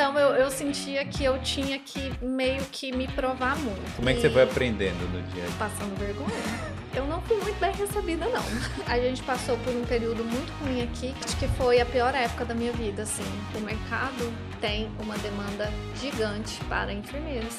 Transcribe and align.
Então 0.00 0.18
eu, 0.18 0.30
eu 0.30 0.50
sentia 0.50 1.04
que 1.04 1.22
eu 1.22 1.38
tinha 1.42 1.78
que 1.78 2.10
meio 2.24 2.62
que 2.72 2.90
me 2.90 3.06
provar 3.06 3.54
muito. 3.58 3.96
Como 3.96 4.08
é 4.08 4.14
que 4.14 4.22
você 4.22 4.30
foi 4.30 4.44
aprendendo 4.44 4.98
no 5.12 5.20
dia? 5.24 5.44
Passando 5.58 5.94
vergonha. 5.98 6.30
Eu 6.94 7.04
não 7.04 7.20
fui 7.20 7.36
muito 7.36 7.60
bem 7.60 7.70
recebida, 7.70 8.24
não. 8.30 8.42
A 8.86 8.98
gente 8.98 9.22
passou 9.24 9.58
por 9.58 9.74
um 9.74 9.84
período 9.84 10.24
muito 10.24 10.50
ruim 10.54 10.80
aqui, 10.82 11.14
acho 11.22 11.38
que 11.38 11.46
foi 11.48 11.82
a 11.82 11.84
pior 11.84 12.14
época 12.14 12.46
da 12.46 12.54
minha 12.54 12.72
vida, 12.72 13.02
assim. 13.02 13.22
O 13.54 13.60
mercado 13.60 14.32
tem 14.58 14.90
uma 14.98 15.18
demanda 15.18 15.68
gigante 15.96 16.58
para 16.64 16.94
enfermeiros. 16.94 17.58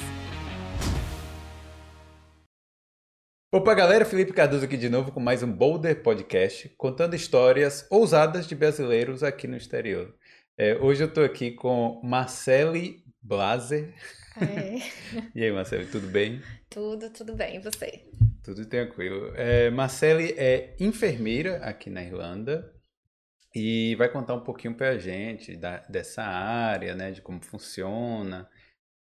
Opa, 3.53 3.75
galera, 3.75 4.03
Felipe 4.03 4.33
Cardoso 4.33 4.65
aqui 4.65 4.77
de 4.77 4.89
novo 4.89 5.11
com 5.11 5.19
mais 5.19 5.43
um 5.43 5.51
Boulder 5.51 6.01
Podcast, 6.01 6.69
contando 6.77 7.15
histórias 7.15 7.85
ousadas 7.91 8.47
de 8.47 8.55
brasileiros 8.55 9.21
aqui 9.21 9.45
no 9.45 9.57
exterior. 9.57 10.15
É, 10.63 10.75
hoje 10.75 11.01
eu 11.03 11.07
estou 11.07 11.23
aqui 11.23 11.49
com 11.49 11.99
Marcele 12.03 13.03
Blaser. 13.19 13.95
É, 14.39 14.75
E 15.33 15.43
aí, 15.43 15.51
Marcele, 15.51 15.87
tudo 15.87 16.05
bem? 16.05 16.39
tudo, 16.69 17.09
tudo 17.09 17.33
bem, 17.33 17.55
e 17.55 17.59
você? 17.59 18.05
Tudo 18.43 18.63
tranquilo. 18.67 19.33
É, 19.35 19.71
Marcele 19.71 20.33
é 20.37 20.75
enfermeira 20.79 21.57
aqui 21.65 21.89
na 21.89 22.03
Irlanda 22.03 22.71
e 23.55 23.95
vai 23.95 24.07
contar 24.07 24.35
um 24.35 24.43
pouquinho 24.43 24.75
pra 24.75 24.99
gente 24.99 25.57
da- 25.57 25.79
dessa 25.89 26.21
área, 26.21 26.93
né, 26.93 27.09
de 27.09 27.23
como 27.23 27.43
funciona, 27.43 28.47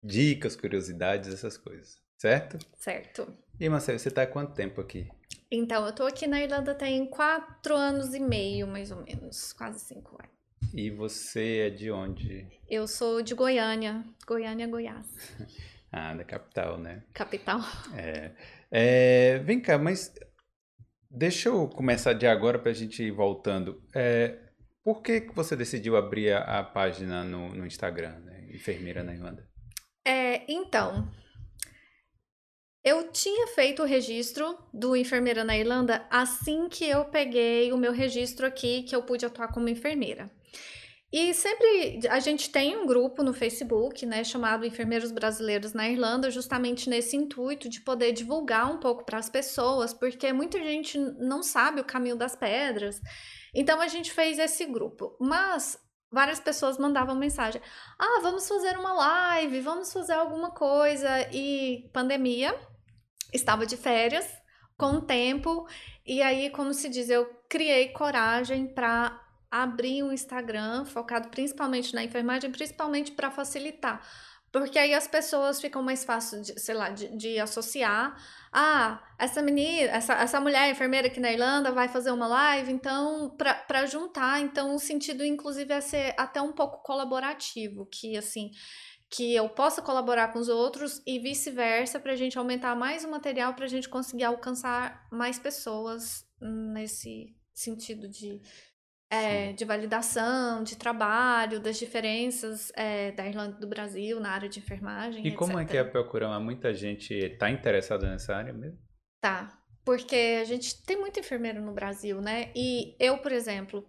dicas, 0.03 0.55
curiosidades, 0.55 1.31
essas 1.31 1.55
coisas, 1.55 2.01
certo? 2.17 2.57
Certo. 2.79 3.31
E 3.59 3.69
Marcele, 3.69 3.99
você 3.99 4.09
tá 4.09 4.23
há 4.23 4.27
quanto 4.27 4.55
tempo 4.55 4.81
aqui? 4.81 5.07
Então, 5.51 5.85
eu 5.85 5.93
tô 5.93 6.03
aqui 6.07 6.25
na 6.25 6.41
Irlanda 6.41 6.73
tem 6.73 7.05
quatro 7.05 7.75
anos 7.75 8.15
e 8.15 8.19
meio, 8.19 8.65
mais 8.65 8.89
ou 8.89 9.03
menos, 9.03 9.53
quase 9.53 9.79
cinco 9.79 10.17
anos. 10.19 10.32
E 10.73 10.89
você 10.89 11.67
é 11.67 11.69
de 11.69 11.91
onde? 11.91 12.47
Eu 12.67 12.87
sou 12.87 13.21
de 13.21 13.35
Goiânia, 13.35 14.03
Goiânia, 14.25 14.65
Goiás, 14.65 15.05
Ah, 15.95 16.15
da 16.15 16.23
capital, 16.23 16.79
né? 16.79 17.03
capital. 17.13 17.59
É. 17.95 18.31
É, 18.71 19.37
vem 19.39 19.61
cá, 19.61 19.77
mas 19.77 20.11
deixa 21.11 21.49
eu 21.49 21.69
começar 21.69 22.13
de 22.13 22.25
agora 22.25 22.57
para 22.57 22.71
a 22.71 22.73
gente 22.73 23.03
ir 23.03 23.11
voltando. 23.11 23.79
É, 23.93 24.39
por 24.83 25.03
que 25.03 25.21
que 25.21 25.35
você 25.35 25.55
decidiu 25.55 25.95
abrir 25.95 26.31
a, 26.31 26.61
a 26.61 26.63
página 26.63 27.23
no, 27.23 27.49
no 27.49 27.67
Instagram, 27.67 28.17
né? 28.21 28.47
Enfermeira 28.51 29.03
na 29.03 29.13
Irlanda? 29.13 29.47
É, 30.03 30.51
então, 30.51 31.07
eu 32.83 33.11
tinha 33.11 33.45
feito 33.49 33.83
o 33.83 33.85
registro 33.85 34.57
do 34.73 34.95
enfermeira 34.95 35.43
na 35.43 35.55
Irlanda 35.55 36.07
assim 36.09 36.67
que 36.67 36.89
eu 36.89 37.05
peguei 37.05 37.71
o 37.71 37.77
meu 37.77 37.91
registro 37.91 38.47
aqui, 38.47 38.81
que 38.81 38.95
eu 38.95 39.03
pude 39.03 39.23
atuar 39.23 39.49
como 39.49 39.69
enfermeira. 39.69 40.31
E 41.13 41.31
sempre 41.31 41.99
a 42.09 42.19
gente 42.19 42.49
tem 42.49 42.75
um 42.75 42.87
grupo 42.87 43.21
no 43.21 43.35
Facebook, 43.35 44.03
né, 44.03 44.23
chamado 44.23 44.65
Enfermeiros 44.65 45.11
Brasileiros 45.11 45.71
na 45.71 45.87
Irlanda, 45.87 46.31
justamente 46.31 46.89
nesse 46.89 47.15
intuito 47.15 47.69
de 47.69 47.81
poder 47.81 48.13
divulgar 48.13 48.71
um 48.71 48.79
pouco 48.79 49.05
para 49.05 49.19
as 49.19 49.29
pessoas, 49.29 49.93
porque 49.93 50.33
muita 50.33 50.57
gente 50.57 50.97
não 50.97 51.43
sabe 51.43 51.79
o 51.79 51.85
caminho 51.85 52.15
das 52.15 52.35
pedras. 52.35 52.99
Então 53.53 53.79
a 53.79 53.87
gente 53.87 54.11
fez 54.11 54.39
esse 54.39 54.65
grupo. 54.65 55.15
Mas 55.19 55.77
várias 56.11 56.39
pessoas 56.39 56.79
mandavam 56.79 57.15
mensagem: 57.15 57.61
"Ah, 57.99 58.19
vamos 58.23 58.47
fazer 58.47 58.75
uma 58.75 58.93
live, 58.93 59.61
vamos 59.61 59.93
fazer 59.93 60.13
alguma 60.13 60.49
coisa". 60.49 61.07
E 61.31 61.91
pandemia, 61.93 62.59
estava 63.31 63.67
de 63.67 63.77
férias, 63.77 64.27
com 64.75 64.93
o 64.93 65.01
tempo, 65.01 65.67
e 66.05 66.23
aí, 66.23 66.49
como 66.49 66.73
se 66.73 66.89
diz, 66.89 67.09
eu 67.09 67.25
criei 67.47 67.89
coragem 67.89 68.67
para 68.73 69.22
abrir 69.61 70.01
um 70.01 70.11
Instagram 70.11 70.83
focado 70.85 71.29
principalmente 71.29 71.93
na 71.93 72.03
enfermagem, 72.03 72.51
principalmente 72.51 73.11
para 73.11 73.29
facilitar. 73.29 74.01
Porque 74.51 74.77
aí 74.79 74.93
as 74.93 75.07
pessoas 75.07 75.61
ficam 75.61 75.81
mais 75.81 76.03
fácil, 76.03 76.41
de, 76.41 76.59
sei 76.59 76.75
lá, 76.75 76.89
de, 76.89 77.15
de 77.15 77.39
associar. 77.39 78.15
Ah, 78.51 78.99
essa 79.17 79.41
menina, 79.41 79.91
essa, 79.91 80.13
essa 80.13 80.39
mulher 80.39 80.69
enfermeira 80.71 81.07
aqui 81.07 81.19
na 81.19 81.31
Irlanda 81.31 81.71
vai 81.71 81.87
fazer 81.87 82.11
uma 82.11 82.27
live, 82.27 82.71
então, 82.71 83.35
para 83.37 83.85
juntar. 83.85 84.41
Então, 84.41 84.75
o 84.75 84.79
sentido, 84.79 85.23
inclusive, 85.23 85.71
é 85.71 85.81
ser 85.81 86.15
até 86.17 86.41
um 86.41 86.51
pouco 86.51 86.83
colaborativo, 86.83 87.87
que 87.87 88.17
assim, 88.17 88.51
que 89.09 89.35
eu 89.35 89.49
possa 89.49 89.81
colaborar 89.81 90.29
com 90.29 90.39
os 90.39 90.49
outros 90.49 91.01
e 91.05 91.19
vice-versa, 91.19 91.99
para 91.99 92.13
a 92.13 92.15
gente 92.15 92.37
aumentar 92.37 92.75
mais 92.75 93.03
o 93.03 93.09
material, 93.11 93.53
para 93.53 93.65
a 93.65 93.69
gente 93.69 93.89
conseguir 93.89 94.23
alcançar 94.23 95.07
mais 95.11 95.37
pessoas 95.37 96.25
nesse 96.39 97.35
sentido 97.53 98.07
de, 98.07 98.39
é, 99.13 99.53
de 99.53 99.63
validação, 99.63 100.63
de 100.63 100.75
trabalho, 100.75 101.59
das 101.59 101.77
diferenças 101.77 102.71
é, 102.75 103.11
da 103.11 103.27
Irlanda 103.27 103.57
do 103.59 103.67
Brasil 103.67 104.19
na 104.19 104.31
área 104.31 104.49
de 104.49 104.59
enfermagem. 104.59 105.25
E 105.25 105.31
como 105.31 105.59
é 105.59 105.61
etc. 105.61 105.71
que 105.71 105.77
é 105.77 105.83
procurar? 105.83 106.39
Muita 106.39 106.73
gente 106.73 107.13
está 107.13 107.49
interessada 107.49 108.09
nessa 108.09 108.35
área 108.35 108.51
mesmo? 108.51 108.79
Tá, 109.21 109.55
porque 109.85 110.39
a 110.41 110.43
gente 110.43 110.83
tem 110.83 110.99
muito 110.99 111.19
enfermeiro 111.19 111.61
no 111.61 111.73
Brasil, 111.73 112.19
né? 112.21 112.51
E 112.55 112.95
eu, 112.99 113.19
por 113.19 113.31
exemplo, 113.31 113.85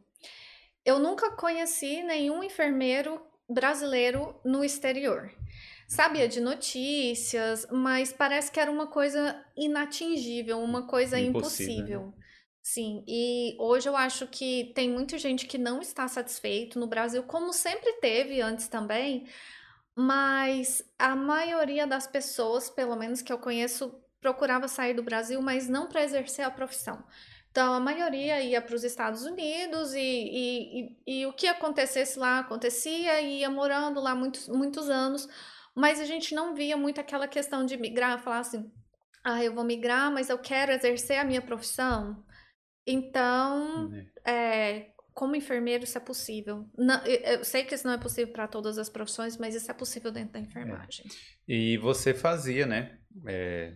eu 0.85 0.99
nunca 0.99 1.31
conheci 1.31 2.03
nenhum 2.03 2.45
enfermeiro 2.45 3.21
brasileiro 3.49 4.39
no 4.45 4.63
exterior. 4.63 5.31
Sabia 5.89 6.29
de 6.29 6.41
notícias, 6.41 7.67
mas 7.71 8.13
parece 8.13 8.51
que 8.51 8.61
era 8.61 8.71
uma 8.71 8.87
coisa 8.87 9.43
inatingível, 9.57 10.59
uma 10.59 10.87
coisa 10.87 11.19
Impossível, 11.19 11.75
impossível. 11.75 12.15
Sim, 12.67 13.05
e 13.07 13.55
hoje 13.61 13.89
eu 13.91 13.95
acho 13.97 14.27
que 14.27 14.73
tem 14.75 14.89
muita 14.91 15.19
gente 15.19 15.47
que 15.47 15.59
não 15.59 15.83
está 15.83 16.09
satisfeito 16.09 16.79
no 16.79 16.87
Brasil, 16.87 17.23
como 17.25 17.53
sempre 17.53 17.93
teve 18.01 18.41
antes 18.41 18.69
também, 18.69 19.29
mas 19.95 20.83
a 20.99 21.15
maioria 21.15 21.87
das 21.87 22.07
pessoas, 22.07 22.71
pelo 22.71 22.97
menos 22.97 23.23
que 23.23 23.33
eu 23.33 23.39
conheço, 23.39 23.95
procurava 24.21 24.67
sair 24.69 24.95
do 24.95 25.03
Brasil, 25.03 25.43
mas 25.43 25.69
não 25.69 25.89
para 25.89 26.05
exercer 26.05 26.45
a 26.45 26.51
profissão. 26.51 27.05
Então, 27.51 27.75
a 27.75 27.81
maioria 27.81 28.41
ia 28.41 28.63
para 28.63 28.75
os 28.75 28.83
Estados 28.85 29.25
Unidos 29.25 29.95
e, 29.95 30.01
e, 30.01 30.99
e, 31.07 31.21
e 31.23 31.27
o 31.27 31.35
que 31.35 31.47
acontecesse 31.47 32.19
lá 32.19 32.41
acontecia 32.41 33.21
e 33.21 33.41
ia 33.41 33.51
morando 33.51 34.01
lá 34.01 34.15
muitos, 34.15 34.49
muitos 34.49 34.89
anos, 34.91 35.29
mas 35.75 36.01
a 36.01 36.05
gente 36.07 36.35
não 36.35 36.55
via 36.55 36.77
muito 36.79 37.01
aquela 37.01 37.29
questão 37.29 37.67
de 37.67 37.77
migrar, 37.77 38.19
falar 38.23 38.41
assim, 38.41 38.73
ah, 39.23 39.45
eu 39.45 39.55
vou 39.55 39.65
migrar, 39.65 40.11
mas 40.13 40.31
eu 40.31 40.39
quero 40.39 40.73
exercer 40.73 41.19
a 41.19 41.25
minha 41.25 41.43
profissão. 41.43 42.25
Então, 42.87 43.89
Né? 43.89 44.07
é, 44.27 44.87
como 45.15 45.37
enfermeiro, 45.37 45.85
isso 45.85 45.97
é 45.97 46.01
possível. 46.01 46.69
Não, 46.77 47.05
eu 47.07 47.45
sei 47.45 47.65
que 47.65 47.75
isso 47.75 47.87
não 47.87 47.95
é 47.95 47.99
possível 47.99 48.33
para 48.33 48.49
todas 48.49 48.79
as 48.79 48.89
profissões, 48.89 49.37
mas 49.37 49.55
isso 49.55 49.71
é 49.71 49.75
possível 49.75 50.11
dentro 50.11 50.33
da 50.33 50.41
enfermagem. 50.41 51.07
E 51.47 51.79
você 51.79 52.13
fazia, 52.13 52.67
né? 52.67 52.99
É, 53.27 53.75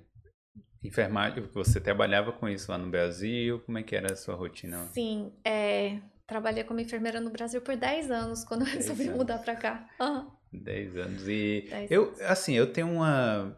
enfermagem, 0.83 1.43
você 1.53 1.81
trabalhava 1.81 2.33
com 2.33 2.49
isso 2.49 2.71
lá 2.71 2.79
no 2.79 2.91
Brasil? 2.91 3.61
Como 3.61 3.79
é 3.79 3.83
que 3.83 3.95
era 3.97 4.13
a 4.13 4.17
sua 4.17 4.35
rotina? 4.35 4.79
Sim, 4.93 5.33
é, 5.45 6.01
trabalhei 6.27 6.65
como 6.65 6.81
enfermeira 6.81 7.21
no 7.21 7.31
Brasil 7.31 7.61
por 7.61 7.77
10 7.77 8.11
anos, 8.11 8.45
quando 8.45 8.63
eu 8.63 8.67
10 8.67 8.77
resolvi 8.79 9.05
anos. 9.05 9.17
mudar 9.19 9.39
para 9.39 9.57
cá. 9.57 9.89
Aham, 10.01 10.31
10 10.53 10.97
anos. 10.97 11.29
E 11.29 11.67
10 11.71 11.91
eu, 11.91 12.05
anos. 12.09 12.21
assim, 12.23 12.55
eu 12.55 12.73
tenho 12.73 12.89
uma, 12.91 13.57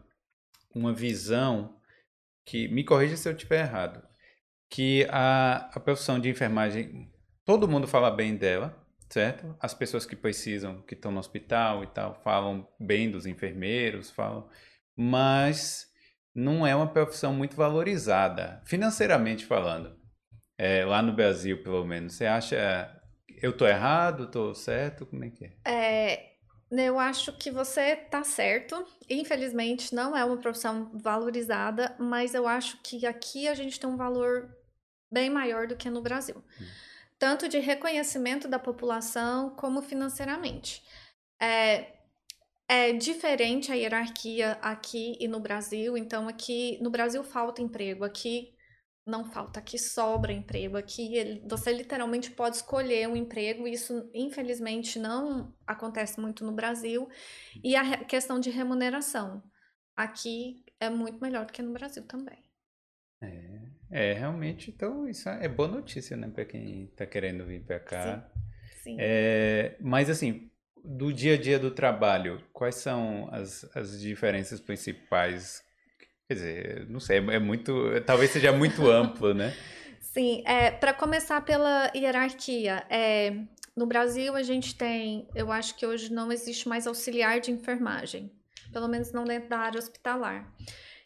uma 0.75 0.93
visão 0.93 1.79
que, 2.45 2.67
me 2.67 2.83
corrija 2.83 3.17
se 3.17 3.27
eu 3.27 3.33
estiver 3.33 3.61
errado, 3.61 4.05
que 4.71 5.05
a, 5.09 5.69
a 5.73 5.79
profissão 5.81 6.17
de 6.17 6.29
enfermagem, 6.29 7.11
todo 7.45 7.67
mundo 7.67 7.87
fala 7.87 8.09
bem 8.09 8.37
dela, 8.37 8.73
certo? 9.09 9.53
As 9.59 9.73
pessoas 9.73 10.05
que 10.05 10.15
precisam, 10.15 10.81
que 10.83 10.93
estão 10.93 11.11
no 11.11 11.19
hospital 11.19 11.83
e 11.83 11.87
tal, 11.87 12.15
falam 12.23 12.65
bem 12.79 13.11
dos 13.11 13.25
enfermeiros, 13.25 14.09
falam, 14.09 14.47
mas 14.95 15.87
não 16.33 16.65
é 16.65 16.73
uma 16.73 16.87
profissão 16.87 17.33
muito 17.33 17.53
valorizada, 17.53 18.61
financeiramente 18.65 19.45
falando. 19.45 19.99
É, 20.57 20.85
lá 20.85 21.01
no 21.01 21.11
Brasil, 21.11 21.61
pelo 21.63 21.83
menos. 21.83 22.13
Você 22.13 22.25
acha, 22.25 23.01
eu 23.41 23.51
tô 23.51 23.67
errado, 23.67 24.31
tô 24.31 24.53
certo? 24.53 25.05
Como 25.05 25.25
é 25.25 25.29
que 25.31 25.45
é? 25.45 25.51
É, 25.65 26.31
eu 26.71 26.97
acho 26.97 27.33
que 27.33 27.51
você 27.51 27.95
tá 27.95 28.23
certo. 28.23 28.85
Infelizmente, 29.09 29.93
não 29.93 30.15
é 30.15 30.23
uma 30.23 30.37
profissão 30.37 30.91
valorizada, 30.93 31.93
mas 31.99 32.33
eu 32.33 32.47
acho 32.47 32.79
que 32.81 33.05
aqui 33.05 33.49
a 33.49 33.55
gente 33.55 33.77
tem 33.77 33.89
um 33.89 33.97
valor 33.97 34.60
bem 35.11 35.29
maior 35.29 35.67
do 35.67 35.75
que 35.75 35.89
no 35.89 36.01
Brasil. 36.01 36.43
Tanto 37.19 37.47
de 37.47 37.59
reconhecimento 37.59 38.47
da 38.47 38.59
população, 38.59 39.51
como 39.55 39.81
financeiramente. 39.81 40.83
É, 41.39 41.93
é 42.67 42.93
diferente 42.93 43.71
a 43.71 43.75
hierarquia 43.75 44.53
aqui 44.61 45.17
e 45.19 45.27
no 45.27 45.39
Brasil. 45.39 45.97
Então, 45.97 46.27
aqui 46.27 46.79
no 46.81 46.89
Brasil 46.89 47.23
falta 47.23 47.61
emprego, 47.61 48.03
aqui 48.03 48.55
não 49.05 49.25
falta, 49.25 49.59
aqui 49.59 49.77
sobra 49.77 50.31
emprego. 50.31 50.77
Aqui 50.77 51.15
ele- 51.15 51.43
você 51.47 51.71
literalmente 51.73 52.31
pode 52.31 52.57
escolher 52.57 53.07
um 53.07 53.15
emprego, 53.15 53.67
e 53.67 53.73
isso 53.73 54.09
infelizmente 54.13 54.99
não 54.99 55.53
acontece 55.67 56.19
muito 56.19 56.45
no 56.45 56.51
Brasil. 56.53 57.09
E 57.63 57.75
a 57.75 57.81
re- 57.83 58.05
questão 58.05 58.39
de 58.39 58.49
remuneração. 58.49 59.43
Aqui 59.95 60.63
é 60.79 60.89
muito 60.89 61.19
melhor 61.21 61.45
do 61.45 61.53
que 61.53 61.61
no 61.61 61.73
Brasil 61.73 62.05
também. 62.07 62.43
É, 63.21 63.70
é, 63.91 64.13
realmente, 64.13 64.71
então 64.71 65.07
isso 65.07 65.27
é 65.27 65.47
boa 65.47 65.67
notícia, 65.67 66.15
né, 66.15 66.29
para 66.33 66.45
quem 66.45 66.87
tá 66.95 67.05
querendo 67.05 67.45
vir 67.45 67.61
para 67.61 67.79
cá. 67.79 68.31
Sim. 68.81 68.95
É, 68.99 69.75
mas 69.79 70.09
assim, 70.09 70.49
do 70.83 71.11
dia 71.13 71.35
a 71.35 71.37
dia 71.37 71.59
do 71.59 71.71
trabalho, 71.71 72.41
quais 72.53 72.75
são 72.75 73.29
as, 73.31 73.69
as 73.75 73.99
diferenças 73.99 74.59
principais? 74.59 75.63
Quer 76.27 76.33
dizer, 76.33 76.89
não 76.89 76.99
sei, 76.99 77.17
é 77.17 77.39
muito. 77.39 77.73
Talvez 78.05 78.31
seja 78.31 78.51
muito 78.51 78.87
amplo, 78.89 79.33
né? 79.33 79.53
Sim, 79.99 80.43
é, 80.45 80.71
para 80.71 80.93
começar 80.93 81.41
pela 81.41 81.91
hierarquia, 81.95 82.83
é, 82.89 83.35
no 83.75 83.85
Brasil 83.85 84.35
a 84.35 84.43
gente 84.43 84.75
tem, 84.75 85.27
eu 85.35 85.51
acho 85.51 85.75
que 85.75 85.85
hoje 85.85 86.11
não 86.11 86.31
existe 86.31 86.67
mais 86.67 86.87
auxiliar 86.87 87.39
de 87.39 87.51
enfermagem, 87.51 88.31
pelo 88.73 88.87
menos 88.87 89.11
não 89.11 89.23
dentro 89.23 89.49
da 89.49 89.59
área 89.59 89.79
hospitalar. 89.79 90.53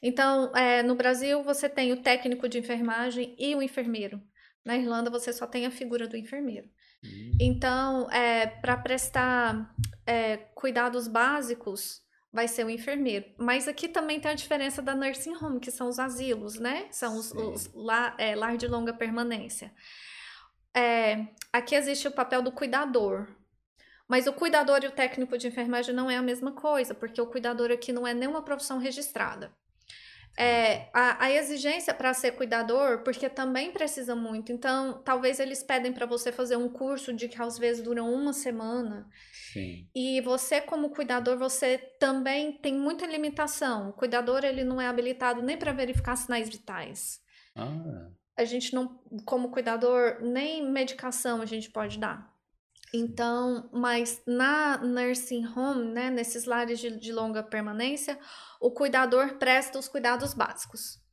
Então, 0.02 0.56
é, 0.56 0.84
no 0.84 0.96
Brasil 0.96 1.44
você 1.44 1.70
tem 1.70 1.92
o 1.92 2.02
técnico 2.02 2.48
de 2.48 2.60
enfermagem 2.60 3.36
e 3.38 3.56
o 3.56 3.62
enfermeiro. 3.62 4.22
Na 4.64 4.76
Irlanda 4.76 5.10
você 5.10 5.32
só 5.32 5.46
tem 5.46 5.66
a 5.66 5.72
figura 5.72 6.08
do 6.08 6.18
enfermeiro. 6.18 6.68
Hum. 7.04 7.32
Então, 7.40 8.10
é, 8.12 8.48
para 8.48 8.78
prestar 8.78 9.74
é, 10.06 10.38
cuidados 10.56 11.08
básicos, 11.08 12.04
vai 12.36 12.48
ser 12.48 12.66
o 12.66 12.70
enfermeiro. 12.70 13.26
Mas 13.38 13.68
aqui 13.68 13.88
também 13.88 14.20
tem 14.20 14.32
a 14.32 14.36
diferença 14.36 14.82
da 14.82 14.94
nursing 14.94 15.36
home, 15.36 15.60
que 15.60 15.72
são 15.72 15.88
os 15.88 16.00
asilos, 16.00 16.60
né? 16.60 16.88
São 16.92 17.18
os, 17.18 17.32
os 17.32 17.74
lar, 17.74 18.14
é, 18.18 18.36
lar 18.36 18.58
de 18.58 18.68
longa 18.68 18.94
permanência. 18.94 19.72
É, 20.76 21.28
aqui 21.54 21.76
existe 21.76 22.08
o 22.08 22.12
papel 22.12 22.42
do 22.42 22.52
cuidador. 22.52 23.28
Mas 24.08 24.28
o 24.28 24.34
cuidador 24.34 24.84
e 24.84 24.88
o 24.88 24.92
técnico 24.92 25.38
de 25.38 25.48
enfermagem 25.48 25.96
não 25.96 26.12
é 26.12 26.18
a 26.18 26.22
mesma 26.22 26.52
coisa, 26.52 26.94
porque 26.94 27.20
o 27.22 27.28
cuidador 27.28 27.72
aqui 27.72 27.94
não 27.94 28.06
é 28.06 28.14
nenhuma 28.14 28.44
profissão 28.44 28.78
registrada. 28.78 29.52
É, 30.38 30.90
a, 30.94 31.26
a, 31.26 31.32
exigência 31.32 31.94
para 31.94 32.14
ser 32.14 32.32
cuidador, 32.32 33.04
porque 33.04 33.30
também 33.30 33.72
precisa 33.72 34.16
muito. 34.16 34.52
Então, 34.52 35.02
talvez 35.04 35.40
eles 35.40 35.64
pedem 35.64 35.94
para 35.94 36.06
você 36.06 36.30
fazer 36.32 36.58
um 36.58 36.68
curso 36.68 37.14
de 37.14 37.30
que 37.30 37.42
às 37.42 37.58
vezes 37.58 37.82
dura 37.82 38.04
uma 38.04 38.34
semana. 38.34 39.08
Sim. 39.54 39.88
E 39.96 40.20
você, 40.22 40.60
como 40.60 40.90
cuidador, 40.90 41.38
você 41.38 41.78
também 42.00 42.52
tem 42.58 42.74
muita 42.74 43.06
limitação. 43.06 43.90
O 43.90 43.94
cuidador 43.94 44.44
ele 44.44 44.66
não 44.66 44.82
é 44.82 44.88
habilitado 44.88 45.42
nem 45.42 45.58
para 45.58 45.72
verificar 45.72 46.18
sinais 46.18 46.50
vitais. 46.50 47.22
Ah. 47.56 48.10
A 48.36 48.44
gente 48.44 48.74
não, 48.74 49.00
como 49.26 49.52
cuidador, 49.52 50.18
nem 50.22 50.70
medicação 50.70 51.42
a 51.42 51.46
gente 51.46 51.72
pode 51.72 51.98
dar. 51.98 52.35
Então, 52.96 53.70
mas 53.74 54.22
na 54.26 54.78
nursing 54.78 55.46
home, 55.46 55.86
né, 55.92 56.10
nesses 56.10 56.46
lares 56.46 56.80
de, 56.80 56.98
de 56.98 57.12
longa 57.12 57.44
permanência, 57.44 58.18
o 58.62 58.72
cuidador 58.72 59.38
presta 59.38 59.78
os 59.78 59.90
cuidados 59.90 60.34
básicos. 60.34 61.04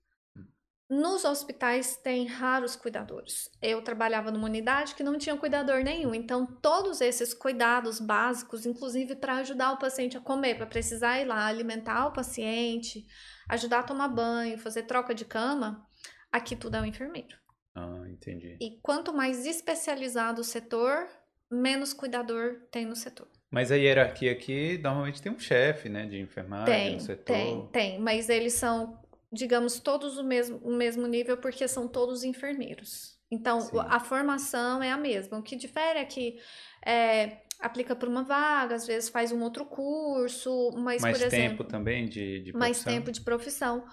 Nos 0.88 1.24
hospitais 1.24 1.96
tem 1.96 2.26
raros 2.26 2.76
cuidadores. 2.76 3.50
Eu 3.60 3.82
trabalhava 3.82 4.30
numa 4.30 4.44
unidade 4.44 4.94
que 4.94 5.02
não 5.02 5.18
tinha 5.18 5.36
cuidador 5.36 5.82
nenhum, 5.82 6.14
então 6.14 6.46
todos 6.46 7.00
esses 7.00 7.34
cuidados 7.34 7.98
básicos, 7.98 8.64
inclusive 8.66 9.16
para 9.16 9.36
ajudar 9.36 9.72
o 9.72 9.78
paciente 9.78 10.16
a 10.18 10.20
comer, 10.20 10.56
para 10.56 10.66
precisar 10.66 11.18
ir 11.18 11.24
lá 11.24 11.46
alimentar 11.46 12.06
o 12.06 12.12
paciente, 12.12 13.06
ajudar 13.48 13.80
a 13.80 13.84
tomar 13.84 14.08
banho, 14.08 14.58
fazer 14.58 14.82
troca 14.82 15.14
de 15.14 15.24
cama, 15.24 15.84
aqui 16.30 16.54
tudo 16.54 16.76
é 16.76 16.80
o 16.82 16.86
enfermeiro. 16.86 17.36
Ah, 17.74 18.04
entendi. 18.06 18.58
E 18.60 18.78
quanto 18.82 19.14
mais 19.14 19.46
especializado 19.46 20.42
o 20.42 20.44
setor, 20.44 21.08
menos 21.52 21.92
cuidador 21.92 22.56
tem 22.70 22.86
no 22.86 22.96
setor. 22.96 23.28
Mas 23.50 23.70
a 23.70 23.76
hierarquia 23.76 24.32
aqui 24.32 24.78
normalmente 24.78 25.20
tem 25.20 25.30
um 25.30 25.38
chefe, 25.38 25.88
né, 25.88 26.06
de 26.06 26.18
enfermagem 26.18 26.74
tem, 26.74 26.94
no 26.94 27.00
setor. 27.00 27.24
Tem, 27.24 27.66
tem, 27.66 27.98
mas 27.98 28.30
eles 28.30 28.54
são, 28.54 28.98
digamos, 29.30 29.78
todos 29.78 30.16
o 30.16 30.24
mesmo, 30.24 30.56
o 30.58 30.74
mesmo 30.74 31.06
nível 31.06 31.36
porque 31.36 31.68
são 31.68 31.86
todos 31.86 32.24
enfermeiros. 32.24 33.18
Então, 33.30 33.60
Sim. 33.60 33.78
a 33.78 34.00
formação 34.00 34.82
é 34.82 34.90
a 34.90 34.96
mesma. 34.96 35.38
O 35.38 35.42
que 35.42 35.56
difere 35.56 35.98
é 35.98 36.04
que 36.04 36.38
é, 36.84 37.42
aplica 37.60 37.94
por 37.94 38.08
uma 38.08 38.22
vaga, 38.22 38.74
às 38.74 38.86
vezes 38.86 39.08
faz 39.08 39.32
um 39.32 39.42
outro 39.42 39.64
curso, 39.64 40.70
mas, 40.74 41.02
mais 41.02 41.18
por 41.18 41.26
exemplo... 41.26 41.58
tempo 41.58 41.64
também 41.64 42.08
de, 42.08 42.42
de 42.44 42.52
Mais 42.52 42.82
tempo 42.82 43.12
de 43.12 43.20
profissão. 43.20 43.84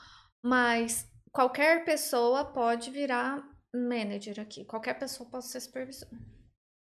Mas 0.42 1.06
qualquer 1.32 1.84
pessoa 1.86 2.46
pode 2.46 2.92
virar 2.92 3.44
manager 3.74 4.40
aqui. 4.40 4.66
Qualquer 4.66 4.98
pessoa 4.98 5.30
pode 5.30 5.48
ser 5.48 5.60
supervisor. 5.60 6.08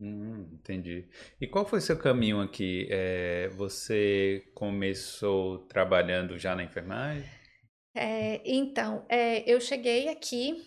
Hum, 0.02 0.48
entendi. 0.54 1.06
E 1.40 1.46
qual 1.46 1.64
foi 1.64 1.80
seu 1.80 1.96
caminho 1.96 2.40
aqui? 2.40 2.88
É, 2.90 3.48
você 3.50 4.42
começou 4.52 5.58
trabalhando 5.68 6.36
já 6.36 6.56
na 6.56 6.64
enfermagem? 6.64 7.24
É, 7.94 8.42
então, 8.44 9.06
é, 9.08 9.48
eu 9.48 9.60
cheguei 9.60 10.08
aqui 10.08 10.60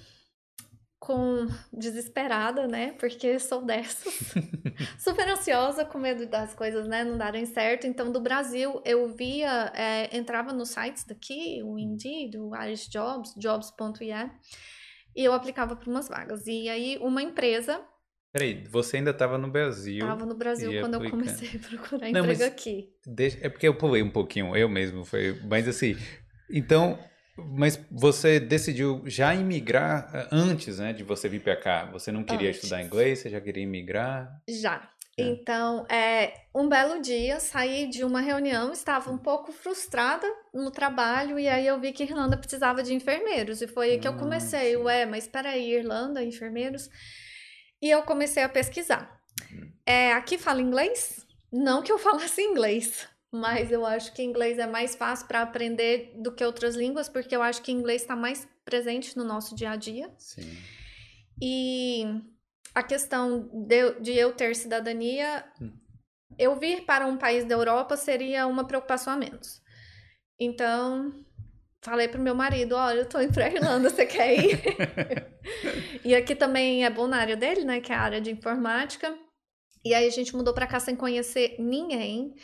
com 0.98 1.48
desesperada, 1.74 2.66
né? 2.66 2.94
Porque 2.94 3.38
sou 3.38 3.62
dessas, 3.62 4.34
super 4.98 5.28
ansiosa, 5.28 5.84
com 5.84 6.00
medo 6.00 6.26
das 6.28 6.56
coisas, 6.56 6.88
né, 6.88 7.04
não 7.04 7.18
darem 7.18 7.46
certo. 7.46 7.86
Então, 7.86 8.10
do 8.14 8.22
Brasil, 8.22 8.82
eu 8.86 9.14
via, 9.14 9.70
é, 9.76 10.16
entrava 10.16 10.54
nos 10.54 10.70
sites 10.70 11.04
daqui, 11.04 11.62
o 11.62 11.78
Indeed, 11.78 12.38
o 12.38 12.56
Irish 12.56 12.88
Jobs, 12.88 13.36
jobs.ie, 13.36 14.32
e 15.14 15.26
eu 15.26 15.34
aplicava 15.34 15.76
para 15.76 15.90
umas 15.90 16.08
vagas. 16.08 16.48
E 16.48 16.70
aí, 16.70 16.98
uma 17.02 17.22
empresa 17.22 17.86
Peraí, 18.36 18.66
você 18.70 18.98
ainda 18.98 19.12
estava 19.12 19.38
no 19.38 19.48
Brasil. 19.50 20.00
Estava 20.00 20.26
no 20.26 20.36
Brasil 20.36 20.82
quando 20.82 20.96
eu 20.96 21.10
comecei 21.10 21.52
a 21.56 21.70
procurar 21.70 22.12
Não, 22.12 22.20
emprego 22.20 22.44
aqui. 22.44 22.94
Deixa, 23.08 23.38
é 23.42 23.48
porque 23.48 23.66
eu 23.66 23.74
pulei 23.74 24.04
um 24.04 24.10
pouquinho, 24.10 24.54
eu 24.58 24.68
mesmo, 24.68 25.06
foi, 25.06 25.40
mas 25.46 25.70
assim, 25.70 25.96
então, 26.50 27.00
mas 27.38 27.80
você 27.90 28.38
decidiu 28.38 29.02
já 29.06 29.34
imigrar 29.34 30.12
eh, 30.14 30.28
antes, 30.34 30.80
né, 30.80 30.92
de 30.92 31.02
você 31.02 31.30
vir 31.30 31.44
para 31.44 31.56
cá? 31.56 31.86
Você 31.94 32.12
não 32.12 32.26
queria 32.26 32.50
antes. 32.50 32.62
estudar 32.62 32.84
inglês, 32.84 33.20
você 33.20 33.30
já 33.30 33.40
queria 33.40 33.64
imigrar? 33.64 34.30
Já. 34.50 34.86
É. 35.18 35.24
Então, 35.24 35.86
é, 35.90 36.34
um 36.54 36.68
belo 36.68 37.02
dia, 37.02 37.40
saí 37.40 37.88
de 37.88 38.04
uma 38.04 38.20
reunião, 38.20 38.74
estava 38.74 39.10
um 39.12 39.18
pouco 39.18 39.54
frustrada 39.54 40.28
no 40.54 40.72
trabalho, 40.72 41.40
e 41.40 41.48
aí 41.48 41.66
eu 41.66 41.80
vi 41.80 41.94
que 41.94 42.04
Irlanda 42.04 42.36
precisava 42.36 42.84
de 42.84 42.94
enfermeiros. 42.94 43.62
E 43.62 43.68
foi 43.68 43.92
aí 43.92 43.98
que 43.98 44.10
eu 44.10 44.16
comecei, 44.16 44.76
ué, 44.76 45.06
mas 45.06 45.24
espera 45.24 45.52
aí, 45.52 45.74
Irlanda, 45.74 46.22
enfermeiros? 46.22 46.90
E 47.82 47.90
eu 47.90 48.04
comecei 48.04 48.44
a 48.44 48.50
pesquisar. 48.50 49.22
Uhum. 49.52 49.72
É, 49.86 50.14
aqui 50.14 50.38
fala 50.38 50.62
inglês? 50.62 51.26
Não 51.52 51.82
que 51.82 51.92
eu 51.92 51.98
falasse 52.00 52.42
inglês, 52.42 53.08
mas 53.32 53.72
eu 53.72 53.86
acho 53.86 54.14
que 54.14 54.24
inglês 54.24 54.58
é 54.58 54.68
mais 54.68 54.96
fácil 54.96 55.28
para 55.28 55.42
aprender 55.42 56.14
do 56.18 56.32
que 56.32 56.44
outras 56.44 56.76
línguas, 56.76 57.10
porque 57.10 57.36
eu 57.36 57.42
acho 57.42 57.62
que 57.62 57.72
inglês 57.72 58.02
está 58.02 58.16
mais 58.16 58.48
presente 58.64 59.16
no 59.18 59.24
nosso 59.24 59.56
dia 59.56 59.72
a 59.72 59.76
dia. 59.76 60.12
Sim. 60.18 60.58
E 61.42 62.06
a 62.74 62.82
questão 62.82 63.50
de, 63.54 64.00
de 64.00 64.14
eu 64.14 64.34
ter 64.34 64.56
cidadania, 64.56 65.46
hum. 65.62 65.72
eu 66.38 66.56
vir 66.56 66.86
para 66.86 67.06
um 67.06 67.18
país 67.18 67.46
da 67.46 67.56
Europa 67.56 67.96
seria 67.96 68.48
uma 68.48 68.66
preocupação 68.66 69.14
a 69.14 69.18
menos. 69.18 69.62
Então, 70.40 71.14
falei 71.82 72.08
pro 72.08 72.22
meu 72.22 72.36
marido, 72.36 72.76
olha, 72.76 73.00
eu 73.00 73.10
tô 73.10 73.22
indo 73.22 73.34
pra 73.34 73.50
Irlanda, 73.50 73.90
você 73.90 74.06
quer 74.06 74.34
ir? 74.38 74.62
e 76.06 76.16
aqui 76.16 76.36
também 76.36 76.86
é 76.86 76.90
bom 76.90 77.08
na 77.08 77.18
área 77.18 77.36
dele, 77.36 77.66
né, 77.66 77.82
que 77.82 77.92
é 77.92 77.96
a 77.96 78.02
área 78.02 78.22
de 78.22 78.32
informática. 78.32 79.18
E 79.84 79.94
aí 79.94 80.08
a 80.08 80.12
gente 80.12 80.36
mudou 80.36 80.54
para 80.54 80.68
cá 80.68 80.80
sem 80.80 80.96
conhecer 80.96 81.56
ninguém 81.60 82.36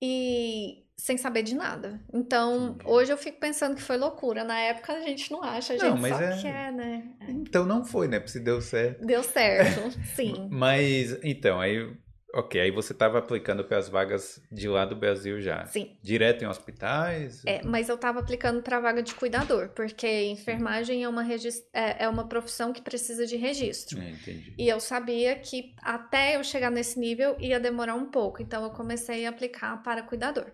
e 0.00 0.84
sem 0.96 1.16
saber 1.16 1.42
de 1.42 1.54
nada. 1.54 2.00
Então, 2.12 2.78
hoje 2.84 3.12
eu 3.12 3.16
fico 3.18 3.38
pensando 3.38 3.74
que 3.74 3.82
foi 3.82 3.96
loucura. 3.96 4.44
Na 4.44 4.58
época 4.58 4.92
a 4.92 5.00
gente 5.00 5.30
não 5.30 5.42
acha, 5.42 5.74
a 5.74 5.76
gente 5.76 5.90
não, 5.90 5.96
mas 5.96 6.20
é... 6.20 6.42
quer, 6.42 6.72
né? 6.72 7.04
Então 7.28 7.66
não 7.66 7.84
foi, 7.84 8.08
né? 8.08 8.18
Porque 8.18 8.32
se 8.32 8.40
deu 8.40 8.60
certo. 8.60 9.04
Deu 9.04 9.22
certo, 9.22 9.90
sim. 10.14 10.48
mas, 10.50 11.18
então, 11.22 11.60
aí 11.60 11.94
Ok, 12.36 12.60
aí 12.60 12.72
você 12.72 12.92
estava 12.92 13.16
aplicando 13.18 13.64
para 13.64 13.78
as 13.78 13.88
vagas 13.88 14.42
de 14.50 14.68
lá 14.68 14.84
do 14.84 14.96
Brasil 14.96 15.40
já? 15.40 15.64
Sim. 15.66 15.96
Direto 16.02 16.42
em 16.42 16.48
hospitais? 16.48 17.42
É, 17.46 17.62
mas 17.62 17.88
eu 17.88 17.94
estava 17.94 18.18
aplicando 18.18 18.60
para 18.60 18.78
a 18.78 18.80
vaga 18.80 19.04
de 19.04 19.14
cuidador, 19.14 19.68
porque 19.68 20.24
enfermagem 20.24 21.04
é 21.04 21.08
uma, 21.08 21.24
é, 21.32 22.04
é 22.04 22.08
uma 22.08 22.26
profissão 22.26 22.72
que 22.72 22.82
precisa 22.82 23.24
de 23.24 23.36
registro. 23.36 24.00
É, 24.00 24.10
entendi. 24.10 24.52
E 24.58 24.68
eu 24.68 24.80
sabia 24.80 25.36
que 25.36 25.76
até 25.80 26.34
eu 26.34 26.42
chegar 26.42 26.72
nesse 26.72 26.98
nível 26.98 27.36
ia 27.38 27.60
demorar 27.60 27.94
um 27.94 28.06
pouco, 28.06 28.42
então 28.42 28.64
eu 28.64 28.70
comecei 28.70 29.26
a 29.26 29.30
aplicar 29.30 29.80
para 29.84 30.02
cuidador. 30.02 30.50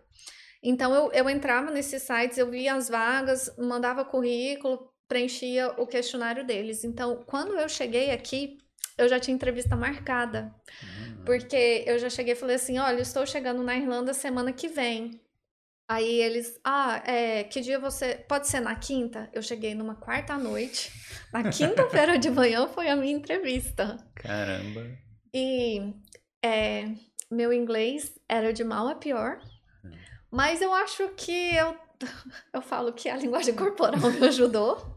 Então 0.63 0.95
eu, 0.95 1.11
eu 1.13 1.31
entrava 1.31 1.71
nesses 1.71 2.03
sites, 2.03 2.37
eu 2.37 2.51
via 2.51 2.75
as 2.75 2.91
vagas, 2.91 3.51
mandava 3.57 4.05
currículo, 4.05 4.93
preenchia 5.09 5.69
o 5.79 5.87
questionário 5.87 6.47
deles. 6.47 6.85
Então, 6.85 7.25
quando 7.27 7.59
eu 7.59 7.69
cheguei 7.69 8.11
aqui, 8.11 8.59
eu 9.01 9.09
já 9.09 9.19
tinha 9.19 9.35
entrevista 9.35 9.75
marcada. 9.75 10.55
Uhum. 10.83 11.25
Porque 11.25 11.85
eu 11.87 11.99
já 11.99 12.11
cheguei 12.11 12.35
e 12.35 12.37
falei 12.37 12.57
assim: 12.57 12.79
olha, 12.79 12.97
eu 12.97 13.03
estou 13.03 13.27
chegando 13.27 13.63
na 13.63 13.77
Irlanda 13.77 14.13
semana 14.13 14.53
que 14.53 14.69
vem. 14.69 15.21
Aí 15.89 16.21
eles, 16.21 16.61
ah, 16.63 17.03
é, 17.05 17.43
que 17.45 17.61
dia 17.61 17.79
você. 17.79 18.15
Pode 18.29 18.47
ser 18.47 18.61
na 18.61 18.77
quinta? 18.77 19.29
Eu 19.33 19.43
cheguei 19.43 19.75
numa 19.75 19.97
quarta 19.97 20.37
noite. 20.37 20.93
Na 21.33 21.51
quinta-feira 21.51 22.19
de 22.19 22.31
manhã 22.31 22.69
foi 22.69 22.89
a 22.89 22.95
minha 22.95 23.17
entrevista. 23.17 23.97
Caramba. 24.15 24.87
E 25.35 25.95
é, 26.45 26.89
meu 27.31 27.53
inglês 27.53 28.19
era 28.29 28.53
de 28.53 28.63
mal 28.63 28.87
a 28.87 28.95
pior. 28.95 29.41
Hum. 29.85 29.91
Mas 30.31 30.61
eu 30.61 30.73
acho 30.75 31.09
que 31.17 31.57
eu, 31.57 31.77
eu 32.53 32.63
falo 32.63 32.93
que 32.93 33.09
a 33.09 33.17
linguagem 33.17 33.55
corporal 33.57 34.11
me 34.13 34.29
ajudou 34.29 34.97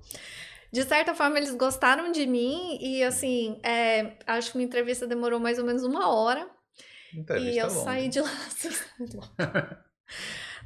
de 0.74 0.84
certa 0.86 1.14
forma, 1.14 1.38
eles 1.38 1.54
gostaram 1.54 2.12
de 2.12 2.26
mim 2.26 2.80
e, 2.82 3.04
assim, 3.04 3.60
é, 3.62 4.14
acho 4.26 4.52
que 4.52 4.58
minha 4.58 4.66
entrevista 4.66 5.06
demorou 5.06 5.40
mais 5.40 5.60
ou 5.60 5.66
menos 5.66 5.84
uma 5.84 6.10
hora. 6.12 6.50
Entrevista 7.14 7.52
e 7.52 7.60
eu 7.60 7.68
longa. 7.68 7.84
saí 7.84 8.10
de 8.10 8.20
lá. 8.20 8.32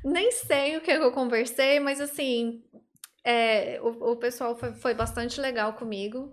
Nem 0.05 0.31
sei 0.31 0.77
o 0.77 0.81
que 0.81 0.91
eu 0.91 1.11
conversei, 1.11 1.81
mas 1.81 1.99
assim, 1.99 2.63
é, 3.21 3.81
o, 3.81 4.11
o 4.11 4.15
pessoal 4.15 4.55
foi, 4.55 4.73
foi 4.75 4.93
bastante 4.93 5.41
legal 5.41 5.73
comigo. 5.73 6.31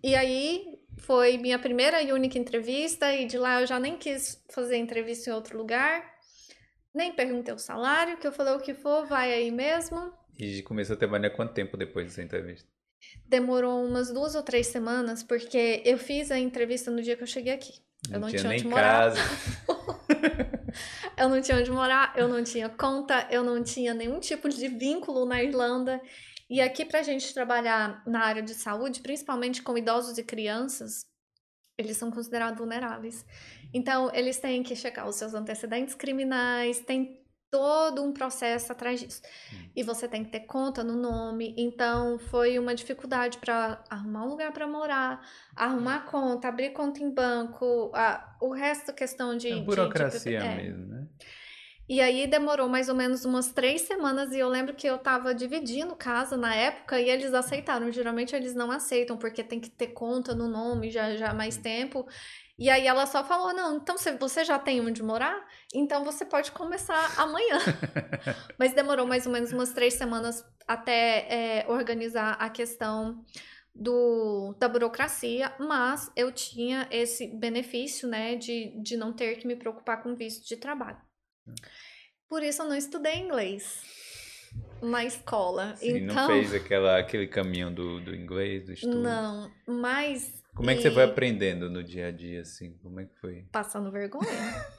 E 0.00 0.14
aí 0.14 0.78
foi 0.98 1.38
minha 1.38 1.58
primeira 1.58 2.00
e 2.00 2.12
única 2.12 2.38
entrevista, 2.38 3.12
e 3.12 3.26
de 3.26 3.36
lá 3.36 3.60
eu 3.60 3.66
já 3.66 3.80
nem 3.80 3.96
quis 3.96 4.40
fazer 4.48 4.76
entrevista 4.76 5.28
em 5.28 5.32
outro 5.32 5.58
lugar, 5.58 6.08
nem 6.94 7.12
perguntei 7.12 7.52
o 7.52 7.58
salário, 7.58 8.16
que 8.18 8.28
eu 8.28 8.32
falei 8.32 8.54
o 8.54 8.60
que 8.60 8.74
for, 8.74 9.06
vai 9.06 9.32
aí 9.32 9.50
mesmo. 9.50 10.12
E 10.38 10.62
começou 10.62 10.94
a 10.94 10.98
trabalhar 10.98 11.30
quanto 11.30 11.52
tempo 11.52 11.76
depois 11.76 12.06
dessa 12.06 12.22
entrevista? 12.22 12.77
Demorou 13.26 13.84
umas 13.84 14.10
duas 14.12 14.34
ou 14.34 14.42
três 14.42 14.66
semanas, 14.68 15.22
porque 15.22 15.82
eu 15.84 15.98
fiz 15.98 16.30
a 16.30 16.38
entrevista 16.38 16.90
no 16.90 17.02
dia 17.02 17.16
que 17.16 17.22
eu 17.22 17.26
cheguei 17.26 17.52
aqui. 17.52 17.74
Eu 18.10 18.20
não 18.20 18.28
tinha 18.28 18.40
tinha 18.40 18.50
nem 18.50 18.60
onde 18.60 18.68
morar. 18.68 19.12
casa. 19.12 19.20
Eu 21.16 21.28
não 21.28 21.40
tinha 21.40 21.58
onde 21.58 21.70
morar, 21.70 22.12
eu 22.16 22.28
não 22.28 22.44
tinha 22.44 22.68
conta, 22.68 23.26
eu 23.30 23.42
não 23.42 23.62
tinha 23.62 23.92
nenhum 23.92 24.20
tipo 24.20 24.48
de 24.48 24.68
vínculo 24.68 25.26
na 25.26 25.42
Irlanda. 25.42 26.00
E 26.48 26.60
aqui, 26.60 26.84
pra 26.84 27.02
gente 27.02 27.34
trabalhar 27.34 28.02
na 28.06 28.20
área 28.20 28.42
de 28.42 28.54
saúde, 28.54 29.00
principalmente 29.00 29.60
com 29.60 29.76
idosos 29.76 30.16
e 30.16 30.22
crianças, 30.22 31.04
eles 31.76 31.96
são 31.96 32.10
considerados 32.10 32.58
vulneráveis. 32.58 33.26
Então, 33.74 34.10
eles 34.14 34.38
têm 34.38 34.62
que 34.62 34.76
checar 34.76 35.08
os 35.08 35.16
seus 35.16 35.34
antecedentes 35.34 35.94
criminais, 35.94 36.78
tem 36.78 37.20
todo 37.50 38.02
um 38.02 38.12
processo 38.12 38.72
atrás 38.72 39.00
disso. 39.00 39.22
Hum. 39.52 39.70
E 39.74 39.82
você 39.82 40.06
tem 40.08 40.24
que 40.24 40.30
ter 40.30 40.40
conta 40.40 40.84
no 40.84 40.94
nome. 40.94 41.54
Então, 41.56 42.18
foi 42.18 42.58
uma 42.58 42.74
dificuldade 42.74 43.38
para 43.38 43.82
arrumar 43.88 44.24
um 44.24 44.28
lugar 44.28 44.52
para 44.52 44.66
morar, 44.66 45.26
arrumar 45.56 46.00
conta, 46.06 46.48
abrir 46.48 46.70
conta 46.70 47.02
em 47.02 47.10
banco, 47.10 47.90
a, 47.94 48.36
o 48.40 48.50
resto 48.52 48.92
questão 48.92 49.36
de. 49.36 49.48
É 49.48 49.54
de- 49.54 49.60
de- 49.60 49.66
burocracia 49.66 50.38
é. 50.40 50.56
mesmo, 50.56 50.86
né? 50.86 51.06
E 51.88 52.02
aí 52.02 52.26
demorou 52.26 52.68
mais 52.68 52.90
ou 52.90 52.94
menos 52.94 53.24
umas 53.24 53.50
três 53.50 53.80
semanas 53.80 54.30
e 54.34 54.38
eu 54.38 54.48
lembro 54.48 54.74
que 54.74 54.86
eu 54.86 54.98
tava 54.98 55.34
dividindo 55.34 55.96
casa 55.96 56.36
na 56.36 56.54
época 56.54 57.00
e 57.00 57.08
eles 57.08 57.32
aceitaram. 57.32 57.90
Geralmente 57.90 58.36
eles 58.36 58.54
não 58.54 58.70
aceitam 58.70 59.16
porque 59.16 59.42
tem 59.42 59.58
que 59.58 59.70
ter 59.70 59.88
conta 59.88 60.34
no 60.34 60.48
nome 60.48 60.90
já 60.90 61.16
já 61.16 61.30
há 61.30 61.34
mais 61.34 61.56
tempo. 61.56 62.06
E 62.58 62.68
aí 62.68 62.86
ela 62.86 63.06
só 63.06 63.24
falou: 63.24 63.54
"Não, 63.54 63.76
então 63.76 63.96
você 64.18 64.44
já 64.44 64.58
tem 64.58 64.80
onde 64.80 65.02
morar, 65.02 65.46
então 65.72 66.04
você 66.04 66.24
pode 66.24 66.50
começar 66.52 67.14
amanhã". 67.16 67.58
Mas 68.58 68.74
demorou 68.74 69.06
mais 69.06 69.26
ou 69.26 69.32
menos 69.32 69.52
umas 69.52 69.72
três 69.72 69.94
semanas 69.94 70.44
até 70.66 71.60
é, 71.60 71.66
organizar 71.68 72.32
a 72.32 72.50
questão 72.50 73.24
do, 73.74 74.54
da 74.58 74.68
burocracia, 74.68 75.54
mas 75.60 76.10
eu 76.16 76.32
tinha 76.32 76.88
esse 76.90 77.28
benefício, 77.28 78.08
né, 78.08 78.34
de, 78.34 78.76
de 78.82 78.96
não 78.96 79.12
ter 79.12 79.36
que 79.36 79.46
me 79.46 79.54
preocupar 79.54 80.02
com 80.02 80.16
visto 80.16 80.46
de 80.46 80.56
trabalho. 80.56 80.98
Por 82.28 82.42
isso 82.42 82.62
eu 82.62 82.68
não 82.68 82.76
estudei 82.76 83.16
inglês 83.16 83.82
na 84.82 85.04
escola. 85.04 85.76
Sim, 85.76 85.98
então, 85.98 86.16
não 86.16 86.26
fez 86.26 86.52
aquela, 86.52 86.98
aquele 86.98 87.26
caminho 87.26 87.70
do, 87.70 88.00
do 88.00 88.14
inglês, 88.14 88.66
do 88.66 88.72
estudo. 88.72 88.98
não, 88.98 89.50
mas 89.66 90.37
Como 90.58 90.70
é 90.70 90.74
que 90.74 90.82
você 90.82 90.90
foi 90.90 91.04
aprendendo 91.04 91.70
no 91.70 91.84
dia 91.84 92.08
a 92.08 92.10
dia, 92.10 92.40
assim? 92.40 92.76
Como 92.82 92.98
é 92.98 93.04
que 93.04 93.14
foi? 93.20 93.44
passando 93.52 93.92
vergonha. 93.92 94.26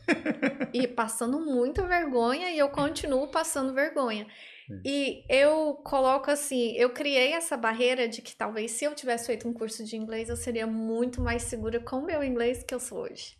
e 0.73 0.85
passando 0.85 1.39
muita 1.39 1.87
vergonha 1.87 2.51
e 2.51 2.59
eu 2.59 2.67
continuo 2.67 3.29
passando 3.29 3.73
vergonha. 3.73 4.27
Sim. 4.67 4.81
E 4.83 5.23
eu 5.29 5.75
coloco 5.85 6.29
assim, 6.29 6.73
eu 6.73 6.89
criei 6.89 7.31
essa 7.31 7.55
barreira 7.55 8.09
de 8.09 8.21
que 8.21 8.35
talvez 8.35 8.71
se 8.71 8.83
eu 8.83 8.93
tivesse 8.93 9.27
feito 9.27 9.47
um 9.47 9.53
curso 9.53 9.85
de 9.85 9.95
inglês, 9.95 10.27
eu 10.27 10.35
seria 10.35 10.67
muito 10.67 11.21
mais 11.21 11.43
segura 11.43 11.79
com 11.79 11.99
o 11.99 12.05
meu 12.05 12.21
inglês 12.25 12.61
que 12.61 12.75
eu 12.75 12.79
sou 12.81 13.03
hoje. 13.03 13.37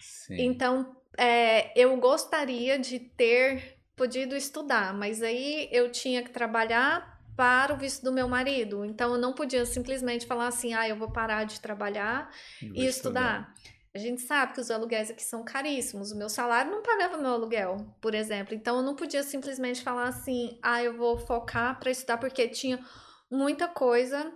Sim. 0.00 0.36
Então, 0.38 0.96
é, 1.18 1.76
eu 1.76 1.96
gostaria 1.96 2.78
de 2.78 3.00
ter 3.00 3.80
podido 3.96 4.36
estudar, 4.36 4.94
mas 4.94 5.22
aí 5.24 5.68
eu 5.72 5.90
tinha 5.90 6.22
que 6.22 6.30
trabalhar 6.30 7.09
para 7.40 7.72
o 7.72 7.76
visto 7.78 8.04
do 8.04 8.12
meu 8.12 8.28
marido. 8.28 8.84
Então, 8.84 9.14
eu 9.14 9.18
não 9.18 9.32
podia 9.32 9.64
simplesmente 9.64 10.26
falar 10.26 10.48
assim, 10.48 10.74
ah, 10.74 10.86
eu 10.86 10.94
vou 10.94 11.10
parar 11.10 11.44
de 11.44 11.58
trabalhar 11.58 12.30
Vou 12.60 12.72
e 12.74 12.86
estudar. 12.86 13.54
A 13.94 13.98
gente 13.98 14.20
sabe 14.20 14.52
que 14.52 14.60
os 14.60 14.70
aluguéis 14.70 15.10
aqui 15.10 15.22
são 15.22 15.42
caríssimos. 15.42 16.12
O 16.12 16.18
meu 16.18 16.28
salário 16.28 16.70
não 16.70 16.82
pagava 16.82 17.16
meu 17.16 17.32
aluguel, 17.32 17.96
por 17.98 18.14
exemplo. 18.14 18.54
Então 18.54 18.76
eu 18.76 18.82
não 18.82 18.94
podia 18.94 19.22
simplesmente 19.22 19.80
falar 19.82 20.08
assim, 20.08 20.58
ah, 20.62 20.82
eu 20.84 20.94
vou 20.98 21.16
focar 21.16 21.80
para 21.80 21.90
estudar, 21.90 22.18
porque 22.18 22.46
tinha 22.46 22.78
muita 23.30 23.66
coisa 23.66 24.30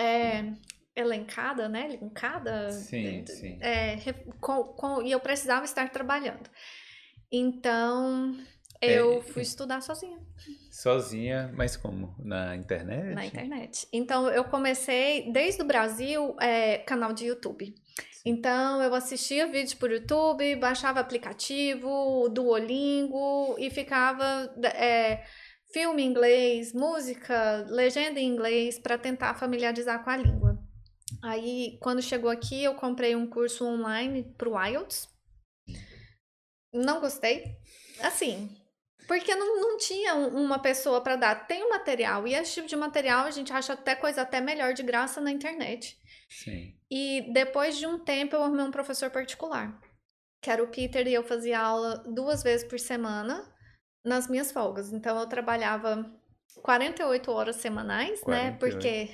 é, 0.00 0.54
elencada, 0.96 1.68
né? 1.68 1.86
Linkada. 2.00 2.70
Sim, 2.70 3.26
sim. 3.26 3.58
É, 3.60 3.98
com- 4.40 4.64
com- 4.64 5.02
e 5.02 5.12
eu 5.12 5.20
precisava 5.20 5.66
estar 5.66 5.90
trabalhando. 5.90 6.48
Então 7.30 8.34
É, 8.36 8.51
eu 8.82 9.18
e- 9.18 9.22
fui 9.22 9.42
estudar 9.42 9.80
sozinha 9.80 10.18
Sozinha, 10.72 11.52
mas 11.54 11.76
como? 11.76 12.14
Na 12.18 12.56
internet? 12.56 13.14
na 13.14 13.26
internet. 13.26 13.86
Então 13.92 14.28
eu 14.28 14.42
comecei 14.42 15.30
desde 15.30 15.60
o 15.60 15.66
Brasil 15.66 16.34
é, 16.40 16.78
canal 16.78 17.12
de 17.12 17.26
YouTube. 17.26 17.74
Então 18.24 18.82
eu 18.82 18.94
assistia 18.94 19.46
vídeos 19.46 19.74
por 19.74 19.90
YouTube, 19.90 20.56
baixava 20.56 20.98
aplicativo, 20.98 22.28
Duolingo 22.30 23.54
e 23.58 23.68
ficava 23.68 24.50
é, 24.74 25.24
filme 25.72 26.02
em 26.02 26.06
inglês, 26.06 26.72
música, 26.72 27.66
legenda 27.68 28.18
em 28.18 28.28
inglês 28.28 28.78
para 28.78 28.96
tentar 28.96 29.34
familiarizar 29.34 30.02
com 30.02 30.10
a 30.10 30.16
língua. 30.16 30.58
Aí 31.22 31.78
quando 31.80 32.00
chegou 32.00 32.30
aqui 32.30 32.64
eu 32.64 32.74
comprei 32.74 33.14
um 33.14 33.26
curso 33.26 33.66
online 33.66 34.24
pro 34.38 34.58
IELTS. 34.58 35.06
Não 36.72 36.98
gostei. 37.00 37.58
Assim, 38.00 38.48
porque 39.06 39.34
não, 39.34 39.60
não 39.60 39.76
tinha 39.78 40.14
um- 40.14 40.44
uma 40.44 40.58
pessoa 40.58 41.00
para 41.00 41.16
dar. 41.16 41.46
Tem 41.46 41.62
o 41.64 41.70
material 41.70 42.26
e 42.26 42.34
esse 42.34 42.54
tipo 42.54 42.68
de 42.68 42.76
material 42.76 43.26
a 43.26 43.30
gente 43.30 43.52
acha 43.52 43.72
até 43.74 43.94
coisa 43.94 44.22
até 44.22 44.40
melhor 44.40 44.72
de 44.74 44.82
graça 44.82 45.20
na 45.20 45.30
internet. 45.30 45.98
Sim. 46.28 46.74
E 46.90 47.30
depois 47.32 47.76
de 47.76 47.86
um 47.86 47.98
tempo 47.98 48.34
eu 48.36 48.42
arrumei 48.42 48.64
um 48.64 48.70
professor 48.70 49.10
particular, 49.10 49.78
que 50.42 50.50
era 50.50 50.62
o 50.62 50.68
Peter, 50.68 51.06
e 51.06 51.14
eu 51.14 51.22
fazia 51.24 51.58
aula 51.60 52.02
duas 52.06 52.42
vezes 52.42 52.66
por 52.66 52.78
semana 52.80 53.50
nas 54.04 54.28
minhas 54.28 54.50
folgas. 54.50 54.92
Então 54.92 55.18
eu 55.18 55.26
trabalhava 55.26 56.10
48 56.62 57.30
horas 57.30 57.56
semanais, 57.56 58.20
né? 58.26 58.52
48. 58.52 58.58
Porque 58.58 59.10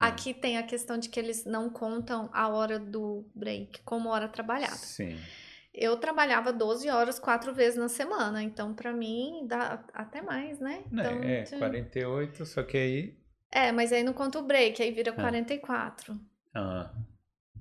aqui 0.00 0.34
tem 0.34 0.58
a 0.58 0.62
questão 0.62 0.98
de 0.98 1.08
que 1.08 1.18
eles 1.20 1.44
não 1.44 1.70
contam 1.70 2.28
a 2.32 2.48
hora 2.48 2.78
do 2.78 3.24
break 3.34 3.82
como 3.82 4.08
hora 4.08 4.28
trabalhada. 4.28 4.74
Sim. 4.76 5.18
Eu 5.74 5.96
trabalhava 5.96 6.52
12 6.52 6.88
horas 6.90 7.18
quatro 7.18 7.54
vezes 7.54 7.78
na 7.78 7.88
semana, 7.88 8.42
então 8.42 8.74
pra 8.74 8.92
mim 8.92 9.46
dá 9.46 9.82
até 9.94 10.20
mais, 10.20 10.58
né? 10.60 10.84
Não, 10.90 11.02
Então, 11.04 11.22
é, 11.22 11.42
tu- 11.44 11.58
48, 11.58 12.44
só 12.44 12.62
que 12.62 12.76
aí. 12.76 13.18
é, 13.50 13.72
mas 13.72 13.92
aí 13.92 14.02
não 14.02 14.12
conta 14.12 14.38
o 14.38 14.42
break, 14.42 14.82
aí 14.82 14.90
vira 14.92 15.12
Ah. 15.12 15.14
44. 15.14 16.14
Ah, 16.54 16.92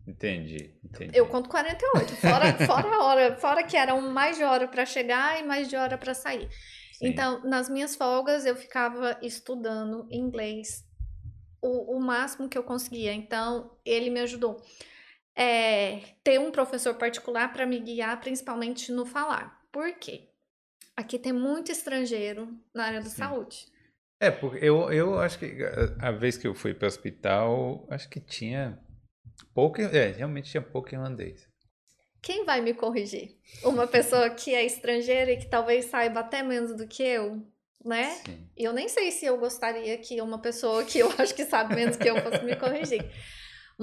entendi, 0.06 0.76
entendi. 0.84 1.18
Eu 1.18 1.28
conto 1.28 1.50
48, 1.50 2.16
fora, 2.18 2.46
fora 2.68 2.88
a 2.96 3.04
hora, 3.06 3.36
fora 3.38 3.64
que 3.64 3.78
eram 3.78 4.02
mais 4.12 4.36
de 4.38 4.44
hora 4.44 4.68
pra 4.68 4.86
chegar 4.86 5.40
e 5.40 5.44
mais 5.44 5.70
de 5.70 5.76
hora 5.78 5.98
pra 5.98 6.14
sair. 6.14 6.50
Sim. 6.94 7.08
Então, 7.08 7.42
nas 7.44 7.70
minhas 7.70 7.96
folgas, 7.96 8.46
eu 8.46 8.56
ficava 8.56 9.18
estudando 9.22 10.06
inglês 10.12 10.84
o, 11.62 11.96
o 11.96 12.00
máximo 12.02 12.50
que 12.50 12.58
eu 12.58 12.64
conseguia. 12.64 13.14
Então, 13.14 13.72
ele 13.86 14.10
me 14.10 14.20
ajudou. 14.20 14.62
É, 15.36 16.02
ter 16.24 16.40
um 16.40 16.52
professor 16.52 16.94
particular 16.96 17.52
para 17.54 17.66
me 17.66 17.80
guiar, 17.80 18.20
principalmente 18.20 18.92
no 18.92 19.06
falar. 19.06 19.62
Por 19.72 19.94
quê? 19.94 20.30
Aqui 20.96 21.18
tem 21.18 21.34
muito 21.34 21.72
estrangeiro 21.72 22.50
na 22.74 22.86
área 22.86 23.02
da 23.02 23.10
saúde. 23.10 23.66
É, 24.20 24.30
porque 24.30 24.64
eu, 24.64 24.92
eu 24.92 25.20
acho 25.20 25.40
que 25.40 25.46
a, 25.64 26.10
a 26.10 26.12
vez 26.12 26.38
que 26.38 26.48
eu 26.48 26.54
fui 26.54 26.74
para 26.74 26.86
o 26.86 26.88
hospital, 26.88 27.88
acho 27.90 28.08
que 28.08 28.20
tinha 28.20 28.80
pouco. 29.54 29.82
É, 29.82 30.12
realmente 30.12 30.52
tinha 30.52 30.62
pouco 30.62 30.94
irlandês. 30.94 31.50
Quem 32.22 32.46
vai 32.46 32.62
me 32.62 32.74
corrigir? 32.74 33.36
Uma 33.64 33.88
pessoa 33.88 34.30
que 34.30 34.54
é 34.54 34.64
estrangeira 34.64 35.32
e 35.32 35.38
que 35.38 35.50
talvez 35.50 35.86
saiba 35.86 36.20
até 36.20 36.44
menos 36.44 36.78
do 36.78 36.88
que 36.88 37.02
eu, 37.02 37.44
né? 37.84 38.12
Sim. 38.24 38.48
E 38.56 38.64
Eu 38.64 38.74
nem 38.74 38.88
sei 38.88 39.10
se 39.10 39.26
eu 39.26 39.40
gostaria 39.40 39.98
que 39.98 40.22
uma 40.22 40.40
pessoa 40.40 40.86
que 40.86 41.00
eu 41.00 41.10
acho 41.18 41.34
que 41.34 41.46
sabe 41.46 41.74
menos 41.74 41.98
que 41.98 42.08
eu 42.08 42.22
fosse 42.22 42.46
me 42.46 42.56
corrigir. 42.56 43.04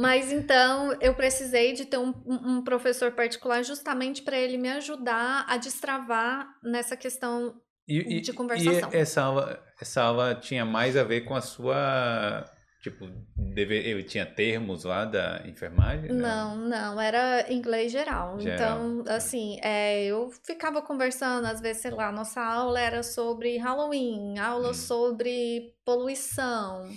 Mas 0.01 0.31
então 0.31 0.93
eu 1.01 1.13
precisei 1.13 1.73
de 1.73 1.85
ter 1.85 1.99
um, 1.99 2.15
um 2.25 2.63
professor 2.63 3.11
particular 3.11 3.65
justamente 3.65 4.23
para 4.23 4.39
ele 4.39 4.57
me 4.57 4.69
ajudar 4.71 5.45
a 5.49 5.57
destravar 5.57 6.47
nessa 6.63 6.97
questão. 6.97 7.61
E, 7.89 8.21
De 8.21 8.31
e- 8.31 8.35
conversação. 8.35 8.91
E 8.93 8.97
essa 8.97 9.23
aula, 9.23 9.65
essa 9.81 10.03
aula 10.03 10.35
tinha 10.37 10.65
mais 10.65 10.97
a 10.97 11.03
ver 11.03 11.23
com 11.23 11.35
a 11.35 11.41
sua. 11.41 12.45
Tipo, 12.81 13.09
deve, 13.37 13.77
ele 13.77 14.05
tinha 14.05 14.25
termos 14.25 14.85
lá 14.85 15.05
da 15.05 15.43
enfermagem? 15.47 16.13
né? 16.13 16.15
Não, 16.15 16.55
não, 16.57 17.01
era 17.01 17.53
inglês 17.53 17.91
geral. 17.91 18.39
Geral, 18.39 18.55
Então, 18.79 19.03
tá. 19.05 19.17
assim, 19.17 19.59
é, 19.65 20.05
eu 20.05 20.31
ficava 20.47 20.81
conversando, 20.81 21.45
às 21.47 21.61
vezes, 21.61 21.83
sei 21.83 21.91
lá, 21.91 22.13
nossa 22.13 22.41
aula 22.41 22.79
era 22.79 23.03
sobre 23.03 23.57
Halloween, 23.59 24.39
aula 24.39 24.71
Hum. 24.71 24.75
sobre 24.75 25.75
poluição. 25.85 26.89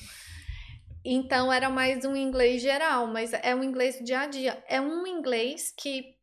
Então, 1.03 1.51
era 1.51 1.69
mais 1.69 2.05
um 2.05 2.15
inglês 2.15 2.61
geral, 2.61 3.07
mas 3.07 3.33
é 3.33 3.55
um 3.55 3.63
inglês 3.63 3.97
do 3.97 4.03
dia 4.03 4.21
a 4.21 4.27
dia. 4.27 4.63
É 4.67 4.79
um 4.79 5.05
inglês 5.07 5.73
que 5.75 6.15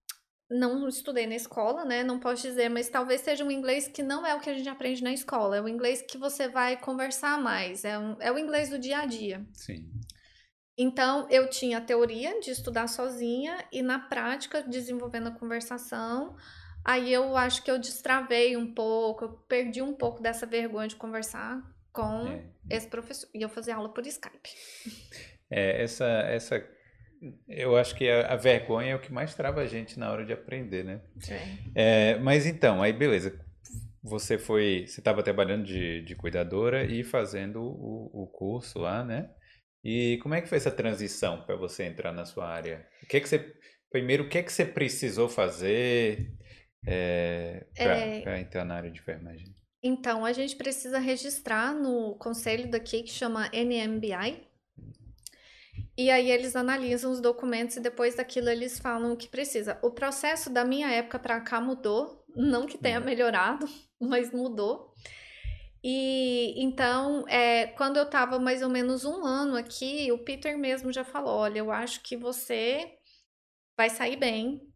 não 0.49 0.89
estudei 0.89 1.27
na 1.27 1.35
escola, 1.35 1.85
né? 1.85 2.05
Não 2.05 2.19
posso 2.19 2.43
dizer, 2.43 2.69
mas 2.69 2.89
talvez 2.89 3.21
seja 3.21 3.45
um 3.45 3.51
inglês 3.51 3.89
que 3.89 4.03
não 4.03 4.25
é 4.25 4.35
o 4.35 4.41
que 4.41 4.49
a 4.49 4.55
gente 4.55 4.69
aprende 4.69 5.03
na 5.03 5.13
escola. 5.13 5.57
É 5.57 5.61
o 5.61 5.69
inglês 5.69 6.03
que 6.03 6.17
você 6.17 6.49
vai 6.49 6.77
conversar 6.77 7.41
mais. 7.41 7.85
É, 7.85 7.99
um, 7.99 8.17
é 8.21 8.31
o 8.33 8.39
inglês 8.39 8.71
do 8.71 8.79
dia 8.79 9.01
a 9.01 9.07
dia. 9.07 9.45
Sim. 9.53 9.91
Então, 10.77 11.27
eu 11.29 11.51
tinha 11.51 11.79
a 11.79 11.83
teoria 11.83 12.41
de 12.41 12.53
estudar 12.53 12.87
sozinha 12.87 13.59
e 13.73 13.83
na 13.83 13.99
prática, 13.99 14.63
desenvolvendo 14.63 15.27
a 15.27 15.33
conversação, 15.33 16.37
aí 16.85 17.13
eu 17.13 17.37
acho 17.37 17.65
que 17.65 17.71
eu 17.71 17.81
destravei 17.81 18.57
um 18.57 18.73
pouco, 18.73 19.25
eu 19.25 19.33
perdi 19.49 19.83
um 19.83 19.93
pouco 19.93 20.23
dessa 20.23 20.47
vergonha 20.47 20.87
de 20.87 20.95
conversar 20.95 21.61
com 21.99 22.29
É. 22.29 22.77
esse 22.77 22.87
professor. 22.89 23.29
E 23.35 23.43
eu 23.43 23.49
fazia 23.49 23.75
aula 23.75 23.93
por 23.93 24.07
Skype. 24.07 24.51
É, 25.51 25.83
essa, 25.83 26.05
essa, 26.05 26.69
eu 27.49 27.77
acho 27.77 27.95
que 27.97 28.09
a, 28.09 28.33
a 28.33 28.37
vergonha 28.37 28.93
é 28.93 28.95
o 28.95 29.01
que 29.01 29.13
mais 29.13 29.35
trava 29.35 29.63
a 29.63 29.67
gente 29.67 29.99
na 29.99 30.13
hora 30.13 30.25
de 30.25 30.33
aprender, 30.33 30.85
né? 30.85 31.01
É, 31.75 32.17
mas 32.19 32.47
então, 32.47 32.83
aí 32.83 32.93
beleza. 32.93 33.45
Você 34.03 34.39
foi, 34.39 34.87
você 34.87 35.01
estava 35.01 35.23
trabalhando 35.25 35.65
de, 35.65 36.03
de 36.03 36.15
cuidadora 36.15 36.85
e 36.85 37.03
fazendo 37.03 37.61
o, 37.61 38.23
o 38.23 38.27
curso 38.29 38.79
lá, 38.79 39.05
né? 39.05 39.29
E 39.83 40.19
como 40.23 40.35
é 40.35 40.41
que 40.41 40.49
foi 40.49 40.57
essa 40.59 40.71
transição 40.71 41.43
para 41.45 41.57
você 41.57 41.85
entrar 41.85 42.13
na 42.13 42.25
sua 42.25 42.47
área? 42.49 42.87
O 43.03 43.07
que 43.07 43.17
é 43.17 43.21
que 43.21 43.29
você, 43.29 43.53
primeiro, 43.91 44.25
o 44.25 44.29
que 44.29 44.39
é 44.39 44.43
que 44.43 44.53
você 44.53 44.65
precisou 44.65 45.29
fazer 45.29 46.33
para 46.85 48.37
É. 48.37 48.41
entrar 48.41 48.65
na 48.65 48.77
área 48.77 48.91
de 48.91 49.01
enfermagem? 49.01 49.53
Então, 49.83 50.25
a 50.25 50.33
gente 50.33 50.57
precisa 50.57 50.99
registrar 50.99 51.73
no 51.75 52.15
conselho 52.17 52.71
daqui 52.71 53.03
que 53.03 53.11
chama 53.11 53.49
NMBI. 53.53 54.47
E 55.97 56.11
aí 56.11 56.31
eles 56.31 56.55
analisam 56.57 57.11
os 57.11 57.21
documentos 57.21 57.77
e 57.77 57.81
depois 57.81 58.15
daquilo 58.15 58.49
eles 58.49 58.79
falam 58.79 59.13
o 59.13 59.17
que 59.17 59.29
precisa. 59.29 59.79
O 59.83 59.91
processo 59.91 60.49
da 60.51 60.65
minha 60.65 60.89
época 60.91 61.19
para 61.19 61.41
cá 61.41 61.61
mudou, 61.61 62.25
não 62.35 62.67
que 62.67 62.79
tenha 62.79 63.01
Uhum. 63.01 63.05
melhorado, 63.05 63.67
mas 64.01 64.33
mudou. 64.33 64.93
E 65.83 66.55
então, 66.63 67.27
é, 67.29 67.69
quando 67.69 67.99
eu 67.99 68.05
estava 68.05 68.39
mais 68.39 68.63
ou 68.63 68.69
menos 68.69 69.05
um 69.05 69.25
ano 69.25 69.57
aqui, 69.57 70.11
o 70.13 70.19
Peter 70.19 70.59
mesmo 70.59 70.93
já 70.93 71.05
falou: 71.05 71.37
olha, 71.39 71.59
eu 71.61 71.71
acho 71.73 72.03
que 72.03 72.17
você 72.17 72.93
vai 73.77 73.91
sair 73.91 74.17
bem. 74.17 74.68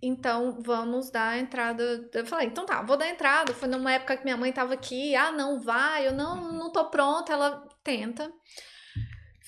Então, 0.00 0.60
vamos 0.60 1.10
dar 1.10 1.30
a 1.30 1.38
entrada. 1.38 2.08
Eu 2.12 2.24
falei, 2.24 2.46
então 2.46 2.64
tá, 2.64 2.82
vou 2.82 2.96
dar 2.96 3.06
a 3.06 3.10
entrada. 3.10 3.52
Foi 3.52 3.68
numa 3.68 3.92
época 3.92 4.16
que 4.16 4.24
minha 4.24 4.36
mãe 4.36 4.52
tava 4.52 4.74
aqui. 4.74 5.16
Ah, 5.16 5.32
não, 5.32 5.60
vai. 5.60 6.06
Eu 6.06 6.12
não, 6.12 6.52
não 6.52 6.70
tô 6.70 6.88
pronta. 6.88 7.32
Ela 7.32 7.66
tenta. 7.82 8.32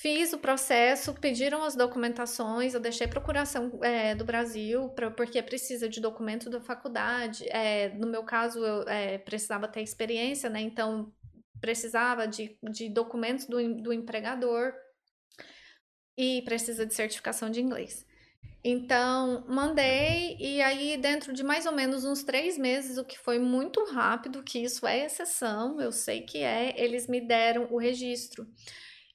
Fiz 0.01 0.33
o 0.33 0.39
processo, 0.39 1.13
pediram 1.13 1.63
as 1.63 1.77
documentações, 1.77 2.73
eu 2.73 2.81
deixei 2.81 3.07
procuração 3.07 3.79
é, 3.83 4.15
do 4.15 4.25
Brasil, 4.25 4.89
pra, 4.95 5.11
porque 5.11 5.43
precisa 5.43 5.91
de 5.91 6.01
documento 6.01 6.49
da 6.49 6.59
faculdade. 6.59 7.47
É, 7.51 7.91
no 7.91 8.07
meu 8.07 8.25
caso, 8.25 8.65
eu 8.65 8.89
é, 8.89 9.19
precisava 9.19 9.69
ter 9.69 9.83
experiência, 9.83 10.49
né? 10.49 10.59
Então, 10.63 11.13
precisava 11.61 12.27
de, 12.27 12.59
de 12.71 12.89
documentos 12.89 13.45
do, 13.45 13.59
do 13.83 13.93
empregador 13.93 14.73
e 16.17 16.41
precisa 16.47 16.87
de 16.87 16.95
certificação 16.95 17.51
de 17.51 17.61
inglês. 17.61 18.07
Então, 18.63 19.43
mandei, 19.49 20.37
e 20.39 20.61
aí, 20.61 20.99
dentro 20.99 21.33
de 21.33 21.43
mais 21.43 21.65
ou 21.65 21.73
menos 21.73 22.05
uns 22.05 22.23
três 22.23 22.59
meses, 22.59 22.99
o 22.99 23.05
que 23.05 23.19
foi 23.19 23.39
muito 23.39 23.83
rápido, 23.91 24.43
que 24.43 24.59
isso 24.59 24.87
é 24.87 25.07
exceção, 25.07 25.81
eu 25.81 25.91
sei 25.91 26.21
que 26.23 26.39
é, 26.39 26.75
eles 26.77 27.07
me 27.07 27.21
deram 27.21 27.69
o 27.71 27.79
registro. 27.79 28.47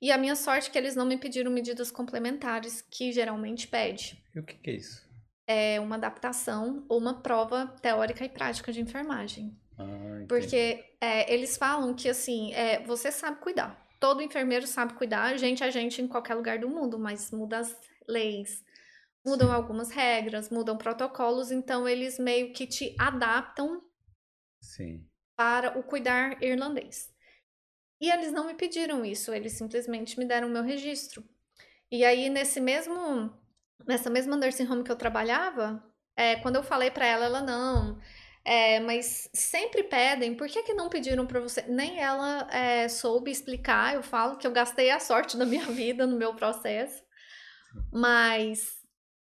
E 0.02 0.12
a 0.12 0.18
minha 0.18 0.36
sorte 0.36 0.70
é 0.70 0.72
que 0.72 0.78
eles 0.78 0.96
não 0.96 1.06
me 1.06 1.18
pediram 1.18 1.52
medidas 1.52 1.92
complementares, 1.92 2.82
que 2.82 3.12
geralmente 3.12 3.68
pede. 3.68 4.22
E 4.34 4.40
o 4.40 4.44
que 4.44 4.56
que 4.56 4.70
é 4.72 4.74
isso? 4.74 5.06
É 5.48 5.80
uma 5.80 5.96
adaptação 5.96 6.84
ou 6.90 6.98
uma 6.98 7.22
prova 7.22 7.68
teórica 7.82 8.26
e 8.26 8.30
prática 8.30 8.72
de 8.72 8.82
enfermagem. 8.82 9.56
Ah. 9.78 10.26
Porque 10.28 10.84
é, 11.00 11.32
eles 11.32 11.56
falam 11.56 11.94
que, 11.94 12.10
assim, 12.10 12.52
é, 12.54 12.84
você 12.84 13.12
sabe 13.12 13.40
cuidar. 13.40 13.86
Todo 14.00 14.24
enfermeiro 14.24 14.66
sabe 14.66 14.94
cuidar, 14.94 15.38
gente 15.38 15.64
é 15.64 15.70
gente 15.70 16.02
em 16.02 16.08
qualquer 16.08 16.34
lugar 16.34 16.58
do 16.58 16.68
mundo, 16.68 16.98
mas 16.98 17.32
muda 17.32 17.60
as 17.60 17.76
leis, 18.08 18.64
mudam 19.26 19.52
algumas 19.52 19.90
regras, 19.90 20.50
mudam 20.50 20.78
protocolos, 20.78 21.52
então 21.52 21.90
eles 21.90 22.20
meio 22.20 22.54
que 22.54 22.68
te 22.68 22.96
adaptam 23.00 23.82
Sim. 24.62 25.08
para 25.36 25.78
o 25.78 25.84
cuidar 25.84 26.42
irlandês. 26.44 27.14
E 28.00 28.10
eles 28.10 28.32
não 28.32 28.46
me 28.46 28.54
pediram 28.54 29.04
isso, 29.04 29.34
eles 29.34 29.54
simplesmente 29.54 30.20
me 30.20 30.26
deram 30.26 30.48
o 30.48 30.52
meu 30.52 30.62
registro. 30.62 31.24
E 31.92 32.04
aí, 32.04 32.30
nesse 32.30 32.60
mesmo, 32.60 33.34
nessa 33.88 34.10
mesma 34.10 34.36
nursing 34.36 34.70
home 34.70 34.84
que 34.84 34.92
eu 34.92 34.96
trabalhava, 34.96 35.84
é, 36.16 36.36
quando 36.38 36.58
eu 36.58 36.64
falei 36.64 36.92
para 36.92 37.06
ela, 37.06 37.26
ela 37.26 37.42
não. 37.42 38.00
É, 38.44 38.80
mas 38.80 39.28
sempre 39.34 39.84
pedem, 39.84 40.36
por 40.36 40.48
que, 40.48 40.62
que 40.62 40.74
não 40.74 40.88
pediram 40.88 41.26
para 41.26 41.40
você? 41.40 41.64
Nem 41.64 42.00
ela 42.00 42.48
é, 42.52 42.88
soube 42.88 43.32
explicar. 43.32 43.96
Eu 43.96 44.04
falo 44.04 44.38
que 44.38 44.46
eu 44.46 44.52
gastei 44.52 44.92
a 44.92 45.00
sorte 45.00 45.36
da 45.36 45.46
minha 45.46 45.66
vida 45.72 46.06
no 46.06 46.16
meu 46.16 46.36
processo, 46.36 47.04
mas 47.92 48.85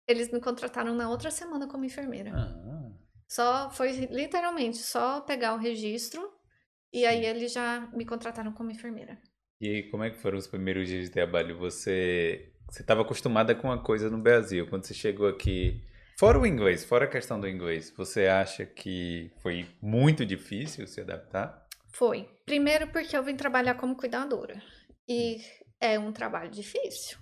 eles 0.08 0.32
me 0.32 0.40
contrataram 0.40 0.94
na 0.96 1.10
outra 1.10 1.32
semana 1.32 1.68
como 1.68 1.86
enfermeira. 1.86 2.32
Ah, 2.34 2.92
Só 3.28 3.70
foi 3.70 3.92
literalmente 4.12 4.78
só 4.78 5.22
pegar 5.22 5.54
o 5.54 5.58
registro 5.58 6.32
e 6.94 7.06
aí 7.06 7.26
eles 7.26 7.52
já 7.52 7.90
me 7.94 8.06
contrataram 8.06 8.52
como 8.52 8.72
enfermeira. 8.72 9.18
E 9.60 9.68
aí, 9.68 9.90
como 9.90 10.04
é 10.04 10.10
que 10.10 10.18
foram 10.18 10.38
os 10.38 10.48
primeiros 10.48 10.88
dias 10.88 11.06
de 11.06 11.12
trabalho? 11.12 11.58
Você 11.58 12.52
você 12.70 12.82
estava 12.82 13.02
acostumada 13.02 13.54
com 13.56 13.68
uma 13.68 13.82
coisa 13.82 14.10
no 14.10 14.18
Brasil, 14.18 14.68
quando 14.68 14.86
você 14.86 14.94
chegou 14.94 15.28
aqui, 15.28 15.82
fora 16.18 16.40
o 16.40 16.46
inglês, 16.46 16.84
fora 16.84 17.06
a 17.06 17.08
questão 17.10 17.40
do 17.40 17.48
inglês, 17.48 17.94
você 17.96 18.28
acha 18.28 18.66
que 18.66 19.32
foi 19.42 19.68
muito 19.82 20.26
difícil 20.26 20.88
se 20.88 21.00
adaptar? 21.02 21.66
Foi. 21.92 22.28
Primeiro 22.46 22.88
porque 22.88 23.16
eu 23.16 23.24
vim 23.24 23.36
trabalhar 23.36 23.76
como 23.76 23.96
cuidadora. 23.96 24.62
E 25.08 25.38
é 25.80 25.98
um 25.98 26.12
trabalho 26.12 26.50
difícil. 26.50 27.18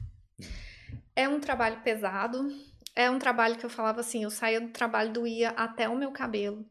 É 1.16 1.28
um 1.28 1.40
trabalho 1.40 1.82
pesado. 1.82 2.50
É 2.96 3.10
um 3.10 3.18
trabalho 3.18 3.58
que 3.58 3.66
eu 3.66 3.70
falava 3.70 4.02
assim, 4.02 4.24
eu 4.24 4.30
saía 4.30 4.62
do 4.62 4.70
trabalho, 4.70 5.12
doía 5.12 5.50
até 5.50 5.90
o 5.90 5.98
meu 5.98 6.12
cabelo. 6.12 6.66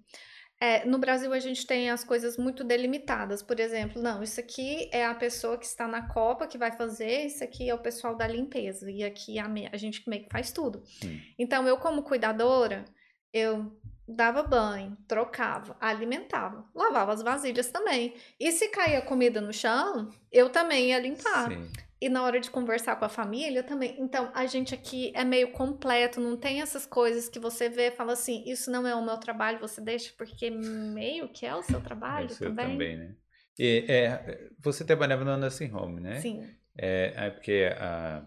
É, 0.60 0.84
no 0.86 0.96
Brasil 0.96 1.32
a 1.32 1.40
gente 1.40 1.66
tem 1.66 1.90
as 1.90 2.04
coisas 2.04 2.36
muito 2.36 2.62
delimitadas. 2.62 3.42
Por 3.42 3.58
exemplo, 3.58 4.00
não, 4.00 4.22
isso 4.22 4.38
aqui 4.38 4.88
é 4.92 5.04
a 5.04 5.14
pessoa 5.14 5.58
que 5.58 5.66
está 5.66 5.88
na 5.88 6.06
copa 6.08 6.46
que 6.46 6.56
vai 6.56 6.70
fazer, 6.70 7.26
isso 7.26 7.42
aqui 7.42 7.68
é 7.68 7.74
o 7.74 7.80
pessoal 7.80 8.14
da 8.14 8.28
limpeza. 8.28 8.88
E 8.88 9.02
aqui 9.02 9.40
a, 9.40 9.50
a 9.72 9.76
gente 9.76 10.08
meio 10.08 10.22
que 10.22 10.30
faz 10.30 10.52
tudo. 10.52 10.84
Hum. 11.04 11.20
Então, 11.36 11.66
eu, 11.66 11.76
como 11.78 12.04
cuidadora, 12.04 12.84
eu 13.32 13.76
dava 14.06 14.44
banho, 14.44 14.96
trocava, 15.08 15.76
alimentava, 15.80 16.64
lavava 16.72 17.12
as 17.12 17.22
vasilhas 17.22 17.68
também. 17.72 18.14
E 18.38 18.52
se 18.52 18.68
caía 18.68 19.02
comida 19.02 19.40
no 19.40 19.52
chão, 19.52 20.10
eu 20.30 20.48
também 20.48 20.90
ia 20.90 21.00
limpar. 21.00 21.50
Sim. 21.50 21.68
E 22.02 22.08
na 22.08 22.24
hora 22.24 22.40
de 22.40 22.50
conversar 22.50 22.96
com 22.96 23.04
a 23.04 23.08
família 23.08 23.62
também. 23.62 23.94
Então, 23.96 24.28
a 24.34 24.44
gente 24.44 24.74
aqui 24.74 25.12
é 25.14 25.22
meio 25.24 25.52
completo, 25.52 26.20
não 26.20 26.36
tem 26.36 26.60
essas 26.60 26.84
coisas 26.84 27.28
que 27.28 27.38
você 27.38 27.68
vê 27.68 27.86
e 27.86 27.90
fala 27.92 28.14
assim: 28.14 28.42
isso 28.44 28.72
não 28.72 28.84
é 28.84 28.92
o 28.92 29.04
meu 29.04 29.16
trabalho, 29.18 29.60
você 29.60 29.80
deixa 29.80 30.12
porque 30.18 30.50
meio 30.50 31.28
que 31.28 31.46
é 31.46 31.54
o 31.54 31.62
seu 31.62 31.80
trabalho 31.80 32.26
o 32.26 32.30
seu 32.30 32.48
também. 32.48 32.72
também, 32.72 32.96
né? 32.96 33.14
E, 33.56 33.84
é, 33.88 34.48
você 34.58 34.84
trabalhava 34.84 35.24
no 35.24 35.36
nursing 35.36 35.72
home, 35.72 36.00
né? 36.00 36.18
Sim. 36.18 36.44
É, 36.76 37.12
é 37.14 37.30
porque 37.30 37.70
a, 37.78 38.26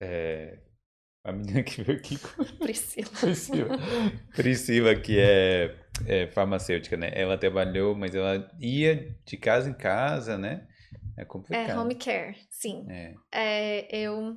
é, 0.00 0.58
a 1.24 1.30
menina 1.30 1.62
que 1.62 1.82
veio 1.82 1.98
aqui 1.98 2.18
Priscila. 2.58 3.10
Priscila. 3.20 3.78
Priscila, 4.34 4.94
que 4.96 5.20
é, 5.20 5.76
é 6.06 6.26
farmacêutica, 6.28 6.96
né? 6.96 7.10
Ela 7.14 7.36
trabalhou, 7.36 7.94
mas 7.94 8.14
ela 8.14 8.50
ia 8.58 9.14
de 9.26 9.36
casa 9.36 9.68
em 9.68 9.74
casa, 9.74 10.38
né? 10.38 10.66
É 11.22 11.24
É 11.24 11.26
complicado. 11.26 11.78
home 11.78 11.94
care, 11.94 12.36
sim. 12.50 12.86
É. 12.88 13.14
É, 13.32 13.96
eu 13.96 14.36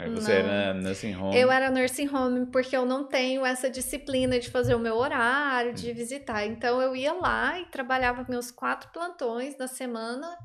Aí 0.00 0.08
você 0.10 0.40
Não. 0.42 0.50
era 0.50 0.74
nursing 0.74 1.14
home. 1.16 1.36
Eu 1.36 1.50
era 1.50 1.70
nursing 1.72 2.08
home 2.08 2.46
porque 2.52 2.76
eu 2.76 2.86
não 2.86 3.08
tenho 3.08 3.44
essa 3.44 3.68
disciplina 3.68 4.38
de 4.38 4.48
fazer 4.48 4.76
o 4.76 4.78
meu 4.78 4.94
horário, 4.94 5.74
de 5.74 5.92
visitar. 5.92 6.46
Então 6.46 6.80
eu 6.80 6.94
ia 6.94 7.12
lá 7.12 7.58
e 7.58 7.66
trabalhava 7.66 8.24
meus 8.28 8.52
quatro 8.52 8.92
plantões 8.92 9.58
na 9.58 9.66
semana 9.66 10.38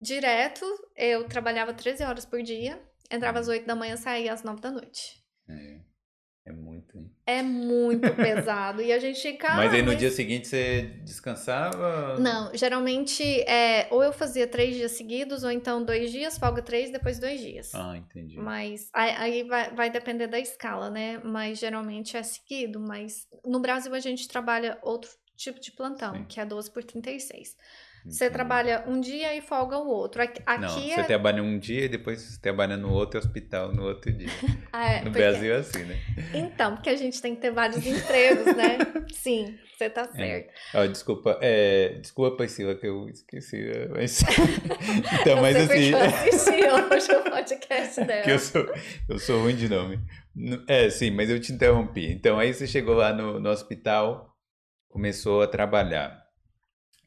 direto. 0.00 0.64
Eu 0.96 1.26
trabalhava 1.26 1.74
13 1.74 2.04
horas 2.04 2.24
por 2.24 2.40
dia, 2.40 2.80
entrava 3.10 3.40
às 3.40 3.48
8 3.48 3.66
da 3.66 3.74
manhã, 3.74 3.96
saía 3.96 4.32
às 4.32 4.44
9 4.44 4.60
da 4.60 4.70
noite. 4.70 5.20
É, 5.48 5.80
é 6.46 6.52
muito, 6.52 6.98
hein? 6.98 7.10
É 7.26 7.42
muito 7.42 8.14
pesado. 8.14 8.82
E 8.82 8.92
a 8.92 8.98
gente 8.98 9.20
fica. 9.22 9.54
mas 9.54 9.72
"Ah, 9.72 9.76
aí 9.76 9.82
no 9.82 9.88
mas-" 9.88 9.98
dia 9.98 10.10
seguinte 10.10 10.46
você 10.46 10.82
descansava? 11.02 12.18
Não, 12.18 12.54
geralmente 12.54 13.22
é, 13.48 13.88
ou 13.90 14.02
eu 14.02 14.12
fazia 14.12 14.46
três 14.46 14.74
dias 14.76 14.92
seguidos, 14.92 15.42
ou 15.42 15.50
então 15.50 15.82
dois 15.84 16.10
dias, 16.10 16.38
folga 16.38 16.60
três, 16.60 16.90
depois 16.90 17.18
dois 17.18 17.40
dias. 17.40 17.74
Ah, 17.74 17.96
entendi. 17.96 18.36
Mas 18.38 18.88
aí, 18.92 19.10
aí 19.12 19.42
vai, 19.44 19.70
vai 19.74 19.90
depender 19.90 20.26
da 20.26 20.38
escala, 20.38 20.90
né? 20.90 21.18
Mas 21.24 21.58
geralmente 21.58 22.16
é 22.16 22.22
seguido. 22.22 22.78
Mas 22.78 23.26
no 23.44 23.60
Brasil 23.60 23.94
a 23.94 24.00
gente 24.00 24.28
trabalha 24.28 24.78
outro 24.82 25.10
tipo 25.36 25.58
de 25.60 25.72
plantão, 25.72 26.14
Sim. 26.14 26.24
que 26.24 26.38
é 26.40 26.44
12 26.46 26.70
por 26.70 26.84
36. 26.84 27.56
Você 28.06 28.28
trabalha 28.28 28.84
um 28.86 29.00
dia 29.00 29.34
e 29.34 29.40
folga 29.40 29.78
o 29.78 29.86
outro. 29.88 30.20
Aqui, 30.22 30.42
Não, 30.60 30.68
você 30.68 31.00
é, 31.00 31.02
trabalha 31.04 31.42
um 31.42 31.58
dia 31.58 31.86
e 31.86 31.88
depois 31.88 32.20
você 32.20 32.38
trabalha 32.40 32.76
no 32.76 32.92
outro 32.92 33.18
hospital 33.18 33.72
no 33.72 33.82
outro 33.84 34.12
dia. 34.12 34.28
é, 34.74 34.98
No 34.98 35.04
porque- 35.04 35.18
Brasil 35.18 35.54
é 35.54 35.56
assim, 35.58 35.84
né? 35.84 35.98
Então, 36.34 36.74
porque 36.74 36.90
a 36.90 36.96
gente 36.96 37.20
tem 37.22 37.34
que 37.34 37.40
ter 37.40 37.50
vários 37.50 37.84
empregos, 37.86 38.44
né? 38.56 38.76
Sim, 39.12 39.56
você 39.78 39.88
tá 39.88 40.06
certo. 40.08 40.52
Ó, 40.74 40.84
desculpa, 40.86 41.38
é, 41.40 41.94
desculpa, 42.00 42.36
Priscila, 42.36 42.74
que 42.74 42.86
eu 42.86 43.08
esqueci. 43.08 43.70
é, 43.70 43.88
Mas... 43.88 44.20
então, 45.20 45.36
eu 45.36 45.42
mas 45.42 45.56
assim. 45.56 45.90
eu 45.90 45.98
assisti 45.98 46.50
hoje 46.50 47.12
o 47.12 47.30
podcast 47.30 48.04
dela. 48.04 48.22
que 48.22 48.30
eu 48.32 48.38
sou, 48.38 48.66
eu 49.08 49.18
sou 49.18 49.40
ruim 49.40 49.56
de 49.56 49.68
nome. 49.68 49.98
No- 50.36 50.62
É, 50.68 50.90
sim, 50.90 51.10
mas 51.10 51.30
eu 51.30 51.40
te 51.40 51.52
interrompi. 51.52 52.12
Então, 52.12 52.38
aí 52.38 52.52
você 52.52 52.66
chegou 52.66 52.94
lá 52.96 53.12
no, 53.14 53.40
no 53.40 53.48
hospital, 53.48 54.30
começou 54.90 55.40
a 55.42 55.46
trabalhar. 55.46 56.22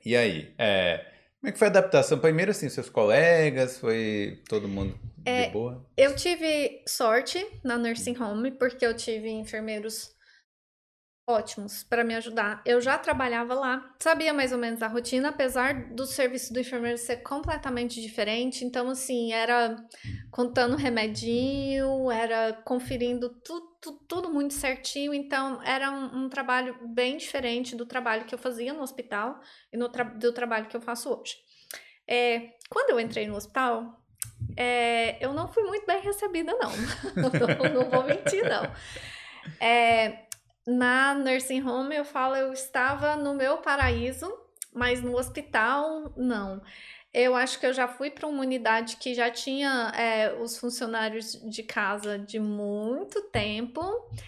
E 0.07 0.15
aí, 0.15 0.53
é, 0.57 1.03
como 1.41 1.49
é 1.49 1.51
que 1.51 1.59
foi 1.59 1.67
a 1.67 1.69
adaptação? 1.69 2.17
Primeiro, 2.17 2.51
assim, 2.51 2.69
seus 2.69 2.89
colegas, 2.89 3.77
foi 3.77 4.41
todo 4.47 4.65
mundo 4.65 4.97
de 5.17 5.29
É, 5.29 5.49
boa? 5.49 5.85
Eu 5.97 6.15
tive 6.15 6.81
sorte 6.87 7.45
na 7.61 7.77
nursing 7.77 8.17
home, 8.17 8.51
porque 8.51 8.85
eu 8.85 8.95
tive 8.95 9.29
enfermeiros 9.29 10.15
ótimos 11.27 11.83
para 11.83 12.05
me 12.05 12.15
ajudar. 12.15 12.61
Eu 12.65 12.79
já 12.79 12.97
trabalhava 12.97 13.53
lá, 13.53 13.93
sabia 13.99 14.33
mais 14.33 14.53
ou 14.53 14.57
menos 14.57 14.81
a 14.81 14.87
rotina, 14.87 15.27
apesar 15.27 15.89
do 15.93 16.05
serviço 16.05 16.53
do 16.53 16.59
enfermeiro 16.59 16.97
ser 16.97 17.17
completamente 17.17 18.01
diferente. 18.01 18.63
Então, 18.63 18.89
assim, 18.89 19.33
era 19.33 19.75
contando 20.31 20.77
remedinho, 20.77 22.09
era 22.09 22.53
conferindo 22.63 23.29
tudo, 23.43 23.67
tudo, 23.81 23.99
tudo 24.07 24.29
muito 24.33 24.53
certinho. 24.53 25.13
Então, 25.13 25.61
era 25.63 25.91
um, 25.91 26.23
um 26.23 26.29
trabalho 26.29 26.77
bem 26.87 27.17
diferente 27.17 27.75
do 27.75 27.85
trabalho 27.85 28.23
que 28.23 28.33
eu 28.33 28.39
fazia 28.39 28.71
no 28.73 28.81
hospital 28.81 29.41
e 29.71 29.75
no 29.75 29.89
tra- 29.89 30.05
do 30.05 30.31
trabalho 30.31 30.67
que 30.67 30.77
eu 30.77 30.81
faço 30.81 31.09
hoje. 31.13 31.35
É, 32.07 32.51
quando 32.69 32.91
eu 32.91 32.99
entrei 33.01 33.27
no 33.27 33.35
hospital, 33.35 34.01
é, 34.55 35.17
eu 35.19 35.33
não 35.33 35.49
fui 35.49 35.63
muito 35.63 35.85
bem 35.85 35.99
recebida, 35.99 36.53
não. 36.53 36.71
não, 37.19 37.73
não 37.73 37.89
vou 37.89 38.03
mentir, 38.05 38.43
não. 38.47 38.71
É, 39.59 40.26
na 40.67 41.15
nursing 41.15 41.63
home, 41.63 41.95
eu 41.95 42.03
falo, 42.03 42.35
eu 42.35 42.51
estava 42.51 43.15
no 43.15 43.33
meu 43.33 43.57
paraíso, 43.59 44.31
mas 44.73 45.01
no 45.01 45.17
hospital, 45.17 46.11
não. 46.17 46.61
Eu 47.13 47.35
acho 47.35 47.57
que 47.59 47.65
eu 47.65 47.73
já 47.73 47.87
fui 47.87 48.11
para 48.11 48.27
uma 48.27 48.41
unidade 48.41 48.97
que 48.97 49.15
já 49.15 49.31
tinha 49.31 49.91
é, 49.95 50.33
os 50.33 50.57
funcionários 50.57 51.31
de 51.49 51.63
casa 51.63 52.19
de 52.19 52.37
muito 52.37 53.21
tempo 53.29 53.81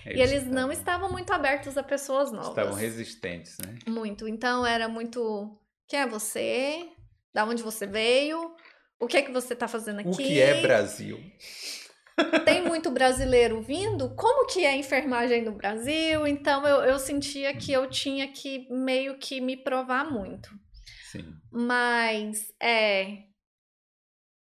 e 0.07 0.19
eles 0.19 0.45
não 0.45 0.71
estavam 0.71 1.11
muito 1.11 1.31
abertos 1.31 1.77
a 1.77 1.83
pessoas 1.83 2.31
novas. 2.31 2.49
Estavam 2.49 2.73
resistentes, 2.73 3.57
né? 3.63 3.77
Muito. 3.85 4.27
Então 4.27 4.65
era 4.65 4.87
muito. 4.87 5.55
Quem 5.87 5.99
é 5.99 6.07
você? 6.07 6.87
Da 7.33 7.43
onde 7.43 7.61
você 7.61 7.85
veio? 7.85 8.55
O 8.97 9.07
que 9.07 9.17
é 9.17 9.21
que 9.21 9.31
você 9.31 9.55
tá 9.55 9.67
fazendo 9.67 9.99
aqui? 9.99 10.09
O 10.09 10.15
que 10.15 10.39
é 10.39 10.61
Brasil? 10.61 11.19
Tem 12.45 12.63
muito 12.63 12.89
brasileiro 12.91 13.61
vindo? 13.61 14.15
Como 14.15 14.47
que 14.47 14.63
é 14.63 14.71
a 14.71 14.77
enfermagem 14.77 15.43
no 15.43 15.51
Brasil? 15.51 16.25
Então 16.27 16.65
eu, 16.67 16.81
eu 16.81 16.99
sentia 16.99 17.55
que 17.55 17.71
eu 17.71 17.89
tinha 17.89 18.27
que 18.27 18.67
meio 18.71 19.17
que 19.17 19.39
me 19.41 19.57
provar 19.57 20.09
muito. 20.09 20.49
Sim. 21.11 21.33
Mas 21.51 22.53
é. 22.61 23.23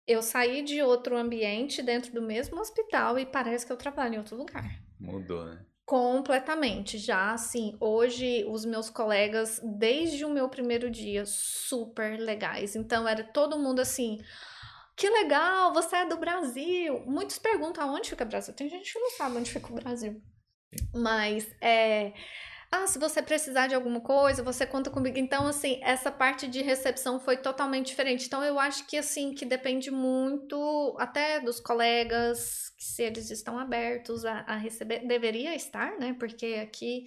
Eu 0.07 0.23
saí 0.23 0.63
de 0.63 0.83
outro 0.83 1.17
ambiente 1.17 1.83
dentro 1.83 2.13
do 2.13 2.23
mesmo 2.23 2.61
hospital 2.61 3.19
e 3.19 3.27
parece 3.27 3.67
que 3.67 3.73
eu 3.73 3.77
trabalho 3.77 4.15
em 4.15 4.19
outro 4.19 4.37
lugar. 4.37 4.81
Mudou, 5.01 5.45
né? 5.45 5.65
Completamente, 5.85 6.99
já 6.99 7.33
assim, 7.33 7.77
hoje 7.79 8.45
os 8.49 8.65
meus 8.65 8.91
colegas, 8.91 9.61
desde 9.63 10.25
o 10.25 10.31
meu 10.31 10.49
primeiro 10.49 10.91
dia, 10.91 11.25
super 11.25 12.19
legais. 12.19 12.75
Então 12.75 13.07
era 13.07 13.23
todo 13.23 13.59
mundo 13.59 13.81
assim, 13.81 14.19
que 14.97 15.09
legal, 15.11 15.73
você 15.73 15.97
é 15.97 16.07
do 16.07 16.17
Brasil. 16.17 17.03
Muitos 17.07 17.39
perguntam 17.39 17.85
aonde 17.85 18.09
fica 18.11 18.25
o 18.25 18.29
Brasil. 18.29 18.55
Tem 18.55 18.69
gente 18.69 18.93
que 18.93 18.99
não 18.99 19.11
sabe 19.11 19.37
onde 19.37 19.51
fica 19.51 19.71
o 19.71 19.75
Brasil. 19.75 20.23
Mas 20.95 21.47
é. 21.61 22.13
Ah, 22.71 22.87
se 22.87 22.99
você 22.99 23.23
precisar 23.23 23.69
de 23.69 23.75
alguma 23.77 24.01
coisa, 24.01 24.43
você 24.43 24.67
conta 24.67 24.91
comigo. 24.91 25.19
Então, 25.19 25.47
assim, 25.47 25.81
essa 25.83 26.11
parte 26.11 26.49
de 26.49 26.63
recepção 26.63 27.21
foi 27.21 27.37
totalmente 27.37 27.87
diferente. 27.89 28.27
Então, 28.27 28.43
eu 28.45 28.59
acho 28.59 28.87
que, 28.87 28.97
assim, 28.99 29.35
que 29.35 29.45
depende 29.47 29.91
muito 29.91 30.97
até 30.99 31.41
dos 31.41 31.61
colegas, 31.61 32.71
que 32.77 32.85
se 32.85 33.03
eles 33.05 33.31
estão 33.31 33.59
abertos 33.59 34.25
a, 34.25 34.41
a 34.41 34.57
receber. 34.57 35.07
Deveria 35.07 35.55
estar, 35.55 35.99
né? 35.99 36.15
Porque 36.19 36.59
aqui 36.63 37.05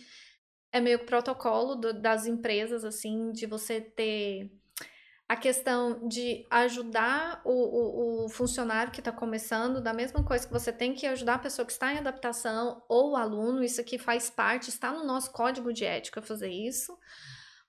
é 0.72 0.80
meio 0.80 1.00
que 1.00 1.06
protocolo 1.06 1.76
do- 1.76 1.94
das 2.02 2.26
empresas, 2.26 2.86
assim, 2.86 3.32
de 3.32 3.46
você 3.46 3.82
ter 3.82 4.52
a 5.30 5.36
questão 5.36 6.08
de 6.08 6.44
ajudar 6.50 7.40
o, 7.46 7.52
o, 7.52 8.26
o 8.26 8.30
funcionário 8.30 8.92
que 8.92 9.00
está 9.00 9.12
começando, 9.12 9.80
da 9.80 9.94
mesma 9.94 10.24
coisa 10.24 10.48
que 10.48 10.52
você 10.52 10.74
tem 10.74 10.96
que 10.96 11.06
ajudar 11.06 11.36
a 11.36 11.40
pessoa 11.40 11.68
que 11.68 11.72
está 11.72 11.94
em 11.94 12.00
adaptação 12.00 12.82
ou 12.90 13.12
o 13.12 13.16
aluno, 13.16 13.64
isso 13.64 13.80
aqui 13.80 14.00
faz 14.00 14.32
parte, 14.32 14.70
está 14.70 14.92
no 14.92 15.06
nosso 15.06 15.32
código 15.32 15.72
de 15.72 15.86
ética 15.86 16.20
fazer 16.20 16.50
isso. 16.50 16.98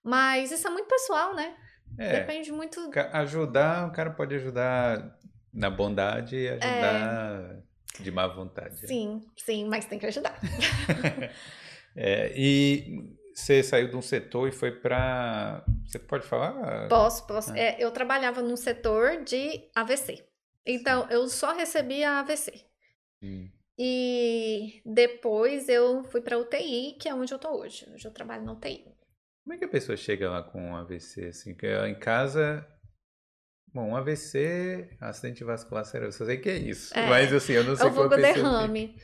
Mas 0.03 0.51
isso 0.51 0.67
é 0.67 0.71
muito 0.71 0.89
pessoal, 0.89 1.37
né? 1.37 1.55
É, 1.99 2.21
Depende 2.21 2.51
muito. 2.51 2.91
ajudar, 3.13 3.89
o 3.89 3.93
cara 3.93 4.09
pode 4.09 4.35
ajudar 4.37 5.19
na 5.53 5.69
bondade 5.69 6.37
e 6.37 6.49
ajudar 6.49 7.61
de 7.99 8.11
má 8.11 8.27
vontade. 8.27 8.81
né? 8.81 8.89
Sim, 8.89 9.21
sim, 9.37 9.69
mas 9.69 9.85
tem 9.85 9.99
que 9.99 10.07
ajudar. 10.07 10.39
É, 11.97 12.33
e 12.37 13.17
você 13.35 13.65
saiu 13.65 13.89
de 13.89 13.97
um 13.97 14.01
setor 14.01 14.49
e 14.49 14.53
foi 14.53 14.71
para. 14.71 15.65
Você 15.91 15.99
pode 15.99 16.25
falar? 16.27 16.89
Posso, 16.89 17.27
posso. 17.27 17.53
Ah. 17.53 17.59
É, 17.59 17.77
eu 17.83 17.91
trabalhava 17.91 18.41
num 18.43 18.57
setor 18.57 19.25
de 19.25 19.69
AVC. 19.75 20.25
Então, 20.65 21.09
eu 21.11 21.29
só 21.29 21.53
recebia 21.53 22.21
AVC. 22.21 22.65
Hum, 23.23 23.49
E 23.77 24.81
depois 24.85 25.69
eu 25.69 26.05
fui 26.05 26.21
para 26.21 26.39
UTI, 26.39 26.97
que 27.01 27.09
é 27.09 27.15
onde 27.15 27.33
eu 27.33 27.39
tô 27.39 27.51
hoje. 27.59 27.89
Hoje 27.93 28.07
eu 28.07 28.13
trabalho 28.13 28.45
na 28.45 28.53
UTI. 28.53 28.85
Como 29.43 29.55
é 29.55 29.59
que 29.59 29.65
a 29.65 29.69
pessoa 29.69 29.97
chega 29.97 30.31
lá 30.31 30.43
com 30.43 30.61
um 30.63 30.77
AVC? 30.77 31.27
Assim, 31.27 31.55
que 31.55 31.67
em 31.67 31.99
casa. 31.99 32.67
Bom, 33.73 33.91
um 33.91 33.97
AVC, 33.97 34.97
acidente 35.01 35.45
vascular 35.45 35.85
cerebral, 35.85 36.09
eu 36.09 36.27
sei 36.27 36.39
que 36.39 36.49
é 36.51 36.57
isso. 36.57 36.97
É, 36.97 37.07
Mas 37.09 37.33
assim, 37.33 37.53
eu 37.53 37.65
não 37.65 37.73
É 37.75 37.77
sei 37.77 37.87
o 37.87 37.91
vulgo 37.91 38.11
pessoa 38.11 38.35
derrame. 38.35 38.97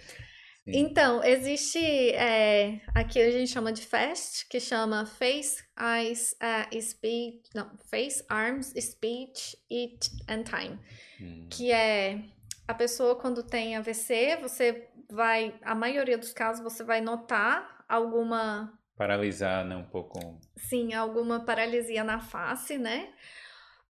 Então, 0.74 1.22
existe. 1.22 1.78
é, 1.78 2.80
aqui 2.94 3.20
a 3.20 3.30
gente 3.30 3.50
chama 3.50 3.72
de 3.72 3.86
FAST, 3.86 4.48
que 4.48 4.58
chama 4.58 5.06
Face, 5.06 5.62
Eyes, 5.78 6.34
uh, 6.34 6.80
Speech. 6.82 7.42
Não, 7.54 7.70
Face, 7.90 8.24
Arms, 8.28 8.72
Speech 8.78 9.56
It 9.70 10.10
and 10.28 10.42
Time. 10.44 10.78
Hum, 11.20 11.48
Que 11.50 11.72
é 11.72 12.20
a 12.66 12.74
pessoa 12.74 13.14
quando 13.16 13.42
tem 13.42 13.76
AVC, 13.76 14.38
você 14.42 14.88
vai. 15.10 15.54
A 15.62 15.74
maioria 15.74 16.18
dos 16.18 16.32
casos 16.32 16.62
você 16.62 16.82
vai 16.82 17.00
notar 17.00 17.84
alguma 17.88 18.76
Paralisar, 18.96 19.64
né? 19.66 19.76
Um 19.76 19.84
pouco. 19.84 20.40
Sim, 20.56 20.94
alguma 20.94 21.44
paralisia 21.44 22.02
na 22.02 22.18
face, 22.18 22.78
né? 22.78 23.12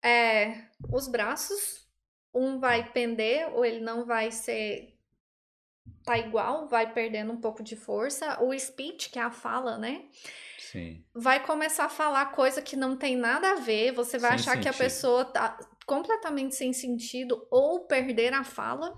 É, 0.02 0.66
os 0.92 1.10
braços, 1.10 1.86
um 2.34 2.58
vai 2.58 2.90
pender 2.92 3.50
ou 3.54 3.66
ele 3.66 3.82
não 3.82 4.06
vai 4.06 4.32
ser. 4.32 4.98
Tá 6.04 6.18
igual, 6.18 6.68
vai 6.68 6.92
perdendo 6.92 7.32
um 7.32 7.40
pouco 7.40 7.64
de 7.64 7.76
força. 7.76 8.42
O 8.44 8.58
speech, 8.58 9.10
que 9.10 9.18
é 9.18 9.22
a 9.22 9.32
fala, 9.32 9.78
né? 9.78 10.06
Sim. 10.58 11.04
Vai 11.14 11.46
começar 11.46 11.86
a 11.86 11.90
falar 11.90 12.26
coisa 12.28 12.62
que 12.62 12.76
não 12.76 12.98
tem 12.98 13.16
nada 13.16 13.52
a 13.52 13.56
ver. 13.56 13.92
Você 13.94 14.18
vai 14.18 14.32
Sem 14.32 14.40
achar 14.40 14.60
que 14.60 14.68
a 14.68 14.74
sentido. 14.74 14.86
pessoa 14.86 15.26
tá 15.26 15.58
completamente 15.86 16.56
sem 16.56 16.74
sentido 16.74 17.46
ou 17.50 17.86
perder 17.86 18.34
a 18.34 18.44
fala. 18.44 18.98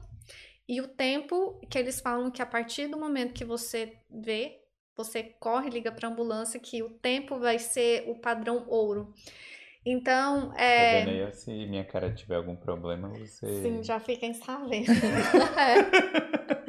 E 0.68 0.82
o 0.82 0.88
tempo 0.88 1.60
que 1.70 1.78
eles 1.78 2.00
falam 2.00 2.32
que 2.32 2.42
a 2.42 2.46
partir 2.46 2.88
do 2.88 2.98
momento 2.98 3.34
que 3.34 3.46
você 3.46 3.98
vê, 4.10 4.62
você 4.96 5.24
corre, 5.24 5.70
liga 5.70 5.92
para 5.92 6.08
ambulância, 6.08 6.60
que 6.60 6.82
o 6.82 6.90
tempo 6.90 7.38
vai 7.38 7.60
ser 7.60 8.10
o 8.10 8.16
padrão 8.20 8.66
ouro. 8.68 9.14
Então, 9.86 10.50
Tá 10.52 10.62
é. 10.62 11.06
vendo 11.06 11.10
aí? 11.26 11.34
Se 11.34 11.52
minha 11.68 11.86
cara 11.86 12.12
tiver 12.14 12.36
algum 12.36 12.56
problema, 12.56 13.10
você. 13.10 13.62
Sim, 13.62 13.84
já 13.84 14.00
fiquem 14.00 14.34
sabendo. 14.34 14.92
É. 15.60 16.66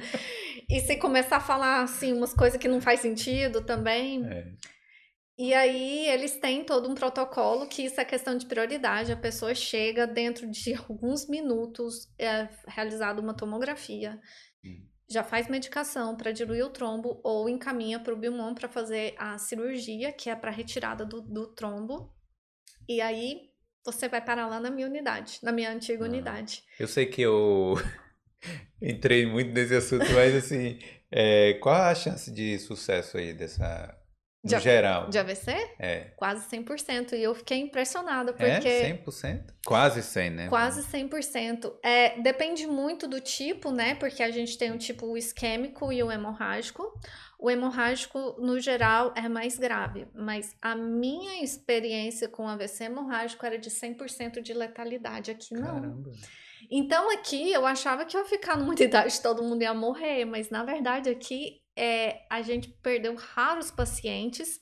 E 0.69 0.81
se 0.81 0.97
começar 0.97 1.37
a 1.37 1.41
falar 1.41 1.83
assim 1.83 2.13
umas 2.13 2.35
coisas 2.35 2.59
que 2.59 2.69
não 2.69 2.81
faz 2.81 3.01
sentido 3.01 3.65
também, 3.65 4.25
É. 4.27 4.45
E 5.39 5.53
aí 5.53 6.09
eles 6.09 6.39
têm 6.41 6.65
todo 6.65 6.89
um 6.91 6.95
protocolo 6.95 7.67
que 7.67 7.83
isso 7.83 8.01
é 8.01 8.05
questão 8.07 8.39
de 8.39 8.47
prioridade. 8.47 9.13
A 9.13 9.17
pessoa 9.17 9.55
chega 9.55 10.07
dentro 10.07 10.51
de 10.51 10.75
alguns 10.89 11.29
minutos, 11.29 12.09
é 12.19 12.49
realizada 12.67 13.21
uma 13.21 13.35
tomografia, 13.37 14.19
Hum. 14.65 14.87
já 15.11 15.23
faz 15.23 15.47
medicação 15.47 16.17
para 16.17 16.33
diluir 16.33 16.65
o 16.65 16.71
trombo 16.71 17.21
ou 17.23 17.49
encaminha 17.51 18.01
para 18.01 18.15
o 18.15 18.17
Bilmon 18.17 18.55
para 18.55 18.67
fazer 18.69 19.15
a 19.19 19.37
cirurgia, 19.39 20.11
que 20.11 20.31
é 20.31 20.35
para 20.35 20.51
retirada 20.51 21.05
do, 21.05 21.21
do 21.21 21.55
trombo. 21.55 22.11
E 22.89 23.01
aí 23.01 23.51
você 23.85 24.09
vai 24.09 24.21
parar 24.21 24.47
lá 24.49 24.59
na 24.61 24.71
minha 24.71 24.87
unidade, 24.87 25.39
na 25.43 25.53
minha 25.53 25.71
antiga 25.71 26.05
Ah. 26.05 26.09
unidade. 26.09 26.63
Eu 26.79 26.89
sei 26.89 27.07
que 27.07 27.23
eu 27.23 27.75
entrei 28.81 29.27
muito 29.27 29.53
nesse 29.53 29.75
assunto, 29.75 30.05
mas 30.13 30.35
assim, 30.35 30.79
é, 31.11 31.55
qual 31.55 31.75
a 31.75 31.95
chance 31.95 32.31
de 32.31 32.59
sucesso 32.59 33.17
aí 33.17 33.33
dessa 33.33 33.97
No 34.45 34.51
De- 34.51 34.61
geral. 34.61 35.09
De 35.11 35.19
AVC? 35.19 35.51
É. 35.79 36.13
Quase 36.17 36.49
100%. 36.49 37.15
E 37.17 37.23
eu 37.23 37.35
fiquei 37.35 37.59
impressionada, 37.59 38.31
É, 38.39 38.55
porque 38.55 38.69
100%? 39.05 39.45
Quase 39.65 40.03
100, 40.03 40.31
né? 40.31 40.49
quase 40.49 40.83
100%. 40.85 41.73
É, 41.83 42.21
depende 42.21 42.65
muito 42.67 43.09
do 43.09 43.21
tipo, 43.21 43.73
né? 43.73 43.97
Porque 43.97 44.23
a 44.23 44.31
gente 44.31 44.57
tem 44.57 44.71
o 44.71 44.79
tipo 44.79 45.17
isquêmico 45.17 45.93
e 45.93 46.01
o 46.03 46.13
hemorrágico. 46.13 46.85
O 47.39 47.51
hemorrágico, 47.51 48.37
no 48.39 48.59
geral, 48.59 49.13
é 49.17 49.29
mais 49.29 49.59
grave. 49.59 50.07
Mas 50.15 50.57
a 50.61 50.75
minha 50.75 51.43
experiência 51.43 52.29
com 52.29 52.49
AVC 52.49 52.85
hemorrágico 52.85 53.45
era 53.45 53.59
de 53.59 53.71
100% 53.71 54.41
de 54.41 54.55
letalidade. 54.55 55.31
Aqui 55.31 55.55
não. 55.55 55.81
Caramba. 55.81 56.13
Então 56.71 57.13
aqui 57.13 57.53
eu 57.53 57.67
achava 57.67 58.05
que 58.05 58.17
eu 58.17 58.23
ia 58.23 58.27
ficar 58.27 58.57
numa 58.57 58.73
unidade 58.75 59.21
todo 59.21 59.43
mundo 59.43 59.63
ia 59.63 59.75
morrer, 59.75 60.25
mas 60.25 60.51
na 60.51 60.65
verdade 60.65 61.09
aqui 61.09 61.61
é, 61.77 62.23
a 62.31 62.43
gente 62.43 62.69
perdeu 62.83 63.15
raros 63.15 63.71
pacientes. 63.71 64.61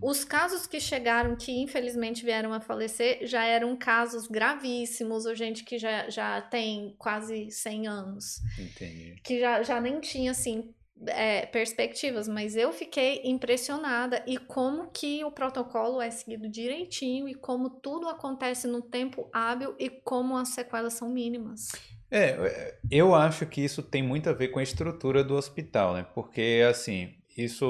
Os 0.00 0.22
casos 0.22 0.68
que 0.68 0.78
chegaram, 0.78 1.34
que 1.34 1.50
infelizmente 1.50 2.24
vieram 2.24 2.52
a 2.52 2.60
falecer, 2.60 3.26
já 3.26 3.44
eram 3.44 3.76
casos 3.76 4.28
gravíssimos, 4.28 5.26
ou 5.26 5.34
gente 5.34 5.64
que 5.64 5.78
já, 5.78 6.08
já 6.08 6.40
tem 6.40 6.94
quase 6.96 7.50
100 7.50 7.88
anos, 7.88 8.40
Entendi. 8.56 9.20
que 9.24 9.40
já, 9.40 9.64
já 9.64 9.80
nem 9.80 9.98
tinha 9.98 10.30
assim 10.30 10.72
é, 11.06 11.46
perspectivas, 11.46 12.28
mas 12.28 12.56
eu 12.56 12.72
fiquei 12.72 13.22
impressionada 13.24 14.22
e 14.26 14.36
como 14.36 14.90
que 14.90 15.24
o 15.24 15.30
protocolo 15.30 16.00
é 16.00 16.10
seguido 16.10 16.48
direitinho 16.48 17.28
e 17.28 17.34
como 17.34 17.70
tudo 17.70 18.08
acontece 18.08 18.66
no 18.66 18.82
tempo 18.82 19.28
hábil 19.32 19.74
e 19.78 19.88
como 19.88 20.36
as 20.36 20.50
sequelas 20.50 20.94
são 20.94 21.08
mínimas. 21.08 21.68
É, 22.10 22.76
eu 22.90 23.14
acho 23.14 23.46
que 23.46 23.60
isso 23.60 23.82
tem 23.82 24.02
muito 24.02 24.28
a 24.28 24.32
ver 24.32 24.48
com 24.48 24.58
a 24.58 24.62
estrutura 24.62 25.22
do 25.22 25.36
hospital, 25.36 25.94
né? 25.94 26.04
Porque, 26.12 26.64
assim, 26.68 27.14
isso, 27.36 27.66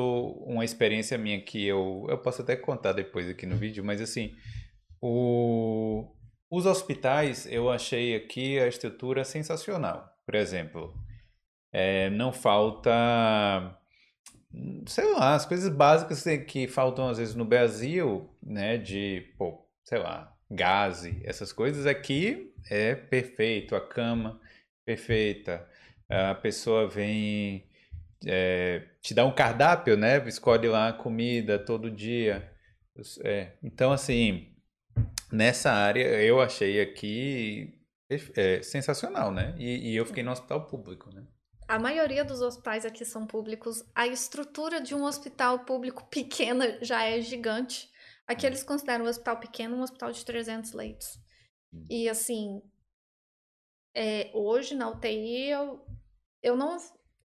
uma 0.46 0.64
experiência 0.64 1.18
minha 1.18 1.40
que 1.40 1.66
eu, 1.66 2.06
eu 2.08 2.18
posso 2.18 2.40
até 2.42 2.56
contar 2.56 2.92
depois 2.92 3.28
aqui 3.28 3.44
no 3.44 3.56
vídeo, 3.56 3.84
mas 3.84 4.00
assim, 4.00 4.34
o, 5.00 6.10
os 6.50 6.64
hospitais, 6.64 7.46
eu 7.50 7.70
achei 7.70 8.16
aqui 8.16 8.58
a 8.58 8.66
estrutura 8.66 9.24
sensacional. 9.24 10.08
Por 10.24 10.34
exemplo, 10.34 10.94
é, 11.72 12.10
não 12.10 12.32
falta, 12.32 12.90
sei 14.86 15.12
lá, 15.14 15.34
as 15.34 15.46
coisas 15.46 15.68
básicas 15.72 16.24
que- 16.46 16.66
faltam 16.68 17.08
às 17.08 17.18
vezes 17.18 17.34
no 17.34 17.44
Brasil, 17.44 18.28
né? 18.42 18.76
De, 18.78 19.32
pô, 19.38 19.66
sei 19.84 19.98
lá, 19.98 20.34
gás, 20.50 21.04
essas 21.24 21.52
coisas 21.52 21.86
aqui 21.86 22.52
é 22.68 22.94
perfeito, 22.94 23.74
a 23.76 23.80
cama 23.80 24.40
perfeita, 24.84 25.66
a 26.08 26.34
pessoa 26.34 26.88
vem 26.88 27.64
é, 28.26 28.82
te 29.02 29.14
dá 29.14 29.24
um 29.24 29.32
cardápio, 29.34 29.96
né? 29.96 30.18
Escolhe 30.28 30.68
lá 30.68 30.88
a 30.88 30.92
comida 30.92 31.58
todo 31.58 31.90
dia. 31.90 32.50
É, 33.24 33.52
então, 33.62 33.92
assim, 33.92 34.48
nessa 35.32 35.72
área 35.72 36.04
eu 36.22 36.40
achei 36.40 36.80
aqui 36.80 37.80
é, 38.36 38.62
sensacional, 38.62 39.32
né? 39.32 39.54
E, 39.58 39.92
e 39.92 39.96
eu 39.96 40.06
fiquei 40.06 40.22
no 40.22 40.32
hospital 40.32 40.66
público, 40.66 41.10
né? 41.14 41.24
A 41.70 41.78
maioria 41.78 42.24
dos 42.24 42.42
hospitais 42.42 42.84
aqui 42.84 43.04
são 43.04 43.24
públicos. 43.24 43.84
A 43.94 44.04
estrutura 44.08 44.80
de 44.80 44.92
um 44.92 45.04
hospital 45.04 45.60
público 45.60 46.04
pequena 46.10 46.76
já 46.82 47.04
é 47.04 47.20
gigante. 47.20 47.88
Aqui 48.26 48.44
eles 48.44 48.64
consideram 48.64 49.04
um 49.04 49.08
hospital 49.08 49.38
pequeno 49.38 49.76
um 49.76 49.82
hospital 49.82 50.10
de 50.10 50.24
300 50.24 50.72
leitos. 50.72 51.16
Hum. 51.72 51.84
E 51.88 52.08
assim, 52.08 52.60
é, 53.94 54.32
hoje 54.34 54.74
na 54.74 54.90
UTI 54.90 55.50
eu, 55.50 55.80
eu 56.42 56.56
não. 56.56 56.76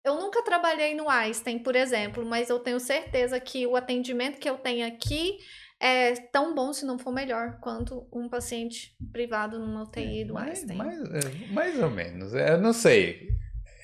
Eu 0.04 0.22
nunca 0.22 0.44
trabalhei 0.44 0.94
no 0.94 1.10
Einstein, 1.10 1.58
por 1.58 1.76
exemplo, 1.76 2.24
mas 2.24 2.48
eu 2.48 2.60
tenho 2.60 2.80
certeza 2.80 3.40
que 3.40 3.66
o 3.66 3.76
atendimento 3.76 4.38
que 4.38 4.48
eu 4.48 4.60
tenho 4.60 4.86
aqui 4.86 5.40
é 5.80 6.14
tão 6.32 6.54
bom, 6.54 6.72
se 6.72 6.86
não 6.86 7.00
for 7.00 7.12
melhor, 7.12 7.60
quanto 7.62 8.08
um 8.14 8.30
paciente 8.30 8.96
privado 9.12 9.58
numa 9.58 9.82
UTI 9.82 10.24
do 10.24 10.36
mais, 10.36 10.60
Einstein. 10.60 10.78
mais, 10.78 11.00
é, 11.00 11.48
mais 11.52 11.82
ou 11.82 11.90
menos. 11.90 12.32
Eu 12.36 12.62
não 12.62 12.74
sei. 12.74 13.36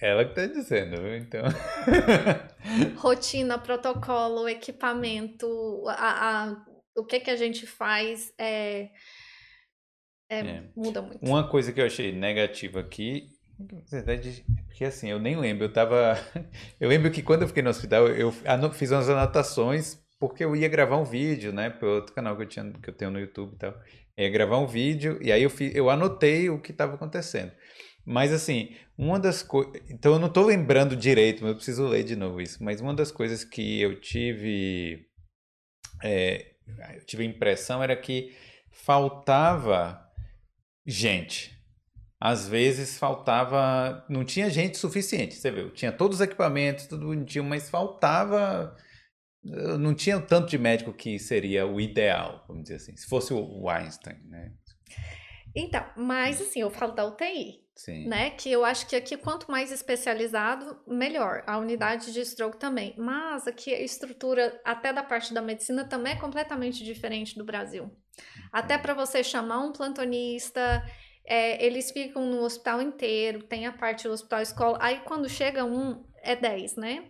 Ela 0.02 0.26
que 0.26 0.34
tá 0.34 0.46
dizendo, 0.48 1.02
viu? 1.02 1.16
então. 1.16 1.44
rotina, 2.98 3.58
protocolo, 3.58 4.48
equipamento, 4.50 5.48
a, 5.88 6.44
a- 6.46 6.66
o 6.98 7.06
que 7.06 7.20
que 7.20 7.30
a 7.30 7.36
gente 7.36 7.66
faz 7.68 8.34
é, 8.38 8.90
é- 10.30 10.40
É. 10.40 10.64
muda 10.76 11.02
muito. 11.02 11.20
Uma 11.26 11.48
coisa 11.48 11.72
que 11.72 11.80
eu 11.82 11.86
achei 11.86 12.12
negativa 12.12 12.80
aqui, 12.80 13.28
na 13.60 13.82
verdade, 13.92 14.44
porque 14.68 14.86
assim, 14.86 15.10
eu 15.10 15.20
nem 15.20 15.38
lembro, 15.38 15.66
eu 15.66 15.74
tava. 15.74 16.16
Eu 16.80 16.90
lembro 16.90 17.12
que 17.12 17.22
quando 17.22 17.44
eu 17.44 17.48
fiquei 17.48 17.62
no 17.62 17.70
hospital, 17.70 18.08
eu 18.08 18.32
fiz 18.74 18.90
umas 18.90 19.08
anotações, 19.08 20.00
porque 20.20 20.44
eu 20.44 20.56
ia 20.56 20.68
gravar 20.68 20.98
um 20.98 21.04
vídeo, 21.04 21.54
né, 21.54 21.70
para 21.70 21.88
outro 21.88 22.14
canal 22.16 22.36
que 22.36 22.42
eu 22.44 22.48
tinha, 22.48 22.72
que 22.74 22.90
eu 22.90 22.94
tenho 22.94 23.12
no 23.12 23.20
YouTube 23.20 23.54
e 23.54 23.58
tal. 23.58 23.72
Eu 24.18 24.26
ia 24.26 24.30
gravar 24.32 24.58
um 24.58 24.66
vídeo, 24.66 25.20
e 25.22 25.32
aí 25.32 25.44
eu, 25.44 25.50
fi, 25.50 25.72
eu 25.76 25.90
anotei 25.92 26.50
o 26.50 26.60
que 26.60 26.72
estava 26.72 26.96
acontecendo. 26.96 27.52
Mas 28.06 28.34
assim, 28.34 28.76
uma 28.98 29.20
das 29.20 29.44
coisas. 29.44 29.82
Então 29.90 30.14
eu 30.14 30.20
não 30.20 30.30
tô 30.30 30.44
lembrando 30.44 30.96
direito, 30.96 31.42
mas 31.42 31.50
eu 31.52 31.56
preciso 31.56 31.88
ler 31.88 32.04
de 32.04 32.16
novo 32.16 32.42
isso. 32.42 32.64
Mas 32.64 32.82
uma 32.82 32.94
das 32.94 33.12
coisas 33.12 33.44
que 33.44 33.82
eu 33.82 34.00
tive. 34.00 35.08
é, 36.04 36.52
eu 36.96 37.06
tive 37.06 37.24
a 37.24 37.28
impressão 37.28 37.82
era 37.84 37.96
que 37.96 38.36
faltava 38.72 40.02
gente. 40.86 41.60
Às 42.20 42.48
vezes 42.48 43.00
faltava, 43.00 44.06
não 44.08 44.24
tinha 44.24 44.48
gente 44.50 44.78
suficiente, 44.78 45.34
você 45.34 45.50
viu? 45.50 45.72
Tinha 45.72 45.92
todos 45.92 46.18
os 46.18 46.22
equipamentos, 46.22 46.86
tudo 46.86 47.08
bonitinho, 47.08 47.44
mas 47.44 47.68
faltava, 47.68 48.78
não 49.44 49.96
tinha 49.96 50.18
o 50.18 50.22
tanto 50.22 50.50
de 50.50 50.58
médico 50.60 50.94
que 50.94 51.18
seria 51.18 51.66
o 51.66 51.82
ideal, 51.82 52.46
vamos 52.48 52.64
dizer 52.64 52.76
assim. 52.76 52.96
Se 52.96 53.08
fosse 53.08 53.34
o 53.34 53.68
Einstein, 53.68 54.20
né? 54.26 54.54
Então, 55.56 55.84
mas 55.98 56.40
assim, 56.40 56.62
eu 56.62 56.70
falo 56.70 56.94
da 56.94 57.06
UTI, 57.06 57.62
Sim. 57.76 58.08
né? 58.08 58.30
Que 58.32 58.52
eu 58.52 58.64
acho 58.64 58.88
que 58.88 58.96
aqui, 58.96 59.18
quanto 59.18 59.50
mais 59.50 59.72
especializado, 59.72 60.80
melhor. 60.88 61.44
A 61.48 61.58
unidade 61.58 62.14
de 62.14 62.22
stroke 62.22 62.58
também. 62.58 62.94
Mas 62.98 63.48
aqui 63.48 63.74
a 63.74 63.82
estrutura, 63.82 64.60
até 64.64 64.94
da 64.94 65.04
parte 65.04 65.34
da 65.34 65.42
medicina, 65.42 65.84
também 65.86 66.14
é 66.14 66.20
completamente 66.20 66.84
diferente 66.84 67.38
do 67.38 67.44
Brasil. 67.44 67.92
Até 68.52 68.78
para 68.78 68.94
você 68.94 69.24
chamar 69.24 69.60
um 69.60 69.72
plantonista, 69.72 70.84
é, 71.26 71.64
eles 71.66 71.92
ficam 71.92 72.26
no 72.26 72.42
hospital 72.42 72.82
inteiro, 72.82 73.44
tem 73.44 73.66
a 73.66 73.72
parte 73.72 74.08
do 74.08 74.14
hospital 74.14 74.42
escola. 74.42 74.78
Aí 74.82 75.00
quando 75.06 75.30
chega 75.30 75.64
um, 75.64 76.06
é 76.22 76.36
10, 76.36 76.76
né? 76.76 77.06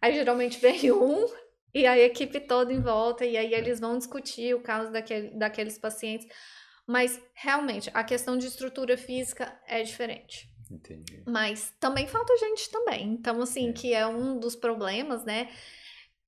Aí 0.00 0.14
geralmente 0.14 0.58
vem 0.60 0.92
um 0.92 1.26
e 1.74 1.86
a 1.86 1.98
equipe 1.98 2.38
toda 2.40 2.72
em 2.72 2.82
volta, 2.82 3.24
e 3.24 3.36
aí 3.36 3.54
eles 3.54 3.80
vão 3.80 3.96
discutir 3.96 4.54
o 4.54 4.60
caso 4.60 4.92
daquele, 4.92 5.30
daqueles 5.30 5.78
pacientes. 5.78 6.26
Mas 6.86 7.20
realmente 7.34 7.90
a 7.94 8.02
questão 8.04 8.36
de 8.36 8.46
estrutura 8.46 8.96
física 8.96 9.56
é 9.66 9.82
diferente. 9.82 10.48
Entendi. 10.70 11.22
Mas 11.26 11.72
também 11.78 12.06
falta 12.06 12.36
gente 12.38 12.70
também. 12.70 13.12
Então, 13.12 13.40
assim, 13.42 13.70
É. 13.70 13.72
que 13.72 13.92
é 13.94 14.06
um 14.06 14.38
dos 14.38 14.56
problemas, 14.56 15.24
né? 15.24 15.48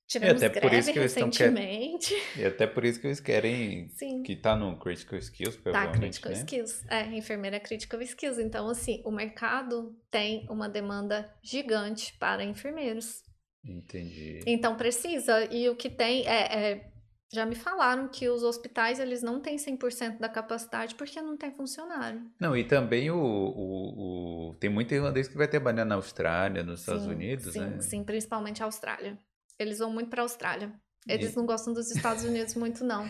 Tivemos 0.07 0.43
até 0.43 0.61
por 0.61 0.71
isso 0.71 0.93
que 0.93 0.99
eles 0.99 1.11
estão 1.13 1.31
quer- 1.31 1.49
recentemente. 1.49 2.13
E 2.37 2.45
até 2.45 2.67
por 2.67 2.85
isso 2.85 3.01
que 3.01 3.07
eles 3.07 3.19
querem 3.19 3.89
Sim. 3.89 4.21
que 4.21 4.35
tá 4.35 4.55
no 4.55 4.77
Critical 4.79 5.17
Skills, 5.17 5.55
Tá, 5.55 5.61
provavelmente, 5.63 6.21
critical 6.21 6.31
né? 6.31 6.37
skills. 6.37 6.85
É, 6.87 7.01
enfermeira 7.17 7.59
critical 7.59 7.99
skills. 8.03 8.37
Então, 8.37 8.69
assim, 8.69 9.01
o 9.03 9.09
mercado 9.11 9.97
tem 10.11 10.45
uma 10.47 10.69
demanda 10.69 11.33
gigante 11.41 12.13
para 12.19 12.43
enfermeiros. 12.43 13.23
Entendi. 13.67 14.41
Então, 14.45 14.75
precisa. 14.77 15.43
E 15.51 15.67
o 15.69 15.75
que 15.75 15.89
tem 15.89 16.23
é, 16.27 16.71
é- 16.71 16.91
já 17.35 17.45
me 17.45 17.53
falaram 17.55 18.07
que 18.07 18.27
os 18.29 18.43
hospitais, 18.43 18.99
eles 18.99 19.21
não 19.21 19.39
têm 19.41 19.57
100% 19.57 20.19
da 20.19 20.29
capacidade 20.29 20.95
porque 20.95 21.21
não 21.21 21.35
tem 21.37 21.51
funcionário. 21.51 22.21
Não, 22.39 22.55
e 22.55 22.63
também 22.63 23.11
o, 23.11 23.17
o, 23.17 24.49
o- 24.51 24.53
tem 24.55 24.69
muito 24.69 24.93
irlandês 24.93 25.27
que 25.27 25.37
vai 25.37 25.47
trabalhar 25.47 25.85
na 25.85 25.95
Austrália, 25.95 26.63
nos 26.63 26.79
Estados 26.79 27.03
Sim, 27.03 27.09
Unidos, 27.09 27.53
sim, 27.53 27.59
né? 27.59 27.77
sim, 27.81 28.03
principalmente 28.03 28.63
a 28.63 28.65
Austrália. 28.65 29.19
Eles 29.59 29.79
vão 29.79 29.91
muito 29.91 30.09
para 30.09 30.21
a 30.21 30.25
Austrália. 30.25 30.73
Eles 31.07 31.33
E- 31.33 31.37
não 31.37 31.45
gostam 31.45 31.73
dos 31.73 31.91
Estados 31.91 32.23
Unidos 32.23 32.55
muito, 32.55 32.83
não. 32.83 33.05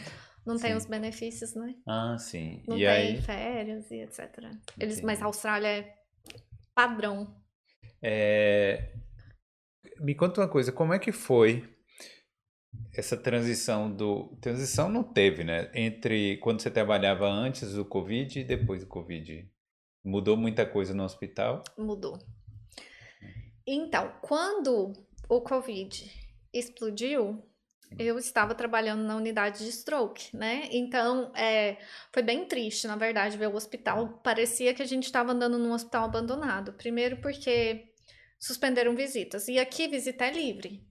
Não 0.46 0.58
tem 0.58 0.72
Sim. 0.72 0.78
os 0.78 0.86
benefícios, 0.86 1.54
né? 1.56 1.76
Ah, 1.88 2.18
sim. 2.20 2.64
Não 2.68 2.78
e 2.78 2.86
tem 2.86 2.88
aí, 2.90 3.22
férias 3.22 3.90
e 3.92 3.96
etc. 4.02 4.50
Eles, 4.80 5.02
mas 5.02 5.22
a 5.22 5.26
Austrália 5.26 5.68
é 5.68 5.96
padrão. 6.74 7.36
é, 8.02 8.92
me 10.00 10.14
conta 10.16 10.42
uma 10.42 10.48
coisa, 10.48 10.72
como 10.72 10.94
é 10.94 11.00
que 11.00 11.12
foi 11.12 11.75
essa 12.94 13.18
transição 13.18 13.92
do... 13.92 14.38
Transição 14.42 14.90
não 14.90 15.04
teve, 15.04 15.44
né? 15.44 15.70
Entre 15.74 16.38
quando 16.38 16.62
você 16.62 16.72
trabalhava 16.72 17.28
antes 17.28 17.74
do 17.74 17.86
Covid 17.86 18.40
e 18.40 18.44
depois 18.44 18.82
do 18.82 18.88
Covid. 18.88 19.50
Mudou 20.04 20.38
muita 20.38 20.66
coisa 20.66 20.94
no 20.94 21.04
hospital? 21.04 21.64
Mudou. 21.78 22.18
Então, 23.68 24.14
quando 24.22 24.94
o 25.28 25.42
Covid 25.42 26.12
explodiu, 26.54 27.44
eu 27.98 28.18
estava 28.18 28.54
trabalhando 28.54 29.04
na 29.04 29.16
unidade 29.16 29.64
de 29.64 29.72
stroke, 29.72 30.36
né? 30.36 30.68
Então, 30.72 31.32
é, 31.36 31.78
foi 32.14 32.22
bem 32.22 32.46
triste, 32.46 32.88
na 32.88 32.96
verdade, 32.96 33.38
ver 33.38 33.48
o 33.48 33.56
hospital. 33.56 34.20
Parecia 34.24 34.74
que 34.74 34.82
a 34.82 34.86
gente 34.86 35.06
estava 35.06 35.32
andando 35.32 35.58
num 35.58 35.72
hospital 35.72 36.06
abandonado. 36.06 36.74
Primeiro 36.74 37.18
porque 37.18 37.92
suspenderam 38.40 38.96
visitas. 38.96 39.48
E 39.48 39.58
aqui 39.58 39.88
visita 39.88 40.26
é 40.26 40.32
livre. 40.32 40.86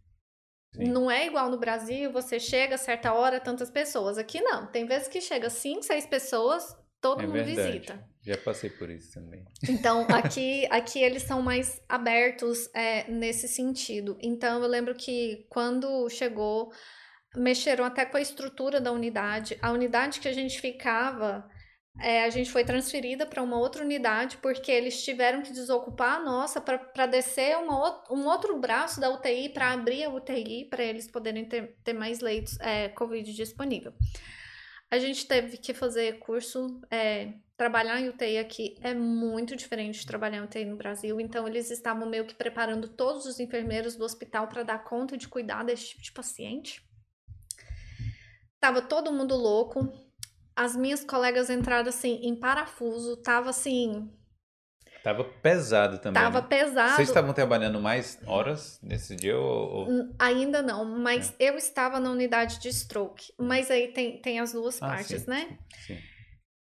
Sim. 0.74 0.88
Não 0.88 1.10
é 1.10 1.26
igual 1.26 1.48
no 1.50 1.58
Brasil, 1.58 2.10
você 2.10 2.40
chega 2.40 2.74
a 2.74 2.78
certa 2.78 3.12
hora, 3.12 3.38
tantas 3.40 3.70
pessoas. 3.70 4.18
Aqui 4.18 4.40
não. 4.40 4.66
Tem 4.66 4.86
vezes 4.86 5.08
que 5.08 5.20
chega 5.20 5.48
cinco, 5.48 5.82
seis 5.84 6.04
pessoas, 6.04 6.76
todo 7.00 7.22
É 7.22 7.26
mundo 7.26 7.34
verdade. 7.34 7.72
visita. 7.72 8.04
Já 8.26 8.36
passei 8.38 8.70
por 8.70 8.88
isso 8.90 9.12
também. 9.12 9.44
Então, 9.68 10.06
aqui, 10.10 10.66
aqui 10.70 10.98
eles 10.98 11.22
são 11.22 11.42
mais 11.42 11.80
abertos 11.88 12.68
é, 12.74 13.08
nesse 13.10 13.46
sentido. 13.46 14.16
Então, 14.20 14.62
eu 14.62 14.68
lembro 14.68 14.94
que 14.94 15.46
quando 15.50 16.08
chegou, 16.08 16.72
mexeram 17.36 17.84
até 17.84 18.04
com 18.06 18.16
a 18.16 18.20
estrutura 18.20 18.80
da 18.80 18.90
unidade. 18.90 19.58
A 19.60 19.70
unidade 19.70 20.20
que 20.20 20.28
a 20.28 20.32
gente 20.32 20.60
ficava, 20.60 21.48
é, 22.00 22.24
a 22.24 22.30
gente 22.30 22.50
foi 22.50 22.64
transferida 22.64 23.24
para 23.24 23.42
uma 23.42 23.56
outra 23.56 23.84
unidade, 23.84 24.36
porque 24.38 24.70
eles 24.70 25.02
tiveram 25.04 25.42
que 25.42 25.52
desocupar 25.52 26.18
a 26.18 26.24
nossa 26.24 26.60
para 26.60 27.06
descer 27.06 27.56
uma, 27.56 28.02
um 28.10 28.26
outro 28.26 28.58
braço 28.58 29.00
da 29.00 29.10
UTI, 29.10 29.50
para 29.50 29.72
abrir 29.72 30.04
a 30.04 30.10
UTI, 30.10 30.66
para 30.68 30.82
eles 30.82 31.06
poderem 31.06 31.44
ter, 31.44 31.76
ter 31.84 31.92
mais 31.92 32.20
leitos 32.20 32.58
é, 32.60 32.88
Covid 32.88 33.32
disponível. 33.32 33.92
A 34.90 34.98
gente 34.98 35.26
teve 35.26 35.56
que 35.56 35.72
fazer 35.72 36.18
curso, 36.18 36.80
é, 36.90 37.34
trabalhar 37.56 38.00
em 38.00 38.08
UTI 38.08 38.38
aqui 38.38 38.76
é 38.80 38.92
muito 38.92 39.54
diferente 39.56 40.00
de 40.00 40.06
trabalhar 40.06 40.38
em 40.38 40.44
UTI 40.44 40.64
no 40.64 40.76
Brasil, 40.76 41.20
então 41.20 41.46
eles 41.46 41.70
estavam 41.70 42.08
meio 42.08 42.26
que 42.26 42.34
preparando 42.34 42.88
todos 42.88 43.24
os 43.24 43.38
enfermeiros 43.38 43.94
do 43.94 44.04
hospital 44.04 44.48
para 44.48 44.64
dar 44.64 44.82
conta 44.82 45.16
de 45.16 45.28
cuidar 45.28 45.64
desse 45.64 45.90
tipo 45.90 46.02
de 46.02 46.12
paciente. 46.12 46.84
Tava 48.60 48.82
todo 48.82 49.12
mundo 49.12 49.36
louco. 49.36 49.92
As 50.56 50.76
minhas 50.76 51.04
colegas 51.04 51.50
entraram 51.50 51.88
assim 51.88 52.20
em 52.22 52.34
parafuso, 52.36 53.16
tava 53.16 53.50
assim, 53.50 54.10
Tava 55.04 55.22
pesado 55.22 55.98
também. 55.98 56.22
tava 56.22 56.40
né? 56.40 56.46
pesado. 56.48 56.96
Vocês 56.96 57.08
estavam 57.08 57.34
trabalhando 57.34 57.78
mais 57.78 58.18
horas 58.26 58.80
nesse 58.82 59.14
dia 59.14 59.38
ou... 59.38 59.86
Hum, 59.86 60.14
Ainda 60.18 60.62
não, 60.62 60.82
mas 60.86 61.34
eu 61.38 61.58
estava 61.58 62.00
na 62.00 62.10
unidade 62.10 62.58
de 62.58 62.70
stroke. 62.70 63.30
Mas 63.38 63.70
aí 63.70 63.88
tem, 63.92 64.18
tem 64.22 64.40
as 64.40 64.52
duas 64.52 64.82
Ah, 64.82 64.86
partes, 64.88 65.22
sim, 65.22 65.30
né? 65.30 65.58
Sim. 65.86 65.98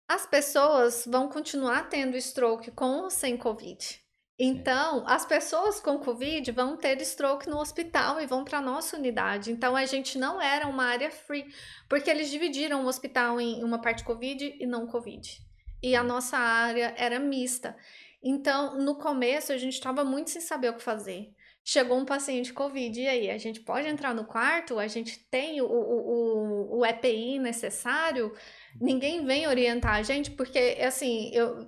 As 0.10 0.26
pessoas 0.26 1.06
vão 1.08 1.30
continuar 1.30 1.88
tendo 1.88 2.18
stroke 2.18 2.70
com 2.72 3.04
ou 3.04 3.10
sem 3.10 3.38
Covid. 3.38 3.98
Então, 4.40 5.04
as 5.08 5.26
pessoas 5.26 5.80
com 5.80 5.98
Covid 5.98 6.52
vão 6.52 6.78
ter 6.78 7.02
stroke 7.02 7.50
no 7.50 7.58
hospital 7.58 8.22
e 8.22 8.28
vão 8.28 8.44
para 8.44 8.62
nossa 8.62 8.96
unidade. 8.96 9.52
Então, 9.52 9.76
a 9.76 9.86
gente 9.86 10.20
não 10.20 10.40
era 10.40 10.68
uma 10.68 10.86
área 10.86 11.10
free, 11.10 11.48
porque 11.90 12.10
eles 12.10 12.30
dividiram 12.30 12.86
o 12.86 12.88
hospital 12.88 13.42
em 13.42 13.64
uma 13.64 13.82
parte 13.82 14.04
Covid 14.04 14.56
e 14.60 14.66
não 14.68 14.86
Covid. 14.86 15.42
E 15.82 15.96
a 15.96 16.04
nossa 16.04 16.38
área 16.38 16.94
era 16.98 17.20
mista. 17.20 17.76
Então, 18.22 18.78
no 18.80 18.96
começo, 18.96 19.52
a 19.52 19.58
gente 19.58 19.74
estava 19.74 20.04
muito 20.04 20.30
sem 20.30 20.42
saber 20.42 20.70
o 20.70 20.76
que 20.76 20.84
fazer. 20.84 21.34
Chegou 21.64 21.98
um 21.98 22.06
paciente 22.06 22.54
Covid, 22.54 23.02
e 23.02 23.08
aí? 23.08 23.30
A 23.32 23.38
gente 23.40 23.60
pode 23.62 23.88
entrar 23.88 24.14
no 24.14 24.24
quarto? 24.24 24.78
A 24.78 24.88
gente 24.88 25.20
tem 25.32 25.62
o, 25.62 25.66
o, 25.66 26.76
o, 26.76 26.80
o 26.80 26.86
EPI 26.86 27.40
necessário? 27.40 28.34
Ninguém 28.80 29.26
vem 29.26 29.48
orientar 29.48 29.96
a 29.96 30.04
gente, 30.04 30.32
porque, 30.32 30.78
assim, 30.80 31.32
eu, 31.34 31.68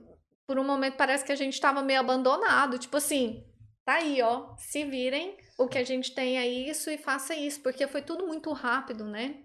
por 0.49 0.57
um 0.57 0.63
momento 0.63 0.97
parece 0.97 1.23
que 1.23 1.31
a 1.31 1.35
gente 1.35 1.53
estava 1.53 1.83
meio 1.83 1.99
abandonado. 1.99 2.79
Tipo 2.79 2.97
assim, 2.97 3.45
tá 3.85 3.97
aí, 3.97 4.19
ó, 4.19 4.55
se 4.57 4.83
virem, 4.83 5.38
o 5.59 5.67
que 5.67 5.77
a 5.77 5.83
gente 5.83 6.12
tem 6.12 6.39
é 6.39 6.47
isso 6.47 6.89
e 6.89 6.97
faça 6.97 7.35
isso, 7.35 7.62
porque 7.62 7.85
foi 7.85 8.01
tudo 8.01 8.25
muito 8.25 8.51
rápido, 8.51 9.05
né? 9.05 9.43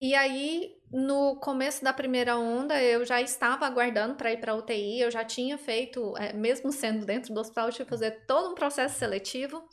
E 0.00 0.12
aí, 0.12 0.74
no 0.90 1.36
começo 1.36 1.84
da 1.84 1.92
primeira 1.92 2.36
onda, 2.36 2.82
eu 2.82 3.04
já 3.04 3.22
estava 3.22 3.64
aguardando 3.64 4.16
para 4.16 4.32
ir 4.32 4.40
para 4.40 4.56
UTI, 4.56 5.02
eu 5.02 5.10
já 5.12 5.24
tinha 5.24 5.56
feito, 5.56 6.16
é, 6.16 6.32
mesmo 6.32 6.72
sendo 6.72 7.06
dentro 7.06 7.32
do 7.32 7.38
hospital, 7.38 7.68
eu 7.68 7.72
tive 7.72 7.84
que 7.84 7.90
fazer 7.90 8.26
todo 8.26 8.50
um 8.50 8.54
processo 8.56 8.98
seletivo. 8.98 9.68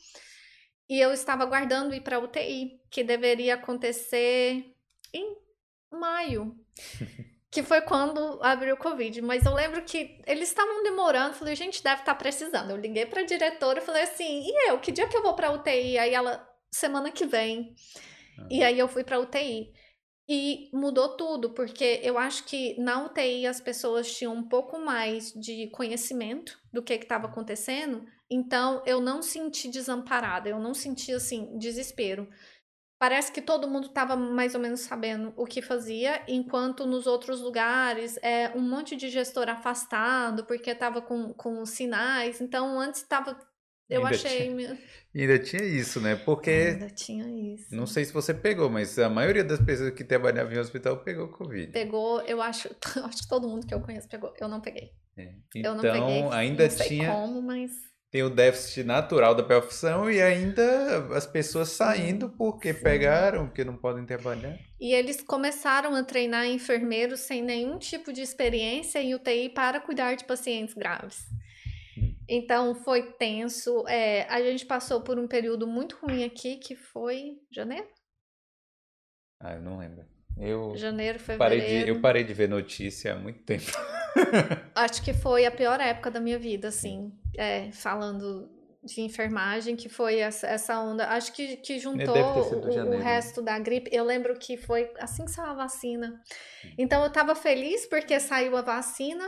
E 0.88 1.00
eu 1.00 1.12
estava 1.12 1.42
aguardando 1.42 1.96
ir 1.96 2.02
para 2.02 2.20
UTI, 2.20 2.80
que 2.92 3.04
deveria 3.04 3.56
acontecer 3.56 4.76
em 5.12 5.38
maio, 5.92 6.56
que 7.54 7.62
foi 7.62 7.82
quando 7.82 8.40
abriu 8.42 8.74
o 8.74 8.78
Covid. 8.78 9.22
Mas 9.22 9.46
eu 9.46 9.54
lembro 9.54 9.84
que 9.84 10.20
eles 10.26 10.50
estavam 10.50 10.82
demorando, 10.82 11.36
falei, 11.36 11.56
gente, 11.56 11.84
deve 11.84 12.02
estar 12.02 12.16
precisando. 12.16 12.72
Eu 12.72 12.78
liguei 12.78 13.06
para 13.06 13.22
a 13.22 13.26
diretora 13.26 13.80
e 13.80 13.86
falei 13.86 14.02
assim: 14.02 14.42
e 14.44 14.72
eu, 14.72 14.80
que 14.80 14.92
dia 14.92 15.08
que 15.08 15.16
eu 15.16 15.22
vou 15.22 15.36
para 15.36 15.52
UTI? 15.52 16.00
Aí 16.00 16.14
ela, 16.14 16.44
semana 16.74 17.12
que 17.12 17.28
vem. 17.28 17.76
E 18.50 18.64
aí 18.64 18.80
eu 18.80 18.88
fui 18.88 19.04
para 19.04 19.20
UTI. 19.20 19.72
E 20.28 20.70
mudou 20.74 21.16
tudo, 21.16 21.52
porque 21.54 22.00
eu 22.02 22.18
acho 22.18 22.46
que 22.46 22.80
na 22.80 23.06
UTI 23.06 23.46
as 23.46 23.62
pessoas 23.62 24.12
tinham 24.12 24.34
um 24.34 24.48
pouco 24.48 24.80
mais 24.80 25.32
de 25.34 25.70
conhecimento 25.72 26.58
do 26.72 26.82
que 26.82 26.94
estava 26.94 27.28
acontecendo, 27.28 28.06
então 28.32 28.82
eu 28.86 29.02
não 29.02 29.22
senti 29.22 29.68
desamparada, 29.68 30.48
eu 30.48 30.60
não 30.60 30.74
senti 30.74 31.12
assim 31.12 31.58
desespero. 31.58 32.28
Parece 33.04 33.34
que 33.34 33.42
todo 33.42 33.68
mundo 33.68 33.88
estava 33.88 34.16
mais 34.16 34.56
ou 34.56 34.62
menos 34.62 34.80
sabendo 34.80 35.34
o 35.36 35.46
que 35.46 35.62
fazia, 35.62 36.24
enquanto 36.26 36.86
nos 36.86 37.06
outros 37.06 37.42
lugares 37.42 38.18
é 38.24 38.50
um 38.56 38.62
monte 38.62 38.96
de 38.96 39.10
gestor 39.10 39.50
afastado 39.50 40.46
porque 40.46 40.70
estava 40.70 41.02
com, 41.02 41.34
com 41.34 41.66
sinais. 41.66 42.40
Então 42.40 42.80
antes 42.80 43.02
estava. 43.02 43.38
Eu 43.90 44.06
Ainda 44.06 44.16
achei. 44.16 44.56
E 45.14 45.22
ainda 45.22 45.38
tinha 45.38 45.66
isso, 45.66 46.00
né? 46.00 46.16
Porque, 46.16 46.50
Ainda 46.50 46.90
tinha 46.92 47.26
isso. 47.54 47.76
não 47.76 47.86
sei 47.86 48.06
se 48.06 48.14
você 48.14 48.34
pegou, 48.34 48.70
mas 48.70 48.98
a 48.98 49.10
maioria 49.10 49.44
das 49.44 49.60
pessoas 49.60 49.92
que 49.94 50.06
trabalhavam 50.06 50.54
em 50.54 50.60
hospital 50.60 51.04
pegou 51.04 51.28
Covid. 51.28 51.74
Pegou, 51.74 52.22
eu 52.22 52.42
acho, 52.42 52.70
acho 53.04 53.24
que 53.24 53.28
todo 53.28 53.50
mundo 53.50 53.68
que 53.68 53.74
eu 53.74 53.82
conheço 53.82 54.08
pegou. 54.08 54.34
Eu 54.40 54.48
não 54.48 54.62
peguei. 54.62 54.94
É. 55.18 55.34
Eu 55.56 55.76
não 55.76 55.80
Então, 55.80 55.92
peguei. 55.92 56.24
ainda 56.32 56.64
não 56.64 56.72
sei 56.72 56.88
tinha 56.88 57.12
como, 57.12 57.42
mas 57.42 57.70
tem 58.14 58.22
o 58.22 58.30
déficit 58.30 58.84
natural 58.84 59.34
da 59.34 59.42
profissão 59.42 60.08
e 60.08 60.22
ainda 60.22 61.08
as 61.18 61.26
pessoas 61.26 61.70
saindo 61.70 62.30
porque 62.30 62.72
Sim. 62.72 62.84
pegaram, 62.84 63.48
porque 63.48 63.64
não 63.64 63.76
podem 63.76 64.06
trabalhar. 64.06 64.56
e 64.80 64.94
eles 64.94 65.20
começaram 65.24 65.96
a 65.96 66.04
treinar 66.04 66.46
enfermeiros 66.46 67.22
sem 67.22 67.42
nenhum 67.42 67.80
tipo 67.80 68.14
de 68.14 68.22
experiência 68.22 69.02
em 69.02 69.16
UTI 69.16 69.50
para 69.50 69.80
cuidar 69.82 70.14
de 70.14 70.26
pacientes 70.26 70.76
graves. 70.76 71.26
Então 72.30 72.76
foi 72.76 73.02
tenso. 73.14 73.84
É, 73.88 74.28
a 74.30 74.40
gente 74.44 74.68
passou 74.68 75.02
por 75.02 75.18
um 75.18 75.28
período 75.28 75.66
muito 75.66 75.98
ruim 76.00 76.24
aqui, 76.24 76.58
que 76.58 76.76
foi 76.76 77.40
janeiro, 77.52 77.88
Ah, 79.40 79.56
eu 79.56 79.62
não 79.64 79.80
lembro. 79.80 80.06
Eu 80.38 80.76
janeiro, 80.78 81.18
parei 81.36 81.60
fevereiro. 81.62 81.86
de, 81.86 81.90
eu 81.90 82.00
parei 82.00 82.24
de 82.24 82.34
ver 82.34 82.48
notícia 82.48 83.14
há 83.14 83.16
muito 83.16 83.40
tempo. 83.44 83.72
Acho 84.76 85.04
que 85.04 85.14
foi 85.14 85.46
a 85.46 85.52
pior 85.52 85.80
época 85.80 86.10
da 86.12 86.20
minha 86.20 86.40
vida, 86.40 86.68
assim, 86.68 87.12
é, 87.38 87.72
falando 87.72 88.50
de 88.84 89.02
enfermagem, 89.02 89.76
que 89.76 89.88
foi 89.88 90.20
essa, 90.20 90.48
onda. 90.80 91.08
Acho 91.08 91.32
que, 91.32 91.58
que 91.58 91.80
juntou 91.80 92.14
ter 92.34 92.44
sido 92.44 92.68
o- 92.70 92.72
o, 92.88 92.90
né? 92.90 92.98
resto 93.02 93.42
da 93.42 93.58
gripe. 93.58 93.90
Eu 93.94 94.04
lembro 94.04 94.38
que 94.38 94.58
foi 94.58 94.92
assim 95.00 95.24
que 95.26 95.32
saiu 95.32 95.52
a 95.52 95.54
vacina. 95.54 96.22
Então 96.78 97.04
eu 97.04 97.10
tava 97.12 97.34
feliz 97.34 97.86
porque 97.86 98.20
saiu 98.20 98.58
a 98.58 98.62
vacina, 98.62 99.26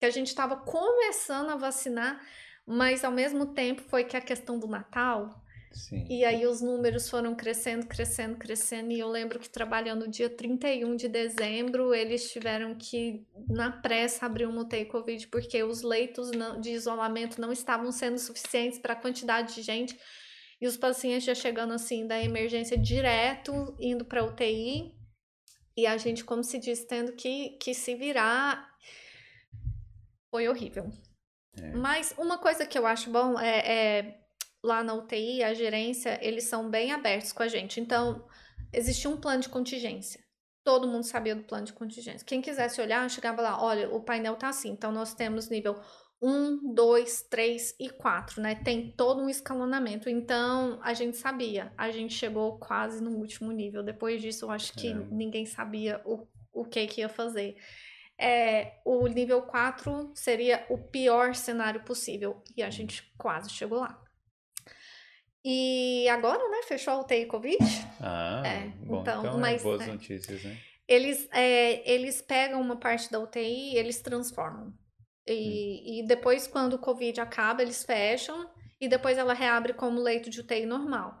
que 0.00 0.06
a 0.06 0.10
gente 0.10 0.34
tava 0.34 0.56
começando 0.56 1.50
a 1.50 1.56
vacinar, 1.56 2.20
mas 2.66 3.04
ao 3.04 3.12
mesmo 3.12 3.54
tempo 3.54 3.82
foi 3.82 4.04
que 4.04 4.16
a 4.16 4.20
questão 4.20 4.58
do 4.58 4.66
Natal. 4.66 5.42
Sim. 5.72 6.06
E 6.08 6.24
aí 6.24 6.46
os 6.46 6.60
números 6.60 7.08
foram 7.08 7.34
crescendo, 7.34 7.86
crescendo, 7.86 8.36
crescendo. 8.36 8.92
E 8.92 8.98
eu 8.98 9.08
lembro 9.08 9.38
que 9.38 9.48
trabalhando 9.48 10.08
dia 10.08 10.28
31 10.28 10.96
de 10.96 11.08
dezembro, 11.08 11.94
eles 11.94 12.30
tiveram 12.30 12.74
que, 12.74 13.26
na 13.48 13.70
pressa, 13.70 14.26
abrir 14.26 14.46
uma 14.46 14.62
UTI 14.62 14.86
Covid, 14.86 15.28
porque 15.28 15.62
os 15.62 15.82
leitos 15.82 16.30
não- 16.30 16.60
de 16.60 16.70
isolamento 16.70 17.40
não 17.40 17.52
estavam 17.52 17.92
sendo 17.92 18.18
suficientes 18.18 18.78
para 18.78 18.94
a 18.94 18.96
quantidade 18.96 19.54
de 19.54 19.62
gente. 19.62 19.98
E 20.60 20.66
os 20.66 20.76
pacientes 20.76 21.24
já 21.24 21.34
chegando 21.34 21.72
assim 21.72 22.06
da 22.06 22.20
emergência 22.20 22.76
direto, 22.76 23.76
indo 23.78 24.04
para 24.04 24.24
UTI. 24.24 24.94
E 25.76 25.86
a 25.86 25.96
gente, 25.96 26.24
como 26.24 26.42
se 26.42 26.58
diz, 26.58 26.84
tendo 26.84 27.12
que, 27.12 27.50
que 27.60 27.72
se 27.72 27.94
virar. 27.94 28.68
Foi 30.30 30.48
horrível. 30.48 30.90
É. 31.56 31.72
Mas 31.72 32.14
uma 32.18 32.38
coisa 32.38 32.66
que 32.66 32.76
eu 32.76 32.86
acho 32.86 33.10
bom 33.10 33.38
é, 33.38 33.58
é 33.58 34.20
lá 34.62 34.82
na 34.82 34.94
UTI, 34.94 35.42
a 35.42 35.54
gerência, 35.54 36.18
eles 36.22 36.44
são 36.44 36.68
bem 36.68 36.92
abertos 36.92 37.32
com 37.32 37.42
a 37.42 37.48
gente. 37.48 37.80
Então, 37.80 38.26
existia 38.72 39.10
um 39.10 39.16
plano 39.16 39.42
de 39.42 39.48
contingência. 39.48 40.20
Todo 40.64 40.88
mundo 40.88 41.04
sabia 41.04 41.34
do 41.34 41.44
plano 41.44 41.64
de 41.64 41.72
contingência. 41.72 42.26
Quem 42.26 42.42
quisesse 42.42 42.80
olhar, 42.80 43.08
chegava 43.08 43.40
lá, 43.40 43.62
olha, 43.62 43.88
o 43.94 44.02
painel 44.02 44.36
tá 44.36 44.48
assim. 44.48 44.70
Então, 44.70 44.92
nós 44.92 45.14
temos 45.14 45.48
nível 45.48 45.80
1, 46.20 46.74
2, 46.74 47.22
3 47.30 47.76
e 47.78 47.90
4, 47.90 48.42
né? 48.42 48.56
Tem 48.56 48.92
todo 48.92 49.22
um 49.22 49.28
escalonamento. 49.28 50.10
Então, 50.10 50.78
a 50.82 50.92
gente 50.92 51.16
sabia. 51.16 51.72
A 51.76 51.90
gente 51.90 52.12
chegou 52.12 52.58
quase 52.58 53.02
no 53.02 53.12
último 53.12 53.52
nível. 53.52 53.82
Depois 53.82 54.20
disso, 54.20 54.46
eu 54.46 54.50
acho 54.50 54.72
que 54.74 54.92
Caramba. 54.92 55.14
ninguém 55.14 55.46
sabia 55.46 56.02
o, 56.04 56.26
o 56.52 56.64
que 56.64 56.86
que 56.86 57.00
ia 57.00 57.08
fazer. 57.08 57.56
É, 58.20 58.80
o 58.84 59.06
nível 59.06 59.42
4 59.42 60.10
seria 60.14 60.66
o 60.68 60.76
pior 60.76 61.34
cenário 61.34 61.84
possível. 61.84 62.42
E 62.56 62.62
a 62.62 62.68
gente 62.68 63.14
quase 63.16 63.50
chegou 63.50 63.78
lá. 63.78 64.02
E 65.50 66.06
agora, 66.10 66.46
né? 66.50 66.60
Fechou 66.64 66.92
a 66.92 67.00
UTI 67.00 67.24
Covid. 67.24 67.56
Ah, 68.02 68.42
É, 68.44 68.68
bom, 68.84 69.00
então, 69.00 69.20
então, 69.20 69.38
é 69.38 69.40
mas, 69.40 69.62
boas 69.62 69.80
né, 69.80 69.86
notícias, 69.86 70.44
né? 70.44 70.58
Eles, 70.86 71.26
é, 71.32 71.90
eles 71.90 72.20
pegam 72.20 72.60
uma 72.60 72.76
parte 72.76 73.10
da 73.10 73.18
UTI 73.18 73.72
e 73.72 73.76
eles 73.78 73.98
transformam. 74.02 74.74
E, 75.26 76.00
e 76.00 76.06
depois, 76.06 76.46
quando 76.46 76.74
o 76.74 76.78
Covid 76.78 77.18
acaba, 77.22 77.62
eles 77.62 77.82
fecham 77.82 78.46
e 78.78 78.88
depois 78.88 79.16
ela 79.16 79.32
reabre 79.32 79.72
como 79.72 80.02
leito 80.02 80.28
de 80.28 80.40
UTI 80.40 80.66
normal. 80.66 81.18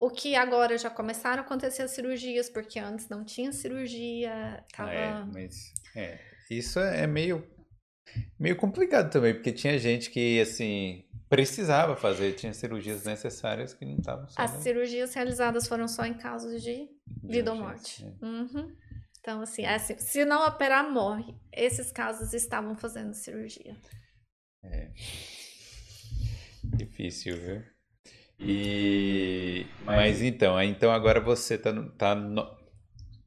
O 0.00 0.10
que 0.10 0.34
agora 0.34 0.76
já 0.76 0.90
começaram 0.90 1.44
a 1.44 1.46
acontecer 1.46 1.82
as 1.82 1.92
cirurgias, 1.92 2.50
porque 2.50 2.80
antes 2.80 3.08
não 3.08 3.24
tinha 3.24 3.52
cirurgia, 3.52 4.64
tava... 4.74 4.92
É, 4.92 5.24
mas 5.32 5.72
é, 5.94 6.18
isso 6.50 6.80
é 6.80 7.06
meio 7.06 7.48
meio 8.38 8.56
complicado 8.56 9.10
também, 9.10 9.34
porque 9.34 9.52
tinha 9.52 9.78
gente 9.78 10.10
que 10.10 10.40
assim 10.40 11.04
precisava 11.28 11.96
fazer, 11.96 12.32
tinha 12.34 12.52
cirurgias 12.52 13.04
necessárias 13.04 13.74
que 13.74 13.84
não 13.84 13.96
estavam 13.96 14.26
As 14.36 14.50
cirurgias 14.62 15.14
realizadas 15.14 15.68
foram 15.68 15.86
só 15.86 16.04
em 16.04 16.14
casos 16.14 16.62
de 16.62 16.88
vida 17.22 17.52
ou 17.52 17.58
morte. 17.58 18.04
É. 18.04 18.24
Uhum. 18.24 18.74
Então, 19.20 19.40
assim, 19.42 19.62
é 19.62 19.74
assim, 19.74 19.98
se 19.98 20.24
não 20.24 20.46
operar, 20.46 20.90
morre. 20.90 21.34
Esses 21.52 21.92
casos 21.92 22.32
estavam 22.32 22.76
fazendo 22.76 23.12
cirurgia. 23.14 23.76
É. 24.62 24.90
Difícil, 26.64 27.36
viu? 27.36 27.62
E 28.40 29.66
mas 29.84 30.22
então, 30.22 30.62
então 30.62 30.92
agora 30.92 31.20
você 31.20 31.58
tá, 31.58 31.72
no- 31.72 31.90
tá, 31.90 32.14
no- 32.14 32.56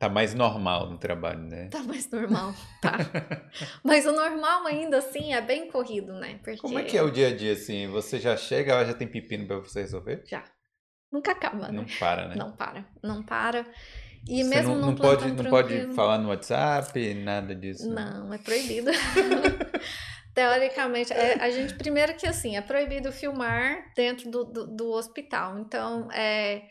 tá 0.02 0.10
mais 0.10 0.34
normal 0.34 0.90
no 0.90 0.98
trabalho, 0.98 1.42
né? 1.42 1.68
Tá 1.70 1.84
mais 1.84 2.10
normal, 2.10 2.56
tá. 2.82 2.98
Mas 3.86 4.04
o 4.08 4.12
normal 4.12 4.66
ainda 4.66 4.98
assim 4.98 5.32
é 5.32 5.40
bem 5.40 5.70
corrido, 5.70 6.14
né? 6.14 6.40
Porque 6.44 6.58
Como 6.58 6.80
é 6.80 6.84
que 6.84 6.98
é 6.98 7.04
o 7.04 7.12
dia 7.12 7.28
a 7.28 7.36
dia 7.36 7.54
assim? 7.54 7.88
Você 7.90 8.20
já 8.20 8.36
chega, 8.36 8.72
ela 8.72 8.84
já 8.84 8.96
tem 8.96 9.08
pepino 9.08 9.46
pra 9.46 9.58
você 9.58 9.82
resolver? 9.82 10.24
já 10.26 10.44
nunca 11.12 11.34
acaba, 11.34 11.68
né? 11.68 11.74
Não 11.74 11.86
para, 12.00 12.28
né? 12.30 12.36
Não 12.36 12.52
para, 12.52 12.86
não 13.04 13.22
para. 13.22 13.64
E 14.28 14.44
Você 14.44 14.50
mesmo 14.50 14.76
não, 14.76 14.88
não 14.88 14.96
pode, 14.96 15.32
não 15.34 15.46
pode 15.46 15.94
falar 15.94 16.18
no 16.18 16.30
WhatsApp, 16.30 17.14
nada 17.14 17.54
disso. 17.54 17.88
né? 17.88 18.04
Não, 18.04 18.34
é 18.34 18.40
proibido. 18.40 18.90
Teoricamente, 20.34 21.14
é, 21.14 21.34
a 21.44 21.52
gente, 21.52 21.76
primeiro 21.76 22.16
que 22.16 22.26
assim, 22.26 22.56
é 22.56 22.62
proibido 22.62 23.12
filmar 23.12 23.94
dentro 23.96 24.32
do, 24.32 24.46
do, 24.46 24.68
do 24.68 24.92
hospital. 24.94 25.60
Então, 25.60 26.10
é, 26.12 26.64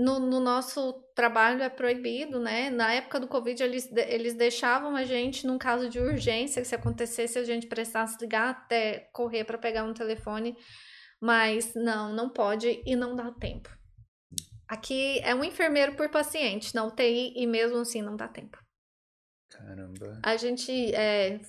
no, 0.00 0.18
no 0.18 0.40
nosso 0.40 0.94
trabalho 1.14 1.62
é 1.62 1.68
proibido, 1.68 2.40
né? 2.40 2.70
Na 2.70 2.94
época 2.94 3.20
do 3.20 3.28
Covid, 3.28 3.62
eles, 3.62 3.90
eles 3.92 4.32
deixavam 4.34 4.96
a 4.96 5.04
gente, 5.04 5.46
num 5.46 5.58
caso 5.58 5.90
de 5.90 6.00
urgência, 6.00 6.62
que 6.62 6.68
se 6.68 6.74
acontecesse, 6.74 7.38
a 7.38 7.44
gente 7.44 7.66
precisasse 7.66 8.16
ligar 8.18 8.48
até 8.48 9.10
correr 9.12 9.44
para 9.44 9.58
pegar 9.58 9.84
um 9.84 9.92
telefone. 9.92 10.56
Mas 11.20 11.74
não, 11.74 12.14
não 12.14 12.30
pode 12.30 12.82
e 12.86 12.96
não 12.96 13.14
dá 13.14 13.30
tempo. 13.32 13.68
Aqui 14.66 15.18
é 15.20 15.34
um 15.34 15.44
enfermeiro 15.44 15.94
por 15.96 16.08
paciente 16.08 16.74
na 16.74 16.84
UTI 16.84 17.34
e 17.36 17.46
mesmo 17.46 17.76
assim 17.76 18.00
não 18.00 18.16
dá 18.16 18.26
tempo. 18.26 18.56
Caramba. 19.50 20.18
A 20.22 20.36
gente, 20.38 20.94
é, 20.94 21.40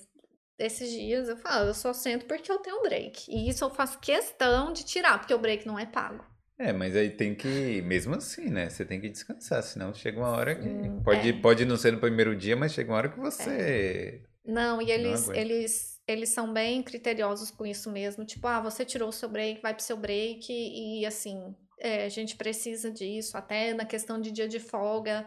esses 0.59 0.89
dias, 0.91 1.29
eu 1.29 1.37
falo, 1.37 1.67
eu 1.67 1.73
só 1.73 1.93
sento 1.93 2.25
porque 2.25 2.51
eu 2.51 2.59
tenho 2.59 2.81
break. 2.81 3.31
E 3.31 3.47
isso 3.47 3.63
eu 3.63 3.69
faço 3.69 3.97
questão 3.99 4.73
de 4.73 4.83
tirar, 4.83 5.19
porque 5.19 5.33
o 5.33 5.39
break 5.39 5.65
não 5.65 5.79
é 5.79 5.85
pago. 5.85 6.30
É, 6.63 6.71
mas 6.71 6.95
aí 6.95 7.09
tem 7.09 7.33
que, 7.33 7.81
mesmo 7.81 8.13
assim, 8.13 8.45
né? 8.45 8.69
Você 8.69 8.85
tem 8.85 9.01
que 9.01 9.09
descansar, 9.09 9.63
senão 9.63 9.91
chega 9.95 10.19
uma 10.19 10.29
hora 10.29 10.53
que. 10.53 10.69
Hum, 10.69 11.01
Pode, 11.03 11.29
é. 11.29 11.33
pode 11.33 11.65
não 11.65 11.75
ser 11.75 11.91
no 11.91 11.99
primeiro 11.99 12.35
dia, 12.35 12.55
mas 12.55 12.71
chega 12.71 12.91
uma 12.91 12.97
hora 12.97 13.09
que 13.09 13.19
você. 13.19 14.21
Não, 14.45 14.79
e 14.79 14.91
eles, 14.91 15.23
aguento. 15.23 15.37
eles, 15.39 15.99
eles 16.07 16.29
são 16.29 16.53
bem 16.53 16.83
criteriosos 16.83 17.49
com 17.49 17.65
isso 17.65 17.91
mesmo. 17.91 18.23
Tipo, 18.23 18.47
ah, 18.47 18.59
você 18.61 18.85
tirou 18.85 19.09
o 19.09 19.11
seu 19.11 19.27
break, 19.27 19.59
vai 19.59 19.73
pro 19.73 19.83
seu 19.83 19.97
break, 19.97 20.45
e 20.51 21.03
assim, 21.03 21.55
é, 21.79 22.05
a 22.05 22.09
gente 22.09 22.35
precisa 22.35 22.91
disso, 22.91 23.35
até 23.35 23.73
na 23.73 23.85
questão 23.85 24.21
de 24.21 24.31
dia 24.31 24.47
de 24.47 24.59
folga, 24.59 25.25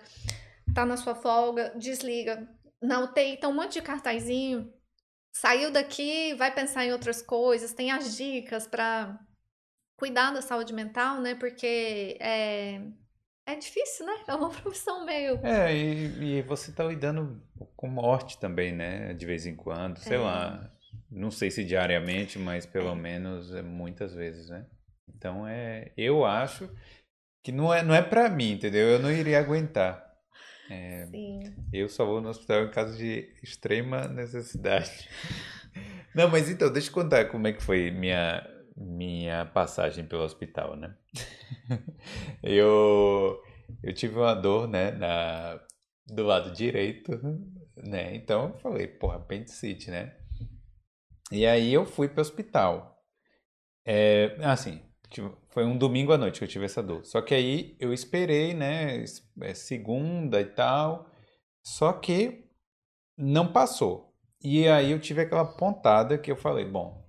tá 0.72 0.87
na 0.87 0.97
sua 0.97 1.16
folga, 1.16 1.74
desliga. 1.76 2.49
Na 2.80 3.01
UTI 3.01 3.39
tem 3.39 3.51
um 3.51 3.55
monte 3.55 3.74
de 3.74 3.82
cartazinho. 3.82 4.72
Saiu 5.32 5.72
daqui, 5.72 6.32
vai 6.35 6.55
pensar 6.55 6.85
em 6.85 6.93
outras 6.93 7.20
coisas, 7.20 7.72
tem 7.72 7.91
as 7.91 8.16
dicas 8.16 8.68
para 8.68 9.18
cuidar 9.97 10.32
da 10.32 10.42
saúde 10.42 10.72
mental, 10.72 11.20
né? 11.20 11.34
Porque 11.34 12.16
é, 12.20 12.80
é 13.47 13.55
difícil, 13.57 14.07
né? 14.07 14.12
É 14.28 14.34
uma 14.34 14.51
profissão 14.51 15.05
meio. 15.05 15.38
É, 15.45 15.74
e, 15.74 16.38
e 16.38 16.42
você 16.42 16.72
tá 16.72 16.84
lidando 16.84 17.42
com 17.76 17.88
morte 17.88 18.38
também, 18.38 18.72
né? 18.72 19.14
De 19.14 19.26
vez 19.26 19.47
em 19.47 19.55
quando, 19.57 19.99
sei 19.99 20.16
É. 20.16 20.20
lá. 20.20 20.70
Não 21.11 21.30
sei 21.30 21.51
se 21.51 21.64
diariamente, 21.64 22.38
mas 22.38 22.66
pelo 22.66 22.95
menos 22.95 23.55
é 23.55 23.62
muitas 23.62 24.14
vezes, 24.14 24.49
né? 24.49 24.66
Então 25.09 25.47
é. 25.47 25.92
Eu 25.97 26.24
acho 26.24 26.68
que 27.42 27.53
não 27.53 27.72
é, 27.72 27.82
não 27.82 27.95
é 27.95 28.03
pra 28.03 28.28
mim, 28.28 28.53
entendeu? 28.53 28.88
Eu 28.88 28.99
não 28.99 29.12
iria 29.12 29.38
aguentar. 29.38 30.03
É, 30.70 31.07
Eu 31.72 31.88
só 31.90 32.07
vou 32.07 32.20
no 32.20 32.30
hospital 32.30 32.64
em 32.64 32.70
caso 32.70 32.97
de 32.97 33.28
extrema 33.42 34.09
necessidade. 34.09 35.09
Não, 36.14 36.28
mas 36.30 36.49
então, 36.49 36.72
deixa 36.72 36.88
eu 36.88 36.95
contar 36.95 37.24
como 37.26 37.47
é 37.47 37.53
que 37.53 37.62
foi 37.62 37.90
minha, 37.90 38.40
minha 38.77 39.47
passagem 39.47 40.05
pelo 40.05 40.25
hospital, 40.25 40.77
né? 40.77 40.97
Eu, 42.43 43.43
eu 43.83 43.95
tive 43.95 44.18
uma 44.18 44.35
dor, 44.35 44.68
né, 44.68 44.91
na, 44.91 45.59
do 46.07 46.22
lado 46.25 46.53
direito, 46.53 47.18
né? 47.77 48.14
Então 48.14 48.49
eu 48.49 48.59
falei, 48.59 48.87
porra, 48.87 49.16
apendicite, 49.16 49.91
né? 49.91 50.14
E 51.33 51.47
aí 51.47 51.72
eu 51.72 51.87
fui 51.87 52.09
pro 52.09 52.20
hospital. 52.20 53.03
É, 53.87 54.37
assim, 54.43 54.83
foi 55.49 55.64
um 55.64 55.77
domingo 55.77 56.12
à 56.12 56.18
noite 56.18 56.39
que 56.39 56.45
eu 56.45 56.49
tive 56.49 56.66
essa 56.66 56.83
dor. 56.83 57.05
Só 57.05 57.22
que 57.22 57.35
aí 57.35 57.77
eu 57.81 57.93
esperei, 57.93 58.55
né, 58.55 59.05
é, 59.41 59.55
segunda 59.55 60.41
e 60.41 60.47
tal, 60.47 61.11
só 61.64 61.93
que 61.93 62.45
não 63.16 63.53
passou. 63.53 64.14
E 64.43 64.68
aí 64.68 64.91
eu 64.91 65.01
tive 65.01 65.22
aquela 65.22 65.45
pontada 65.45 66.18
que 66.18 66.31
eu 66.31 66.37
falei, 66.37 66.64
bom, 66.64 67.03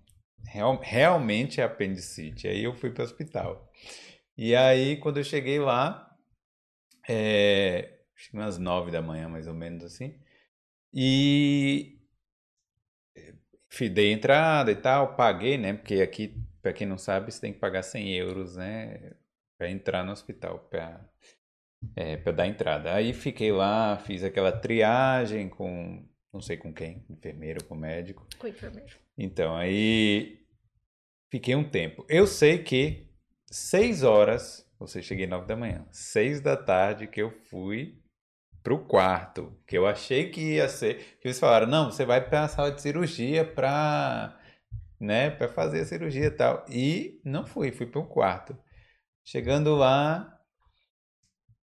real- 0.56 0.80
realmente 0.82 1.60
é 1.62 1.64
apendicite. 1.64 2.48
Aí 2.48 2.64
eu 2.64 2.74
fui 2.74 2.90
para 2.90 3.02
o 3.04 3.06
hospital. 3.06 3.72
E 4.38 4.56
aí 4.56 4.98
quando 4.98 5.18
eu 5.18 5.24
cheguei 5.24 5.60
lá, 5.60 6.16
é, 7.08 8.00
acho 8.16 8.30
que 8.32 8.36
umas 8.38 8.58
nove 8.58 8.92
da 8.92 9.02
manhã, 9.02 9.28
mais 9.30 9.48
ou 9.48 9.54
menos 9.54 9.84
assim, 9.84 10.20
e 10.94 12.00
dei 13.94 14.12
entrada 14.14 14.72
e 14.72 14.76
tal, 14.76 15.16
paguei, 15.16 15.58
né? 15.58 15.74
Porque 15.74 15.96
aqui, 15.96 16.42
pra 16.62 16.72
quem 16.72 16.88
não 16.88 16.98
sabe, 16.98 17.32
você 17.32 17.42
tem 17.42 17.54
que 17.54 17.60
pagar 17.60 17.84
100 17.84 18.14
euros, 18.14 18.56
né? 18.56 19.14
Pra 19.58 19.70
entrar 19.70 20.04
no 20.04 20.12
hospital, 20.14 20.60
pra, 20.70 21.06
é, 21.96 22.16
pra 22.18 22.32
dar 22.32 22.48
entrada. 22.48 22.94
Aí 22.94 23.14
fiquei 23.14 23.52
lá, 23.52 23.98
fiz 23.98 24.24
aquela 24.24 24.52
triagem 24.52 25.50
com, 25.50 26.08
não 26.34 26.40
sei 26.42 26.56
com 26.58 26.74
quem, 26.74 27.06
enfermeiro, 27.10 27.64
com 27.66 27.76
médico. 27.76 28.26
com 28.40 28.48
enfermeiro. 28.48 28.96
Então, 29.18 29.56
aí 29.56 30.45
fiquei 31.30 31.56
um 31.56 31.68
tempo. 31.68 32.06
Eu 32.10 32.28
sei 32.28 32.64
que 32.64 33.10
seis 33.48 34.04
horas, 34.04 34.70
ou 34.80 34.88
seja, 34.88 35.08
cheguei 35.08 35.28
nove 35.28 35.48
da 35.48 35.56
manhã, 35.56 35.86
seis 35.92 36.42
da 36.42 36.58
tarde 36.58 37.08
que 37.08 37.22
eu 37.22 37.32
fui 37.32 38.02
pro 38.66 38.84
quarto, 38.84 39.56
que 39.68 39.78
eu 39.78 39.86
achei 39.86 40.32
que 40.32 40.56
ia 40.56 40.68
ser, 40.68 41.20
que 41.22 41.28
eles 41.28 41.40
falaram, 41.40 41.68
não, 41.68 41.92
você 41.92 42.04
vai 42.04 42.28
para 42.28 42.46
a 42.46 42.48
sala 42.48 42.72
de 42.72 42.82
cirurgia 42.82 43.46
pra, 43.46 44.40
né, 45.00 45.30
para 45.30 45.48
fazer 45.48 45.82
a 45.82 45.86
cirurgia 45.86 46.26
e 46.26 46.32
tal. 46.32 46.66
E 46.68 47.22
não 47.24 47.46
fui, 47.46 47.72
fui 47.72 47.86
pro 47.86 48.08
quarto. 48.08 48.58
Chegando 49.24 49.76
lá, 49.76 50.36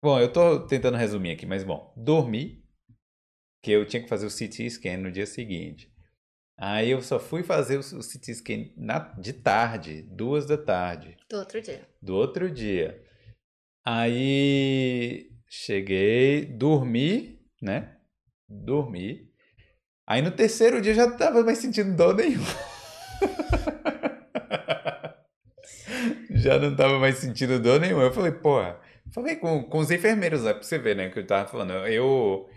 bom, 0.02 0.20
eu 0.20 0.32
tô 0.32 0.68
tentando 0.68 0.98
resumir 0.98 1.32
aqui, 1.32 1.46
mas 1.46 1.64
bom, 1.64 1.94
dormi, 1.98 2.64
que 3.64 3.72
eu 3.72 3.86
tinha 3.86 4.02
que 4.02 4.10
fazer 4.10 4.26
o 4.26 4.30
CT 4.30 4.70
scan 4.70 4.98
no 4.98 5.12
dia 5.12 5.26
seguinte. 5.26 5.91
Aí 6.64 6.92
eu 6.92 7.02
só 7.02 7.20
fui 7.20 7.42
fazer 7.42 7.78
o 7.78 7.82
CT 7.82 8.36
scan 8.36 8.66
na, 8.78 9.00
de 9.00 9.34
tarde, 9.34 10.04
duas 10.04 10.46
da 10.46 10.58
tarde, 10.58 11.18
Do 11.28 11.38
outro 11.38 11.60
dia. 11.60 11.82
do 12.00 12.16
outro 12.16 12.52
dia. 12.52 13.04
Aí 13.84 15.32
cheguei, 15.50 16.46
dormi, 16.46 17.40
né? 17.60 17.96
Dormi. 18.48 19.28
Aí 20.08 20.22
no 20.22 20.30
terceiro 20.30 20.80
dia 20.82 20.92
eu 20.92 20.96
já 20.96 21.08
não 21.08 21.18
tava 21.18 21.44
mais 21.44 21.58
sentindo 21.58 21.96
dor 21.96 22.16
nenhuma. 22.16 22.46
já 26.32 26.60
não 26.60 26.76
tava 26.76 27.00
mais 27.00 27.18
sentindo 27.18 27.60
dor 27.60 27.80
nenhuma. 27.80 28.04
Eu 28.04 28.14
falei, 28.14 28.32
porra, 28.32 28.80
falei 29.12 29.36
com, 29.36 29.64
com 29.64 29.78
os 29.80 29.90
enfermeiros 29.90 30.44
lá 30.44 30.54
pra 30.54 30.64
você 30.64 30.78
ver, 30.78 30.96
né? 30.96 31.10
Que 31.10 31.20
eu 31.20 31.26
tava 31.26 31.48
falando. 31.50 31.72
Eu. 31.88 32.48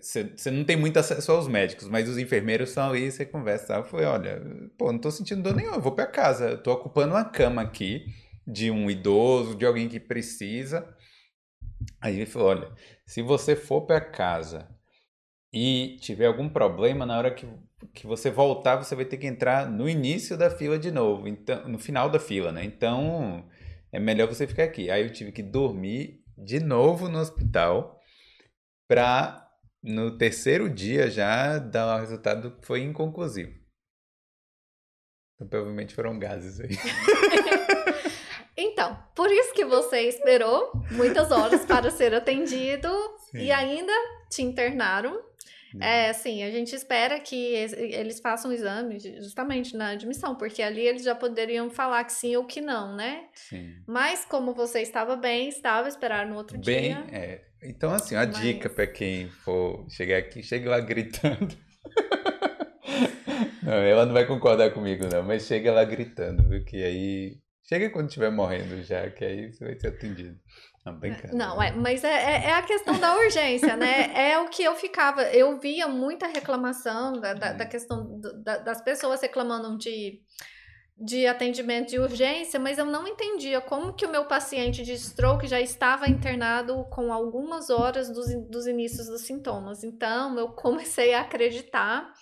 Você 0.00 0.50
não 0.50 0.64
tem 0.64 0.76
muito 0.76 0.98
acesso 0.98 1.32
aos 1.32 1.46
médicos, 1.46 1.86
mas 1.86 2.08
os 2.08 2.16
enfermeiros 2.16 2.70
estão 2.70 2.90
ali, 2.90 3.10
você 3.10 3.26
conversa. 3.26 3.74
Eu 3.74 3.84
falei, 3.84 4.06
olha, 4.06 4.42
pô, 4.78 4.90
não 4.90 4.98
tô 4.98 5.10
sentindo 5.10 5.42
dor 5.42 5.54
nenhuma, 5.54 5.76
eu 5.76 5.82
vou 5.82 5.92
pra 5.92 6.06
casa. 6.06 6.50
Eu 6.50 6.62
tô 6.62 6.72
ocupando 6.72 7.14
uma 7.14 7.24
cama 7.24 7.60
aqui 7.60 8.06
de 8.46 8.70
um 8.70 8.90
idoso, 8.90 9.54
de 9.54 9.66
alguém 9.66 9.88
que 9.88 10.00
precisa. 10.00 10.96
Aí 12.00 12.16
ele 12.16 12.26
falou, 12.26 12.48
olha, 12.48 12.72
se 13.06 13.22
você 13.22 13.54
for 13.54 13.82
pra 13.82 14.00
casa 14.00 14.68
e 15.52 15.98
tiver 16.00 16.26
algum 16.26 16.48
problema, 16.48 17.04
na 17.04 17.18
hora 17.18 17.30
que, 17.30 17.46
que 17.92 18.06
você 18.06 18.30
voltar, 18.30 18.76
você 18.76 18.94
vai 18.94 19.04
ter 19.04 19.18
que 19.18 19.26
entrar 19.26 19.70
no 19.70 19.88
início 19.88 20.36
da 20.36 20.50
fila 20.50 20.78
de 20.78 20.90
novo, 20.90 21.28
então, 21.28 21.68
no 21.68 21.78
final 21.78 22.08
da 22.08 22.18
fila, 22.18 22.50
né? 22.50 22.64
Então, 22.64 23.44
é 23.92 24.00
melhor 24.00 24.26
você 24.26 24.46
ficar 24.46 24.64
aqui. 24.64 24.90
Aí 24.90 25.02
eu 25.02 25.12
tive 25.12 25.32
que 25.32 25.42
dormir 25.42 26.22
de 26.36 26.60
novo 26.60 27.08
no 27.08 27.18
hospital 27.18 28.00
pra 28.88 29.41
no 29.82 30.16
terceiro 30.16 30.70
dia 30.70 31.10
já 31.10 31.58
dar 31.58 31.96
o 31.96 32.00
resultado 32.00 32.56
foi 32.62 32.80
inconclusivo. 32.82 33.52
Então, 35.36 35.48
provavelmente 35.48 35.94
foram 35.94 36.18
gases 36.18 36.60
aí. 36.60 36.70
Então, 38.56 38.96
por 39.14 39.30
isso 39.30 39.54
que 39.54 39.64
você 39.64 40.02
esperou 40.02 40.72
muitas 40.90 41.30
horas 41.30 41.64
para 41.64 41.90
ser 41.90 42.14
atendido 42.14 42.88
Sim. 43.30 43.38
e 43.38 43.50
ainda 43.50 43.92
te 44.28 44.42
internaram. 44.42 45.22
É, 45.80 46.10
assim, 46.10 46.42
a 46.42 46.50
gente 46.50 46.74
espera 46.74 47.18
que 47.20 47.34
eles 47.34 48.20
façam 48.20 48.50
o 48.50 48.54
exame 48.54 48.98
justamente 49.20 49.76
na 49.76 49.90
admissão, 49.90 50.34
porque 50.34 50.62
ali 50.62 50.86
eles 50.86 51.02
já 51.04 51.14
poderiam 51.14 51.70
falar 51.70 52.04
que 52.04 52.12
sim 52.12 52.36
ou 52.36 52.44
que 52.44 52.60
não, 52.60 52.94
né? 52.96 53.24
Sim. 53.34 53.74
Mas 53.86 54.24
como 54.24 54.52
você 54.54 54.80
estava 54.82 55.16
bem, 55.16 55.48
estava 55.48 55.88
esperar 55.88 56.26
no 56.26 56.36
outro 56.36 56.58
Bem, 56.58 56.94
dia. 56.94 57.04
é. 57.12 57.40
Então, 57.64 57.92
assim, 57.92 58.16
a 58.16 58.26
Mas- 58.26 58.40
dica 58.40 58.68
para 58.68 58.86
quem 58.86 59.28
for 59.28 59.86
chegar 59.88 60.18
aqui, 60.18 60.42
chegue 60.42 60.66
lá 60.68 60.80
gritando. 60.80 61.56
Não, 63.62 63.72
ela 63.74 64.04
não 64.04 64.12
vai 64.12 64.26
concordar 64.26 64.72
comigo, 64.72 65.06
não, 65.06 65.22
mas 65.22 65.46
chega 65.46 65.72
lá 65.72 65.84
gritando, 65.84 66.48
viu? 66.48 66.64
Que 66.64 66.82
aí. 66.82 67.36
Chega 67.68 67.88
quando 67.90 68.08
estiver 68.08 68.30
morrendo 68.30 68.82
já, 68.82 69.08
que 69.08 69.24
aí 69.24 69.52
você 69.52 69.64
vai 69.64 69.78
ser 69.78 69.86
atendido. 69.86 70.36
Não, 70.84 70.98
brincadeira. 70.98 71.36
Não, 71.36 71.62
é, 71.62 71.70
mas 71.72 72.02
é, 72.02 72.08
é, 72.08 72.44
é 72.50 72.52
a 72.54 72.62
questão 72.62 72.98
da 72.98 73.16
urgência, 73.16 73.76
né? 73.76 74.10
É 74.32 74.38
o 74.40 74.48
que 74.48 74.62
eu 74.64 74.74
ficava. 74.74 75.22
Eu 75.24 75.58
via 75.58 75.86
muita 75.86 76.26
reclamação 76.26 77.12
da, 77.20 77.34
da, 77.34 77.52
da 77.52 77.66
questão 77.66 78.18
do- 78.20 78.42
da- 78.42 78.58
das 78.58 78.80
pessoas 78.82 79.20
reclamando 79.20 79.78
de, 79.78 80.20
de 80.98 81.26
atendimento 81.26 81.90
de 81.90 81.98
urgência, 81.98 82.58
mas 82.60 82.78
eu 82.78 82.84
não 82.84 83.06
entendia 83.06 83.60
como 83.60 83.92
que 83.92 84.04
o 84.06 84.10
meu 84.10 84.24
paciente 84.26 84.82
de 84.82 84.92
stroke 84.94 85.46
já 85.46 85.60
estava 85.60 86.08
internado 86.08 86.84
com 86.90 87.12
algumas 87.12 87.70
horas 87.70 88.10
dos, 88.10 88.26
dos 88.50 88.66
inícios 88.66 89.06
dos 89.06 89.22
sintomas. 89.22 89.82
Então, 89.84 90.36
eu 90.38 90.48
comecei 90.48 91.14
a 91.14 91.20
acreditar 91.22 92.12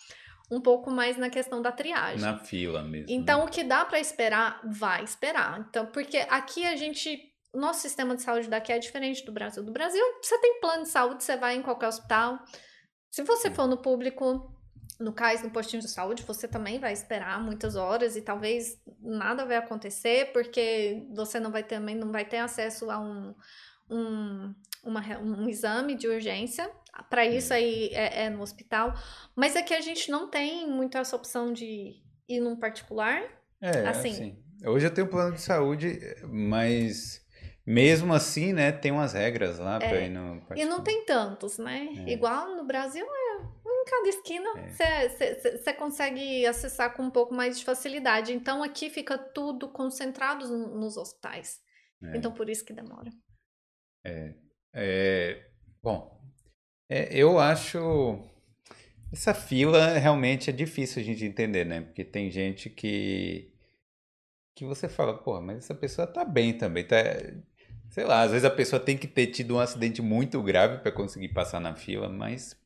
um 0.50 0.60
pouco 0.60 0.90
mais 0.90 1.16
na 1.16 1.30
questão 1.30 1.62
da 1.62 1.70
triagem. 1.72 2.20
Na 2.20 2.36
fila 2.38 2.82
mesmo. 2.82 3.06
né? 3.06 3.14
Então, 3.14 3.44
o 3.44 3.48
que 3.48 3.62
dá 3.64 3.84
para 3.84 4.00
esperar, 4.00 4.60
vai 4.64 5.02
esperar. 5.04 5.64
Então, 5.68 5.86
porque 5.86 6.18
aqui 6.28 6.66
a 6.66 6.74
gente. 6.76 7.29
Nosso 7.52 7.80
sistema 7.80 8.14
de 8.14 8.22
saúde 8.22 8.48
daqui 8.48 8.72
é 8.72 8.78
diferente 8.78 9.24
do 9.24 9.32
Brasil. 9.32 9.62
Do 9.62 9.72
Brasil, 9.72 10.04
você 10.22 10.38
tem 10.38 10.60
plano 10.60 10.84
de 10.84 10.88
saúde, 10.88 11.24
você 11.24 11.36
vai 11.36 11.56
em 11.56 11.62
qualquer 11.62 11.88
hospital. 11.88 12.38
Se 13.10 13.22
você 13.22 13.50
for 13.50 13.66
no 13.66 13.76
público, 13.76 14.56
no 15.00 15.12
CAIS, 15.12 15.42
no 15.42 15.50
postinho 15.50 15.82
de 15.82 15.88
saúde, 15.88 16.22
você 16.22 16.46
também 16.46 16.78
vai 16.78 16.92
esperar 16.92 17.42
muitas 17.42 17.74
horas 17.74 18.16
e 18.16 18.22
talvez 18.22 18.80
nada 19.00 19.44
vai 19.44 19.56
acontecer, 19.56 20.32
porque 20.32 21.06
você 21.14 21.40
não 21.40 21.50
vai 21.50 21.62
ter, 21.64 21.76
também 21.76 21.96
não 21.96 22.12
vai 22.12 22.24
ter 22.24 22.36
acesso 22.36 22.90
a 22.90 23.00
um, 23.00 23.34
um, 23.90 24.54
uma 24.84 25.00
um 25.18 25.48
exame 25.48 25.96
de 25.96 26.06
urgência. 26.06 26.70
Para 27.08 27.24
isso 27.26 27.52
aí 27.52 27.88
é, 27.92 28.24
é 28.26 28.30
no 28.30 28.42
hospital. 28.42 28.94
Mas 29.34 29.56
aqui 29.56 29.74
a 29.74 29.80
gente 29.80 30.10
não 30.10 30.28
tem 30.28 30.68
muito 30.70 30.98
essa 30.98 31.16
opção 31.16 31.52
de 31.52 31.96
ir 32.28 32.40
num 32.40 32.56
particular. 32.56 33.22
É, 33.60 33.88
assim- 33.88 34.10
assim. 34.10 34.44
Hoje 34.66 34.86
eu 34.86 34.92
tenho 34.92 35.08
plano 35.08 35.34
de 35.34 35.40
saúde, 35.40 35.98
mas 36.28 37.19
mesmo 37.70 38.12
assim, 38.12 38.52
né, 38.52 38.72
tem 38.72 38.90
umas 38.90 39.12
regras 39.12 39.58
lá 39.58 39.78
pra 39.78 39.96
É, 39.96 40.06
ir 40.06 40.10
no 40.10 40.42
E 40.56 40.64
não 40.64 40.82
tem 40.82 41.04
tantos, 41.04 41.58
né? 41.58 41.88
É. 42.06 42.12
Igual 42.12 42.56
no 42.56 42.64
Brasil, 42.64 43.06
é 43.06 43.30
em 43.66 43.84
cada 43.84 44.08
esquina 44.08 44.50
É. 44.58 45.08
você 45.56 45.72
consegue 45.72 46.44
acessar 46.46 46.94
com 46.94 47.02
um 47.04 47.10
pouco 47.10 47.32
mais 47.34 47.58
de 47.58 47.64
facilidade. 47.64 48.32
Então 48.32 48.62
aqui 48.62 48.90
fica 48.90 49.16
tudo 49.16 49.68
concentrado 49.68 50.46
no- 50.48 50.78
nos 50.78 50.96
hospitais. 50.96 51.60
É. 52.02 52.16
Então 52.16 52.32
por 52.32 52.48
isso 52.50 52.64
que 52.64 52.72
demora. 52.72 53.10
É, 54.72 55.46
bom, 55.82 56.20
é, 56.88 57.08
eu 57.14 57.38
acho 57.38 58.18
essa 59.12 59.34
fila 59.34 59.98
realmente 59.98 60.48
é 60.50 60.52
difícil 60.52 61.02
a 61.02 61.04
gente 61.04 61.24
entender, 61.24 61.64
né? 61.64 61.80
Porque 61.82 62.04
tem 62.04 62.30
gente 62.30 62.70
que 62.70 63.52
que 64.56 64.64
você 64.66 64.88
fala, 64.88 65.16
pô, 65.16 65.40
mas 65.40 65.58
essa 65.58 65.74
pessoa 65.74 66.06
tá 66.06 66.22
bem 66.24 66.56
também, 66.56 66.86
tá? 66.86 66.96
Sei 67.90 68.04
lá, 68.04 68.22
às 68.22 68.30
vezes 68.30 68.44
a 68.44 68.50
pessoa 68.50 68.78
tem 68.78 68.96
que 68.96 69.08
ter 69.08 69.26
tido 69.26 69.56
um 69.56 69.58
acidente 69.58 70.00
muito 70.00 70.40
grave 70.40 70.78
para 70.78 70.92
conseguir 70.92 71.30
passar 71.30 71.60
na 71.60 71.74
fila, 71.74 72.08
mas 72.08 72.56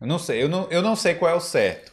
eu 0.00 0.06
não 0.06 0.18
sei, 0.18 0.42
eu 0.42 0.48
não, 0.48 0.70
eu 0.70 0.80
não 0.80 0.94
sei 0.94 1.16
qual 1.16 1.32
é 1.32 1.34
o 1.34 1.40
certo. 1.40 1.92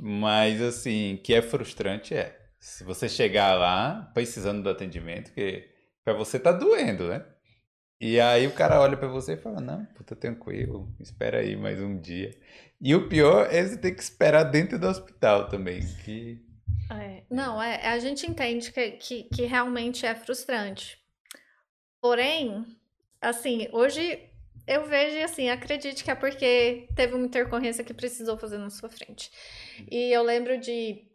Mas 0.00 0.60
assim, 0.62 1.20
que 1.22 1.34
é 1.34 1.42
frustrante 1.42 2.14
é. 2.14 2.38
Se 2.58 2.82
você 2.82 3.08
chegar 3.08 3.54
lá 3.54 4.10
precisando 4.14 4.62
do 4.62 4.70
atendimento, 4.70 5.32
que 5.32 5.68
para 6.02 6.14
você 6.14 6.38
tá 6.38 6.50
doendo, 6.50 7.08
né? 7.08 7.24
E 8.00 8.18
aí 8.18 8.46
o 8.46 8.52
cara 8.52 8.80
olha 8.80 8.96
pra 8.96 9.06
você 9.06 9.34
e 9.34 9.36
fala: 9.36 9.60
Não, 9.60 9.84
pô, 9.86 10.02
tá 10.02 10.16
tranquilo, 10.16 10.92
espera 10.98 11.40
aí 11.40 11.56
mais 11.56 11.80
um 11.80 12.00
dia. 12.00 12.36
E 12.80 12.94
o 12.94 13.08
pior 13.08 13.46
é 13.52 13.62
você 13.62 13.76
ter 13.76 13.92
que 13.92 14.02
esperar 14.02 14.44
dentro 14.44 14.78
do 14.78 14.88
hospital 14.88 15.48
também. 15.48 15.80
Que... 16.04 16.40
É, 16.90 17.22
não, 17.30 17.62
é, 17.62 17.86
a 17.86 17.98
gente 17.98 18.26
entende 18.26 18.72
que, 18.72 18.90
que, 18.92 19.22
que 19.24 19.42
realmente 19.44 20.06
é 20.06 20.14
frustrante. 20.14 21.01
Porém, 22.02 22.66
assim, 23.20 23.68
hoje 23.72 24.28
eu 24.66 24.86
vejo 24.86 25.24
assim, 25.24 25.50
acredite 25.50 26.04
que 26.04 26.10
é 26.10 26.16
porque 26.16 26.88
teve 26.96 27.14
uma 27.14 27.26
intercorrência 27.26 27.84
que 27.84 27.94
precisou 27.94 28.38
fazer 28.38 28.58
na 28.58 28.70
sua 28.70 28.90
frente. 28.90 29.30
E 29.90 30.12
eu 30.12 30.22
lembro 30.24 30.58
de, 30.58 31.08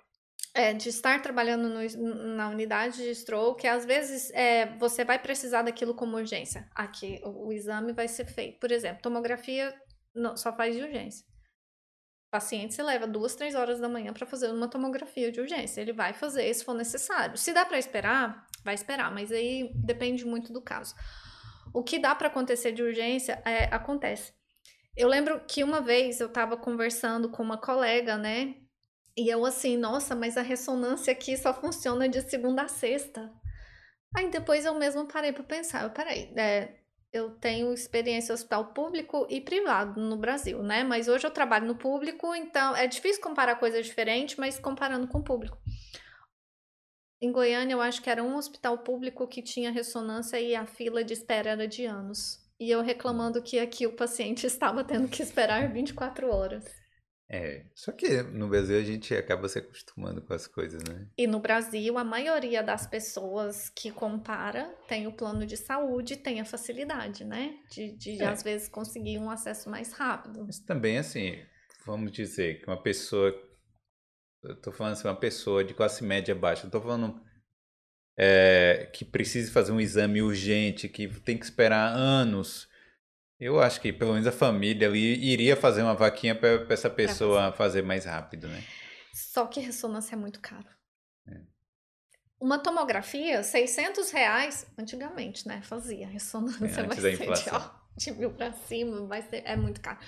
é, 0.55 0.73
de 0.73 0.89
estar 0.89 1.21
trabalhando 1.23 1.69
no- 1.69 2.35
na 2.37 2.49
unidade 2.49 2.97
de 2.97 3.11
stroke, 3.15 3.61
que 3.63 3.67
às 3.67 3.85
vezes 3.85 4.31
é, 4.31 4.67
você 4.77 5.05
vai 5.05 5.19
precisar 5.19 5.63
daquilo 5.63 5.95
como 5.95 6.17
urgência. 6.17 6.69
Aqui, 6.75 7.21
o, 7.23 7.47
o 7.49 7.53
exame 7.53 7.93
vai 7.93 8.07
ser 8.09 8.25
feito. 8.27 8.59
Por 8.59 8.71
exemplo, 8.71 9.01
tomografia 9.03 9.75
não- 10.15 10.37
só 10.37 10.55
faz 10.55 10.75
de 10.75 10.83
urgência. 10.83 11.25
O 12.27 12.31
paciente 12.31 12.73
se 12.73 12.81
leva 12.83 13.05
duas, 13.07 13.35
três 13.35 13.53
horas 13.55 13.79
da 13.81 13.89
manhã 13.89 14.13
para 14.13 14.25
fazer 14.25 14.49
uma 14.51 14.69
tomografia 14.69 15.29
de 15.31 15.41
urgência. 15.41 15.81
Ele 15.81 15.91
vai 15.93 16.13
fazer 16.13 16.53
se 16.53 16.63
for 16.63 16.73
necessário. 16.73 17.37
Se 17.37 17.51
dá 17.53 17.65
para 17.65 17.77
esperar, 17.79 18.46
vai 18.67 18.75
esperar, 18.75 19.09
mas 19.13 19.31
aí 19.31 19.71
depende 19.73 20.25
muito 20.25 20.51
do 20.51 20.61
caso. 20.61 20.93
O 21.73 21.81
que 21.81 21.97
dá 21.97 22.13
para 22.13 22.27
acontecer 22.27 22.73
de 22.73 22.83
urgência 22.83 23.41
é, 23.45 23.63
acontece. 23.73 24.33
Eu 24.95 25.07
lembro 25.07 25.39
que 25.47 25.63
uma 25.63 25.79
vez 25.79 26.19
eu 26.19 26.27
estava 26.27 26.57
conversando 26.57 27.29
com 27.29 27.41
uma 27.41 27.57
colega, 27.57 28.17
né? 28.17 28.55
E 29.15 29.29
eu 29.29 29.45
assim, 29.45 29.77
nossa, 29.77 30.15
mas 30.15 30.37
a 30.37 30.41
ressonância 30.41 31.13
aqui 31.13 31.37
só 31.37 31.53
funciona 31.53 32.09
de 32.09 32.21
segunda 32.29 32.63
a 32.63 32.67
sexta. 32.67 33.31
Aí 34.15 34.29
depois 34.29 34.65
eu 34.65 34.73
mesmo 34.73 35.07
parei 35.07 35.31
para 35.31 35.43
pensar, 35.43 35.83
eu 35.83 35.91
parei, 35.91 36.33
é, 36.35 36.75
eu 37.13 37.31
tenho 37.31 37.73
experiência 37.73 38.31
em 38.31 38.35
hospital 38.35 38.73
público 38.73 39.25
e 39.29 39.39
privado 39.39 40.01
no 40.01 40.17
Brasil, 40.17 40.61
né? 40.61 40.83
Mas 40.83 41.07
hoje 41.07 41.25
eu 41.25 41.31
trabalho 41.31 41.67
no 41.67 41.77
público, 41.77 42.35
então 42.35 42.75
é 42.75 42.85
difícil 42.85 43.21
comparar 43.21 43.55
coisas 43.55 43.85
diferentes, 43.85 44.35
mas 44.35 44.59
comparando 44.59 45.07
com 45.07 45.19
o 45.19 45.23
público. 45.23 45.57
Em 47.21 47.31
Goiânia, 47.31 47.73
eu 47.73 47.81
acho 47.81 48.01
que 48.01 48.09
era 48.09 48.23
um 48.23 48.35
hospital 48.35 48.77
público 48.79 49.27
que 49.27 49.41
tinha 49.41 49.71
ressonância 49.71 50.39
e 50.39 50.55
a 50.55 50.65
fila 50.65 51.03
de 51.03 51.13
espera 51.13 51.51
era 51.51 51.67
de 51.67 51.85
anos. 51.85 52.45
E 52.59 52.69
eu 52.69 52.81
reclamando 52.81 53.41
que 53.41 53.59
aqui 53.59 53.85
o 53.87 53.95
paciente 53.95 54.45
estava 54.47 54.83
tendo 54.83 55.07
que 55.07 55.21
esperar 55.21 55.71
24 55.71 56.29
horas. 56.29 56.65
É, 57.29 57.65
só 57.75 57.91
que 57.91 58.21
no 58.23 58.47
Brasil 58.47 58.79
a 58.79 58.83
gente 58.83 59.13
acaba 59.13 59.49
se 59.49 59.59
acostumando 59.59 60.21
com 60.21 60.33
as 60.33 60.47
coisas, 60.47 60.81
né? 60.83 61.07
E 61.17 61.27
no 61.27 61.41
Brasil, 61.41 61.97
a 61.97 62.03
maioria 62.03 62.63
das 62.63 62.87
pessoas 62.87 63.69
que 63.69 63.91
compara 63.91 64.73
tem 64.87 65.07
o 65.07 65.11
plano 65.11 65.45
de 65.45 65.57
saúde, 65.57 66.15
tem 66.15 66.39
a 66.39 66.45
facilidade, 66.45 67.25
né? 67.25 67.59
De, 67.69 67.91
de 67.97 68.21
É. 68.21 68.27
às 68.27 68.43
vezes 68.43 68.69
conseguir 68.69 69.17
um 69.19 69.29
acesso 69.29 69.69
mais 69.69 69.91
rápido. 69.91 70.45
Mas 70.45 70.59
também, 70.59 70.97
assim, 70.97 71.37
vamos 71.85 72.13
dizer 72.13 72.61
que 72.61 72.67
uma 72.67 72.81
pessoa. 72.81 73.33
Eu 74.43 74.55
tô 74.55 74.71
falando 74.71 74.93
assim, 74.93 75.07
uma 75.07 75.15
pessoa 75.15 75.63
de 75.63 75.73
classe 75.73 76.03
média 76.03 76.33
baixa, 76.35 76.67
eu 76.67 76.71
tô 76.71 76.79
falando 76.79 77.21
é, 78.17 78.89
que 78.93 79.05
precise 79.05 79.51
fazer 79.51 79.71
um 79.71 79.79
exame 79.79 80.21
urgente, 80.21 80.89
que 80.89 81.07
tem 81.21 81.37
que 81.37 81.45
esperar 81.45 81.93
anos. 81.93 82.67
Eu 83.39 83.59
acho 83.61 83.79
que 83.79 83.93
pelo 83.93 84.13
menos 84.13 84.27
a 84.27 84.31
família 84.31 84.87
ali 84.87 85.13
iria 85.23 85.55
fazer 85.55 85.83
uma 85.83 85.93
vaquinha 85.93 86.33
para 86.33 86.65
essa 86.73 86.89
pessoa 86.89 87.51
fazer 87.51 87.83
mais 87.83 88.05
rápido, 88.05 88.47
né? 88.47 88.63
Só 89.13 89.45
que 89.45 89.59
ressonância 89.59 90.15
é 90.15 90.17
muito 90.17 90.39
caro. 90.39 90.67
É. 91.27 91.39
Uma 92.39 92.57
tomografia, 92.57 93.43
600 93.43 94.09
reais, 94.11 94.65
antigamente, 94.77 95.47
né? 95.47 95.61
Fazia 95.61 96.07
ressonância, 96.07 96.81
É, 96.81 96.85
antes 96.85 96.87
vai 96.87 96.87
da 96.87 97.01
ser 97.01 97.17
de, 97.17 97.23
inflação. 97.23 97.53
ó, 97.55 97.95
de 97.95 98.11
mil 98.11 98.31
pra 98.33 98.53
cima, 98.53 99.05
vai 99.05 99.21
ser, 99.21 99.43
é 99.45 99.55
muito 99.55 99.81
caro. 99.81 99.99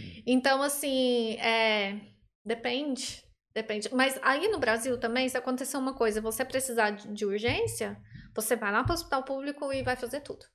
Hum. 0.00 0.22
Então, 0.26 0.62
assim, 0.62 1.36
é, 1.40 2.00
depende, 2.44 3.22
depende. 3.62 3.88
Mas 3.92 4.18
aí 4.22 4.48
no 4.48 4.58
Brasil 4.58 4.98
também, 4.98 5.28
se 5.28 5.36
acontecer 5.36 5.76
uma 5.76 5.94
coisa, 5.94 6.20
você 6.20 6.44
precisar 6.44 6.90
de, 6.90 7.12
de 7.12 7.26
urgência, 7.26 8.00
você 8.34 8.56
vai 8.56 8.70
lá 8.70 8.84
para 8.84 8.92
o 8.92 8.94
hospital 8.94 9.24
público 9.24 9.72
e 9.72 9.82
vai 9.82 9.96
fazer 9.96 10.20
tudo. 10.20 10.46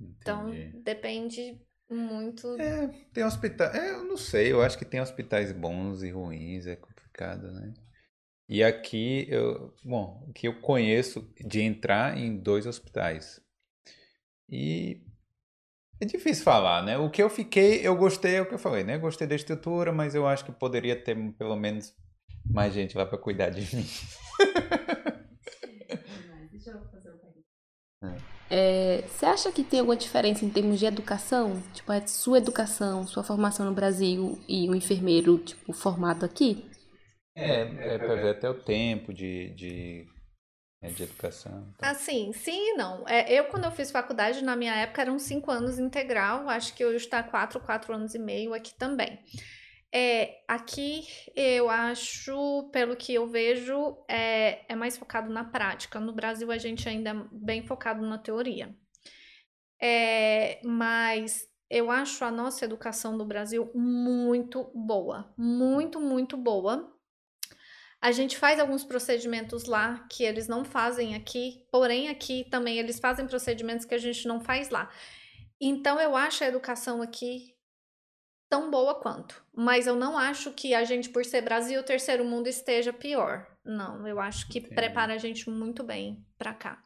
Então, 0.00 0.48
Entendi. 0.50 0.82
depende 0.82 1.60
muito. 1.90 2.60
É, 2.60 2.88
tem 3.12 3.24
hospitais. 3.24 3.74
É, 3.74 3.92
eu 3.92 4.04
não 4.04 4.16
sei, 4.16 4.52
eu 4.52 4.62
acho 4.62 4.78
que 4.78 4.84
tem 4.84 5.00
hospitais 5.00 5.52
bons 5.52 6.02
e 6.02 6.10
ruins, 6.10 6.66
é 6.66 6.76
complicado, 6.76 7.50
né? 7.52 7.74
E 8.48 8.62
aqui, 8.62 9.26
eu, 9.28 9.74
bom, 9.84 10.24
o 10.28 10.32
que 10.32 10.46
eu 10.46 10.60
conheço 10.60 11.28
de 11.44 11.60
entrar 11.60 12.16
em 12.16 12.36
dois 12.36 12.64
hospitais. 12.64 13.40
E 14.48 15.02
é 16.00 16.04
difícil 16.04 16.44
falar, 16.44 16.84
né? 16.84 16.96
O 16.96 17.10
que 17.10 17.20
eu 17.20 17.28
fiquei, 17.28 17.84
eu 17.84 17.96
gostei, 17.96 18.36
é 18.36 18.42
o 18.42 18.46
que 18.46 18.54
eu 18.54 18.58
falei, 18.58 18.84
né? 18.84 18.98
Gostei 18.98 19.26
da 19.26 19.34
estrutura, 19.34 19.92
mas 19.92 20.14
eu 20.14 20.26
acho 20.26 20.44
que 20.44 20.52
poderia 20.52 20.94
ter 20.94 21.16
pelo 21.32 21.56
menos 21.56 21.92
mais 22.50 22.72
gente 22.72 22.96
lá 22.96 23.04
para 23.04 23.18
cuidar 23.18 23.50
de 23.50 23.76
mim. 23.76 23.86
Mas 26.30 26.50
deixa 26.50 26.70
eu 26.70 26.80
fazer 26.90 27.10
uma 27.10 27.18
pergunta. 27.18 28.36
É, 28.48 29.02
você 29.08 29.26
acha 29.26 29.50
que 29.50 29.64
tem 29.64 29.80
alguma 29.80 29.96
diferença 29.96 30.44
em 30.44 30.50
termos 30.50 30.78
de 30.78 30.86
educação? 30.86 31.62
Tipo, 31.74 31.92
a 31.92 32.06
sua 32.06 32.38
educação, 32.38 33.06
sua 33.06 33.24
formação 33.24 33.66
no 33.66 33.74
Brasil 33.74 34.38
e 34.48 34.68
o 34.68 34.74
enfermeiro, 34.74 35.38
tipo, 35.38 35.72
formado 35.72 36.24
aqui? 36.24 36.64
É, 37.36 37.94
é 37.94 37.98
para 37.98 38.14
ver 38.14 38.30
até 38.30 38.48
o 38.48 38.54
tempo 38.54 39.12
de, 39.12 39.50
de, 39.50 40.06
né, 40.80 40.88
de 40.90 41.02
educação. 41.02 41.70
Então. 41.74 41.90
Assim, 41.90 42.32
sim 42.32 42.72
e 42.72 42.76
não. 42.76 43.06
É, 43.06 43.30
eu, 43.32 43.44
quando 43.44 43.64
eu 43.64 43.70
fiz 43.72 43.90
faculdade, 43.90 44.42
na 44.42 44.56
minha 44.56 44.74
época, 44.74 45.02
eram 45.02 45.18
cinco 45.18 45.50
anos 45.50 45.78
integral. 45.78 46.48
Acho 46.48 46.74
que 46.74 46.84
hoje 46.84 47.04
está 47.04 47.22
quatro, 47.22 47.60
quatro 47.60 47.92
anos 47.92 48.14
e 48.14 48.18
meio 48.18 48.54
aqui 48.54 48.74
também. 48.78 49.18
É, 49.92 50.42
aqui 50.48 51.06
eu 51.34 51.70
acho, 51.70 52.68
pelo 52.72 52.96
que 52.96 53.14
eu 53.14 53.26
vejo, 53.26 53.96
é, 54.08 54.64
é 54.68 54.76
mais 54.76 54.96
focado 54.96 55.32
na 55.32 55.44
prática. 55.44 56.00
No 56.00 56.12
Brasil 56.12 56.50
a 56.50 56.58
gente 56.58 56.88
ainda 56.88 57.10
é 57.10 57.14
bem 57.32 57.66
focado 57.66 58.04
na 58.06 58.18
teoria. 58.18 58.76
É, 59.80 60.60
mas 60.64 61.48
eu 61.70 61.90
acho 61.90 62.24
a 62.24 62.30
nossa 62.30 62.64
educação 62.64 63.16
no 63.16 63.24
Brasil 63.24 63.70
muito 63.74 64.70
boa, 64.74 65.32
muito, 65.36 66.00
muito 66.00 66.36
boa. 66.36 66.92
A 68.00 68.12
gente 68.12 68.36
faz 68.36 68.60
alguns 68.60 68.84
procedimentos 68.84 69.64
lá 69.64 70.06
que 70.10 70.22
eles 70.22 70.46
não 70.46 70.64
fazem 70.64 71.14
aqui, 71.14 71.66
porém 71.72 72.08
aqui 72.08 72.46
também 72.50 72.78
eles 72.78 73.00
fazem 73.00 73.26
procedimentos 73.26 73.86
que 73.86 73.94
a 73.94 73.98
gente 73.98 74.28
não 74.28 74.40
faz 74.40 74.68
lá. 74.68 74.90
Então 75.60 75.98
eu 75.98 76.14
acho 76.14 76.44
a 76.44 76.48
educação 76.48 77.00
aqui 77.00 77.55
tão 78.48 78.70
boa 78.70 78.94
quanto. 78.94 79.44
Mas 79.54 79.86
eu 79.86 79.96
não 79.96 80.16
acho 80.16 80.52
que 80.52 80.74
a 80.74 80.84
gente, 80.84 81.08
por 81.08 81.24
ser 81.24 81.42
Brasil, 81.42 81.82
terceiro 81.82 82.24
mundo, 82.24 82.46
esteja 82.46 82.92
pior. 82.92 83.46
Não, 83.64 84.06
eu 84.06 84.20
acho 84.20 84.48
que 84.48 84.58
Entendi. 84.58 84.74
prepara 84.74 85.14
a 85.14 85.18
gente 85.18 85.50
muito 85.50 85.82
bem 85.82 86.24
para 86.38 86.54
cá. 86.54 86.82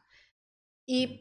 E 0.87 1.05
hum. 1.05 1.19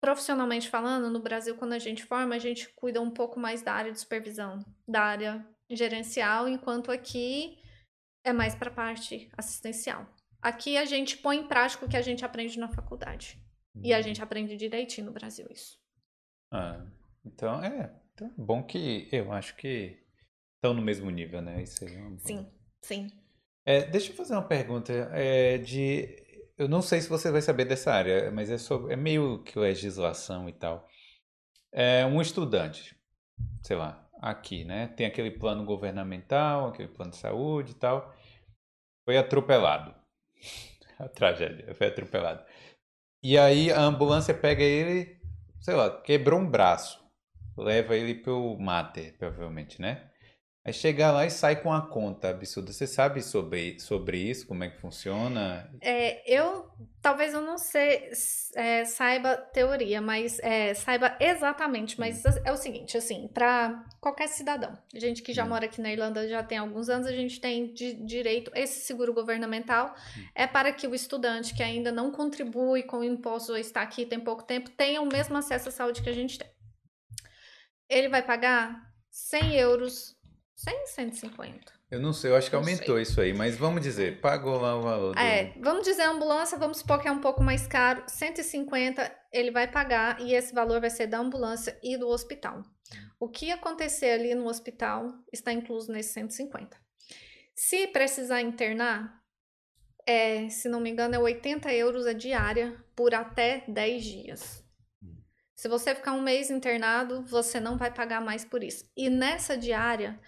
profissionalmente 0.00 0.68
falando, 0.68 1.10
no 1.10 1.20
Brasil, 1.20 1.56
quando 1.56 1.72
a 1.72 1.78
gente 1.78 2.04
forma, 2.04 2.34
a 2.34 2.38
gente 2.38 2.68
cuida 2.70 3.00
um 3.00 3.10
pouco 3.10 3.38
mais 3.38 3.62
da 3.62 3.72
área 3.72 3.92
de 3.92 4.00
supervisão, 4.00 4.64
da 4.86 5.02
área 5.02 5.46
gerencial, 5.70 6.48
enquanto 6.48 6.90
aqui 6.90 7.58
é 8.24 8.32
mais 8.32 8.54
para 8.54 8.70
a 8.70 8.74
parte 8.74 9.30
assistencial. 9.36 10.06
Aqui 10.42 10.76
a 10.76 10.84
gente 10.84 11.16
põe 11.18 11.38
em 11.38 11.46
prática 11.46 11.84
o 11.84 11.88
que 11.88 11.96
a 11.96 12.02
gente 12.02 12.24
aprende 12.24 12.58
na 12.58 12.68
faculdade. 12.68 13.38
E 13.82 13.92
a 13.92 13.98
hum. 13.98 14.02
gente 14.02 14.22
aprende 14.22 14.56
direitinho 14.56 15.06
no 15.06 15.12
Brasil 15.12 15.46
isso. 15.50 15.78
Ah, 16.50 16.84
então 17.24 17.62
é, 17.62 17.92
então, 18.16 18.32
bom 18.38 18.62
que 18.62 19.10
eu 19.12 19.30
acho 19.30 19.54
que 19.56 19.98
estão 20.54 20.72
no 20.72 20.80
mesmo 20.80 21.10
nível, 21.10 21.42
né? 21.42 21.62
Isso 21.62 21.84
aí 21.84 21.94
é 21.94 22.16
sim, 22.16 22.50
sim. 22.80 23.10
É, 23.62 23.82
deixa 23.82 24.10
eu 24.10 24.16
fazer 24.16 24.32
uma 24.32 24.48
pergunta 24.48 24.90
é, 25.12 25.58
de. 25.58 26.24
Eu 26.56 26.66
não 26.66 26.80
sei 26.80 27.02
se 27.02 27.10
você 27.10 27.30
vai 27.30 27.42
saber 27.42 27.66
dessa 27.66 27.92
área, 27.92 28.30
mas 28.30 28.50
é, 28.50 28.56
sobre, 28.56 28.94
é 28.94 28.96
meio 28.96 29.42
que 29.42 29.58
legislação 29.58 30.48
e 30.48 30.52
tal. 30.54 30.88
É 31.70 32.06
um 32.06 32.22
estudante, 32.22 32.96
sei 33.62 33.76
lá, 33.76 34.08
aqui, 34.22 34.64
né? 34.64 34.86
Tem 34.88 35.04
aquele 35.04 35.30
plano 35.30 35.66
governamental, 35.66 36.68
aquele 36.68 36.88
plano 36.88 37.10
de 37.10 37.18
saúde 37.18 37.72
e 37.72 37.74
tal. 37.74 38.16
Foi 39.04 39.18
atropelado. 39.18 39.94
A 40.98 41.06
tragédia, 41.06 41.74
foi 41.74 41.88
atropelado. 41.88 42.42
E 43.22 43.36
aí 43.36 43.70
a 43.70 43.82
ambulância 43.82 44.32
pega 44.32 44.62
ele, 44.62 45.20
sei 45.60 45.74
lá, 45.74 46.00
quebrou 46.00 46.40
um 46.40 46.50
braço 46.50 47.05
leva 47.56 47.96
ele 47.96 48.14
pro 48.14 48.56
mater, 48.58 49.16
provavelmente, 49.18 49.80
né? 49.80 50.10
Aí 50.66 50.72
chega 50.72 51.12
lá 51.12 51.24
e 51.24 51.30
sai 51.30 51.62
com 51.62 51.72
a 51.72 51.80
conta 51.80 52.28
absurda. 52.28 52.72
Você 52.72 52.88
sabe 52.88 53.22
sobre, 53.22 53.78
sobre 53.78 54.18
isso, 54.18 54.48
como 54.48 54.64
é 54.64 54.68
que 54.68 54.80
funciona? 54.80 55.70
É, 55.80 56.20
eu 56.28 56.68
talvez 57.00 57.32
eu 57.32 57.40
não 57.40 57.56
sei, 57.56 58.10
é, 58.56 58.84
saiba 58.84 59.36
teoria, 59.36 60.00
mas 60.00 60.40
é, 60.40 60.74
saiba 60.74 61.16
exatamente. 61.20 62.00
Mas 62.00 62.24
hum. 62.24 62.30
é 62.44 62.50
o 62.50 62.56
seguinte, 62.56 62.98
assim, 62.98 63.28
para 63.32 63.84
qualquer 64.00 64.26
cidadão, 64.26 64.76
gente 64.92 65.22
que 65.22 65.32
já 65.32 65.44
hum. 65.44 65.50
mora 65.50 65.66
aqui 65.66 65.80
na 65.80 65.92
Irlanda 65.92 66.28
já 66.28 66.42
tem 66.42 66.58
alguns 66.58 66.88
anos, 66.88 67.06
a 67.06 67.12
gente 67.12 67.40
tem 67.40 67.72
direito 67.72 68.50
esse 68.56 68.80
seguro 68.80 69.14
governamental 69.14 69.94
hum. 70.18 70.24
é 70.34 70.48
para 70.48 70.72
que 70.72 70.88
o 70.88 70.96
estudante 70.96 71.54
que 71.54 71.62
ainda 71.62 71.92
não 71.92 72.10
contribui 72.10 72.82
com 72.82 72.98
o 72.98 73.04
imposto 73.04 73.52
ou 73.52 73.58
está 73.58 73.82
aqui 73.82 74.04
tem 74.04 74.18
pouco 74.18 74.42
tempo 74.42 74.68
tenha 74.70 75.00
o 75.00 75.06
mesmo 75.06 75.36
acesso 75.36 75.68
à 75.68 75.72
saúde 75.72 76.02
que 76.02 76.10
a 76.10 76.12
gente 76.12 76.36
tem 76.40 76.55
ele 77.88 78.08
vai 78.08 78.22
pagar 78.22 78.80
100 79.10 79.54
euros, 79.56 80.16
100, 80.56 80.86
150. 80.86 81.76
Eu 81.88 82.00
não 82.00 82.12
sei, 82.12 82.32
eu 82.32 82.36
acho 82.36 82.50
que 82.50 82.56
não 82.56 82.60
aumentou 82.60 82.96
sei. 82.96 83.02
isso 83.02 83.20
aí, 83.20 83.32
mas 83.32 83.56
vamos 83.56 83.80
dizer, 83.80 84.20
pagou 84.20 84.60
lá 84.60 84.76
o 84.76 84.82
valor. 84.82 85.16
É, 85.16 85.54
vamos 85.60 85.84
dizer 85.84 86.02
a 86.02 86.10
ambulância, 86.10 86.58
vamos 86.58 86.78
supor 86.78 87.00
que 87.00 87.06
é 87.06 87.12
um 87.12 87.20
pouco 87.20 87.42
mais 87.42 87.66
caro, 87.66 88.02
150 88.08 89.14
ele 89.32 89.52
vai 89.52 89.70
pagar 89.70 90.20
e 90.20 90.34
esse 90.34 90.52
valor 90.52 90.80
vai 90.80 90.90
ser 90.90 91.06
da 91.06 91.18
ambulância 91.18 91.78
e 91.82 91.96
do 91.96 92.08
hospital. 92.08 92.62
O 93.20 93.28
que 93.28 93.52
acontecer 93.52 94.10
ali 94.10 94.34
no 94.34 94.48
hospital 94.48 95.12
está 95.32 95.52
incluso 95.52 95.92
nesse 95.92 96.12
150. 96.14 96.76
Se 97.54 97.86
precisar 97.86 98.40
internar, 98.40 99.22
é, 100.04 100.48
se 100.48 100.68
não 100.68 100.80
me 100.80 100.90
engano, 100.90 101.14
é 101.14 101.18
80 101.18 101.72
euros 101.72 102.06
a 102.06 102.12
diária 102.12 102.76
por 102.94 103.14
até 103.14 103.64
10 103.68 104.04
dias. 104.04 104.65
Se 105.56 105.68
você 105.68 105.94
ficar 105.94 106.12
um 106.12 106.20
mês 106.20 106.50
internado, 106.50 107.22
você 107.22 107.58
não 107.58 107.78
vai 107.78 107.90
pagar 107.90 108.20
mais 108.20 108.44
por 108.44 108.62
isso. 108.62 108.84
E 108.94 109.08
nessa 109.08 109.56
diária 109.56 110.20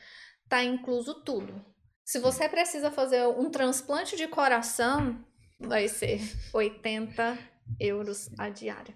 tá 0.49 0.65
incluso 0.65 1.23
tudo. 1.23 1.63
Se 2.03 2.19
você 2.19 2.49
precisa 2.49 2.91
fazer 2.91 3.27
um 3.27 3.51
transplante 3.51 4.17
de 4.17 4.27
coração, 4.27 5.23
vai 5.61 5.87
ser 5.87 6.19
80 6.55 7.39
euros 7.79 8.31
a 8.39 8.49
diária. 8.49 8.95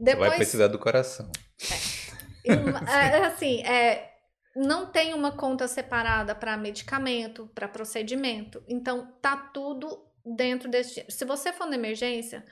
Depois, 0.00 0.30
vai 0.30 0.38
precisar 0.38 0.68
do 0.68 0.78
coração. 0.78 1.30
É, 2.44 3.18
é, 3.18 3.26
assim, 3.26 3.60
é, 3.62 4.10
não 4.56 4.86
tem 4.86 5.12
uma 5.12 5.32
conta 5.32 5.68
separada 5.68 6.34
para 6.34 6.56
medicamento, 6.56 7.46
para 7.54 7.68
procedimento. 7.68 8.64
Então, 8.66 9.12
tá 9.20 9.36
tudo 9.36 10.02
dentro 10.24 10.70
desse. 10.70 11.04
Se 11.10 11.26
você 11.26 11.52
for 11.52 11.66
na 11.66 11.74
emergência, 11.74 12.42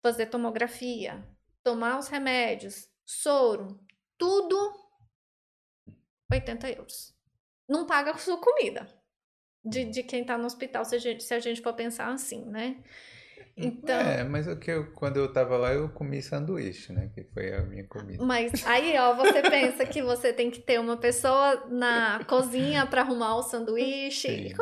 fazer 0.00 0.26
tomografia, 0.26 1.26
tomar 1.68 1.98
os 1.98 2.08
remédios, 2.08 2.88
soro, 3.04 3.78
tudo 4.16 4.56
80 6.32 6.70
euros. 6.70 7.14
Não 7.68 7.86
paga 7.86 8.12
a 8.12 8.16
sua 8.16 8.40
comida 8.40 8.88
de, 9.62 9.84
de 9.84 10.02
quem 10.02 10.24
tá 10.24 10.38
no 10.38 10.46
hospital, 10.46 10.82
se 10.86 10.96
a, 10.96 10.98
gente, 10.98 11.22
se 11.22 11.34
a 11.34 11.38
gente 11.38 11.60
for 11.60 11.74
pensar 11.74 12.10
assim, 12.10 12.42
né? 12.46 12.82
Então, 13.56 13.98
é, 13.98 14.22
mas 14.22 14.46
o 14.46 14.56
que 14.56 14.70
eu, 14.70 14.86
quando 14.92 15.16
eu 15.16 15.32
tava 15.32 15.56
lá, 15.56 15.72
eu 15.72 15.88
comi 15.88 16.22
sanduíche, 16.22 16.92
né? 16.92 17.10
Que 17.12 17.24
foi 17.34 17.52
a 17.52 17.62
minha 17.62 17.84
comida. 17.84 18.24
Mas 18.24 18.64
aí, 18.64 18.96
ó, 18.98 19.14
você 19.14 19.42
pensa 19.42 19.84
que 19.84 20.00
você 20.00 20.32
tem 20.32 20.48
que 20.50 20.60
ter 20.60 20.78
uma 20.78 20.96
pessoa 20.96 21.64
na 21.68 22.20
cozinha 22.28 22.86
para 22.86 23.00
arrumar 23.02 23.36
o 23.36 23.42
sanduíche. 23.42 24.28
Sim. 24.28 24.54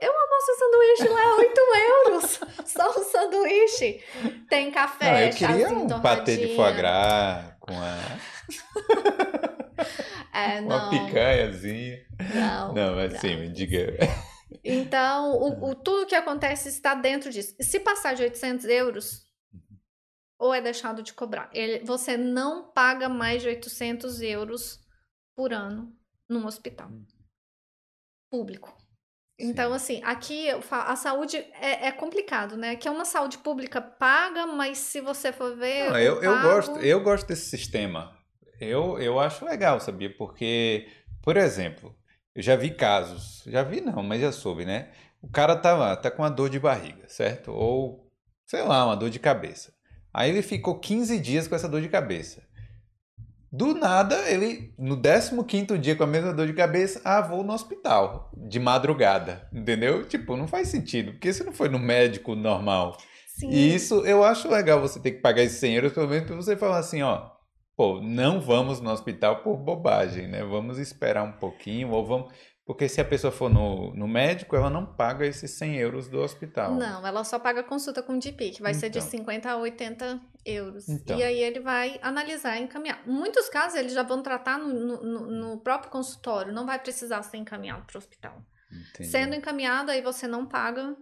Eu 0.00 0.12
almoço 0.12 0.58
sanduíche 0.58 1.08
lá, 1.08 1.36
8 1.36 1.60
euros. 2.06 2.40
Só 2.66 2.90
um 2.90 3.04
sanduíche. 3.04 4.00
Tem 4.48 4.70
café, 4.72 5.12
Não, 5.12 5.20
eu 5.20 5.30
queria 5.30 5.68
um 5.68 6.00
patê 6.00 6.36
de 6.36 6.56
foie 6.56 6.72
gras 6.74 7.54
com 7.60 7.72
a... 7.72 7.96
é, 10.34 10.60
não. 10.62 10.76
Uma 10.76 10.90
picanhazinha. 10.90 12.00
Não. 12.34 12.74
Não, 12.74 12.96
mas 12.96 13.20
sim, 13.20 13.36
me 13.36 13.48
diga. 13.48 13.96
Então, 14.64 15.32
o, 15.32 15.70
o, 15.70 15.74
tudo 15.74 16.06
que 16.06 16.14
acontece 16.14 16.68
está 16.68 16.94
dentro 16.94 17.30
disso. 17.30 17.54
Se 17.60 17.80
passar 17.80 18.14
de 18.14 18.22
800 18.22 18.64
euros, 18.66 19.26
ou 20.38 20.54
é 20.54 20.60
deixado 20.60 21.02
de 21.02 21.12
cobrar. 21.12 21.50
Ele, 21.52 21.84
você 21.84 22.16
não 22.16 22.70
paga 22.72 23.08
mais 23.08 23.42
de 23.42 23.48
800 23.48 24.22
euros 24.22 24.80
por 25.36 25.52
ano 25.52 25.94
num 26.28 26.46
hospital 26.46 26.88
hum. 26.88 27.04
público. 28.30 28.76
Então, 29.38 29.72
assim, 29.72 30.02
aqui 30.04 30.48
a 30.70 30.96
saúde 30.96 31.36
é, 31.36 31.86
é, 31.86 31.92
complicado, 31.92 32.58
né? 32.58 32.76
Que 32.76 32.86
é 32.86 32.90
uma 32.90 33.06
saúde 33.06 33.38
pública 33.38 33.80
paga, 33.80 34.46
mas 34.46 34.76
se 34.78 35.00
você 35.00 35.32
for 35.32 35.56
ver. 35.56 35.90
Não, 35.90 35.98
eu, 35.98 36.22
eu, 36.22 36.32
pago... 36.32 36.46
eu, 36.46 36.54
gosto, 36.54 36.76
eu 36.78 37.00
gosto 37.02 37.26
desse 37.26 37.48
sistema. 37.48 38.14
Eu, 38.60 38.98
eu 38.98 39.18
acho 39.18 39.44
legal, 39.46 39.80
sabia? 39.80 40.14
Porque, 40.14 40.86
por 41.22 41.38
exemplo, 41.38 41.96
eu 42.40 42.42
já 42.42 42.56
vi 42.56 42.70
casos, 42.70 43.42
já 43.46 43.62
vi 43.62 43.82
não, 43.82 44.02
mas 44.02 44.22
já 44.22 44.32
soube, 44.32 44.64
né? 44.64 44.88
O 45.20 45.28
cara 45.28 45.54
tá 45.54 45.76
lá, 45.76 45.94
tá 45.94 46.10
com 46.10 46.22
uma 46.22 46.30
dor 46.30 46.48
de 46.48 46.58
barriga, 46.58 47.06
certo? 47.06 47.52
Ou, 47.52 48.10
sei 48.46 48.62
lá, 48.62 48.86
uma 48.86 48.96
dor 48.96 49.10
de 49.10 49.18
cabeça. 49.18 49.74
Aí 50.12 50.30
ele 50.30 50.40
ficou 50.40 50.78
15 50.78 51.20
dias 51.20 51.46
com 51.46 51.54
essa 51.54 51.68
dor 51.68 51.82
de 51.82 51.88
cabeça. 51.90 52.42
Do 53.52 53.74
nada, 53.74 54.16
ele, 54.30 54.72
no 54.78 54.96
15 54.96 55.76
dia 55.76 55.94
com 55.94 56.04
a 56.04 56.06
mesma 56.06 56.32
dor 56.32 56.46
de 56.46 56.54
cabeça, 56.54 57.02
ah, 57.04 57.20
vou 57.20 57.44
no 57.44 57.52
hospital, 57.52 58.32
de 58.34 58.58
madrugada, 58.58 59.46
entendeu? 59.52 60.06
Tipo, 60.06 60.34
não 60.34 60.48
faz 60.48 60.68
sentido, 60.68 61.12
porque 61.12 61.30
você 61.30 61.44
não 61.44 61.52
foi 61.52 61.68
no 61.68 61.78
médico 61.78 62.34
normal. 62.34 62.96
Sim. 63.36 63.50
E 63.50 63.74
isso, 63.74 64.06
eu 64.06 64.24
acho 64.24 64.48
legal 64.48 64.80
você 64.80 64.98
ter 64.98 65.10
que 65.10 65.20
pagar 65.20 65.42
esses 65.42 65.58
100 65.58 65.74
euros, 65.74 65.92
pelo 65.92 66.08
menos, 66.08 66.26
pra 66.26 66.36
você 66.36 66.56
falar 66.56 66.78
assim, 66.78 67.02
ó, 67.02 67.28
pô, 67.80 68.00
não 68.02 68.40
vamos 68.42 68.78
no 68.80 68.90
hospital 68.90 69.42
por 69.42 69.56
bobagem, 69.56 70.28
né? 70.28 70.44
Vamos 70.44 70.78
esperar 70.78 71.22
um 71.22 71.32
pouquinho, 71.32 71.90
ou 71.92 72.04
vamos. 72.04 72.30
Porque 72.66 72.86
se 72.88 73.00
a 73.00 73.04
pessoa 73.04 73.32
for 73.32 73.48
no, 73.48 73.94
no 73.96 74.06
médico, 74.06 74.54
ela 74.54 74.68
não 74.68 74.84
paga 74.84 75.24
esses 75.26 75.52
100 75.52 75.76
euros 75.78 76.06
do 76.08 76.20
hospital. 76.20 76.74
Não, 76.74 77.04
ela 77.06 77.24
só 77.24 77.38
paga 77.38 77.62
consulta 77.64 78.02
com 78.02 78.18
o 78.18 78.20
GP, 78.20 78.50
que 78.50 78.62
vai 78.62 78.74
ser 78.74 78.90
de 78.90 78.98
Então. 78.98 79.10
50 79.10 79.50
a 79.50 79.56
80 79.56 80.20
euros. 80.44 80.88
Então. 80.88 81.18
E 81.18 81.22
aí 81.22 81.38
ele 81.42 81.58
vai 81.60 81.98
analisar 82.02 82.58
e 82.58 82.64
encaminhar. 82.64 83.02
Em 83.08 83.10
muitos 83.10 83.48
casos, 83.48 83.78
eles 83.78 83.92
já 83.94 84.02
vão 84.02 84.22
tratar 84.22 84.58
no, 84.58 84.68
no- 84.74 85.02
no- 85.02 85.30
no 85.30 85.60
próprio 85.62 85.90
consultório, 85.90 86.52
não 86.52 86.66
vai 86.66 86.78
precisar 86.78 87.22
ser 87.22 87.38
encaminhado 87.38 87.84
para 87.86 87.96
o 87.96 87.98
hospital. 87.98 88.36
Entendi. 88.92 89.08
Sendo 89.10 89.34
encaminhado, 89.34 89.90
aí 89.90 90.02
você 90.02 90.28
não 90.28 90.46
paga 90.46 90.94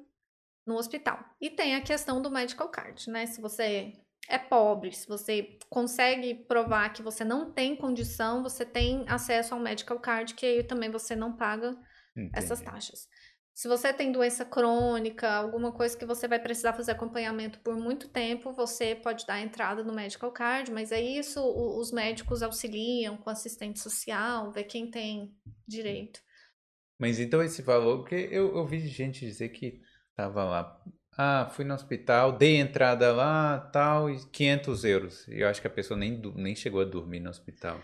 no 0.66 0.76
hospital. 0.76 1.18
E 1.41 1.51
tem 1.51 1.74
a 1.74 1.81
questão 1.83 2.22
do 2.22 2.31
medical 2.31 2.68
card, 2.68 3.11
né? 3.11 3.26
Se 3.26 3.41
você 3.43 3.93
é 4.29 4.39
pobre, 4.39 4.93
se 4.93 5.09
você 5.09 5.59
consegue 5.70 6.35
provar 6.35 6.93
que 6.93 7.03
você 7.03 7.24
não 7.24 7.51
tem 7.51 7.74
condição, 7.74 8.43
você 8.43 8.64
tem 8.64 9.05
acesso 9.09 9.55
ao 9.55 9.61
medical 9.61 9.99
card, 9.99 10.35
que 10.35 10.45
aí 10.45 10.62
também 10.62 10.91
você 10.91 11.16
não 11.16 11.35
paga 11.35 11.76
essas 12.35 12.61
Entendi. 12.61 12.70
taxas. 12.70 13.09
Se 13.55 13.66
você 13.66 13.93
tem 13.93 14.12
doença 14.12 14.45
crônica, 14.45 15.29
alguma 15.29 15.72
coisa 15.72 15.97
que 15.97 16.07
você 16.07 16.29
vai 16.29 16.39
precisar 16.39 16.74
fazer 16.74 16.93
acompanhamento 16.93 17.59
por 17.59 17.76
muito 17.76 18.09
tempo, 18.09 18.53
você 18.53 18.95
pode 18.95 19.26
dar 19.26 19.41
entrada 19.41 19.83
no 19.83 19.93
medical 19.93 20.31
card, 20.31 20.70
mas 20.70 20.93
é 20.93 21.01
isso, 21.01 21.41
os 21.43 21.91
médicos 21.91 22.41
auxiliam 22.41 23.16
com 23.16 23.31
assistente 23.31 23.81
social, 23.81 24.53
ver 24.53 24.62
quem 24.64 24.89
tem 24.89 25.35
direito. 25.66 26.20
Mas 27.01 27.18
então 27.18 27.43
esse 27.43 27.62
valor, 27.62 27.99
porque 27.99 28.29
eu, 28.31 28.57
eu 28.57 28.64
vi 28.64 28.79
gente 28.87 29.26
dizer 29.26 29.49
que 29.49 29.81
tava 30.14 30.45
lá. 30.45 30.83
Ah, 31.21 31.51
fui 31.51 31.64
no 31.64 31.75
hospital, 31.75 32.31
dei 32.31 32.59
entrada 32.59 33.12
lá, 33.12 33.59
tal, 33.73 34.09
e 34.09 34.25
500 34.31 34.85
euros. 34.85 35.27
E 35.27 35.41
eu 35.41 35.49
acho 35.49 35.61
que 35.61 35.66
a 35.66 35.71
pessoa 35.71 35.99
nem, 35.99 36.12
nem 36.37 36.55
chegou 36.55 36.81
a 36.81 36.85
dormir 36.85 37.19
no 37.19 37.29
hospital. 37.29 37.81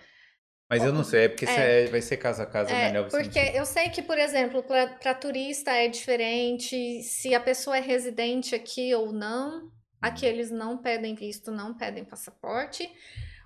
Mas 0.70 0.84
eu 0.84 0.92
não 0.92 1.02
sei, 1.02 1.24
é 1.24 1.28
porque 1.28 1.44
É. 1.44 1.84
é- 1.84 1.86
vai 1.88 2.00
ser 2.00 2.16
casa 2.16 2.44
a 2.44 2.46
casa, 2.46 2.70
É, 2.70 2.90
melhor 2.90 3.10
você 3.10 3.18
porque 3.18 3.38
eu 3.54 3.66
sei 3.66 3.90
que, 3.90 4.02
por 4.02 4.18
exemplo, 4.18 4.62
para 4.62 5.14
turista 5.14 5.72
é 5.72 5.88
diferente, 5.88 7.02
se 7.02 7.34
a 7.34 7.40
pessoa 7.40 7.76
é 7.76 7.80
residente 7.80 8.54
aqui 8.54 8.94
ou 8.94 9.12
não, 9.12 9.70
aqui 10.00 10.24
eles 10.24 10.50
não 10.50 10.78
pedem 10.78 11.14
visto, 11.14 11.50
não 11.50 11.74
pedem 11.74 12.04
passaporte, 12.04 12.88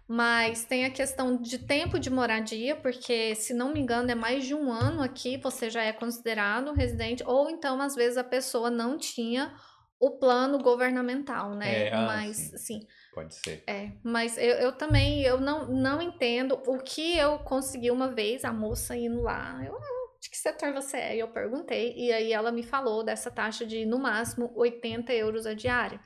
mas 0.07 0.65
tem 0.65 0.85
a 0.85 0.91
questão 0.91 1.37
de 1.37 1.59
tempo 1.59 1.99
de 1.99 2.11
moradia, 2.11 2.77
porque, 2.77 3.35
se 3.35 3.53
não 3.53 3.73
me 3.73 3.81
engano, 3.81 4.11
é 4.11 4.15
mais 4.15 4.47
de 4.47 4.55
um 4.55 4.71
ano 4.73 5.03
aqui, 5.03 5.37
você 5.37 5.69
já 5.69 5.83
é 5.83 5.93
considerado 5.93 6.73
residente, 6.73 7.23
ou 7.27 7.51
então, 7.51 7.81
às 7.81 7.95
vezes, 7.95 8.17
a 8.17 8.25
pessoa 8.25 8.71
não 8.71 8.97
tinha 8.97 9.55
o 10.01 10.19
plano 10.19 10.59
governamental, 10.59 11.55
né? 11.55 11.85
É, 11.87 11.95
ah, 11.95 12.07
mas, 12.07 12.37
sim. 12.37 12.55
assim, 12.55 12.87
Pode 13.13 13.35
ser. 13.35 13.65
é, 13.67 13.93
mas 14.03 14.37
eu, 14.39 14.55
eu 14.57 14.73
também 14.73 15.23
eu 15.23 15.41
não, 15.41 15.67
não 15.69 16.01
entendo 16.01 16.61
o 16.67 16.79
que 16.79 17.17
eu 17.17 17.39
consegui 17.41 17.91
uma 17.91 18.09
vez, 18.09 18.45
a 18.45 18.53
moça 18.53 18.97
indo 18.97 19.23
lá. 19.23 19.61
Eu, 19.65 19.77
"Ah, 19.77 19.99
de 20.21 20.31
que 20.31 20.37
setor 20.37 20.73
você 20.73 20.97
é? 20.97 21.17
E 21.17 21.21
eu 21.21 21.29
perguntei, 21.29 21.95
e 21.97 22.13
aí 22.13 22.33
ela 22.33 22.51
me 22.53 22.63
falou 22.63 23.03
dessa 23.05 23.31
taxa 23.31 23.65
de 23.67 23.85
no 23.87 23.99
máximo 23.99 24.53
80 24.57 25.13
euros 25.13 25.47
a 25.47 25.55
diária. 25.55 26.01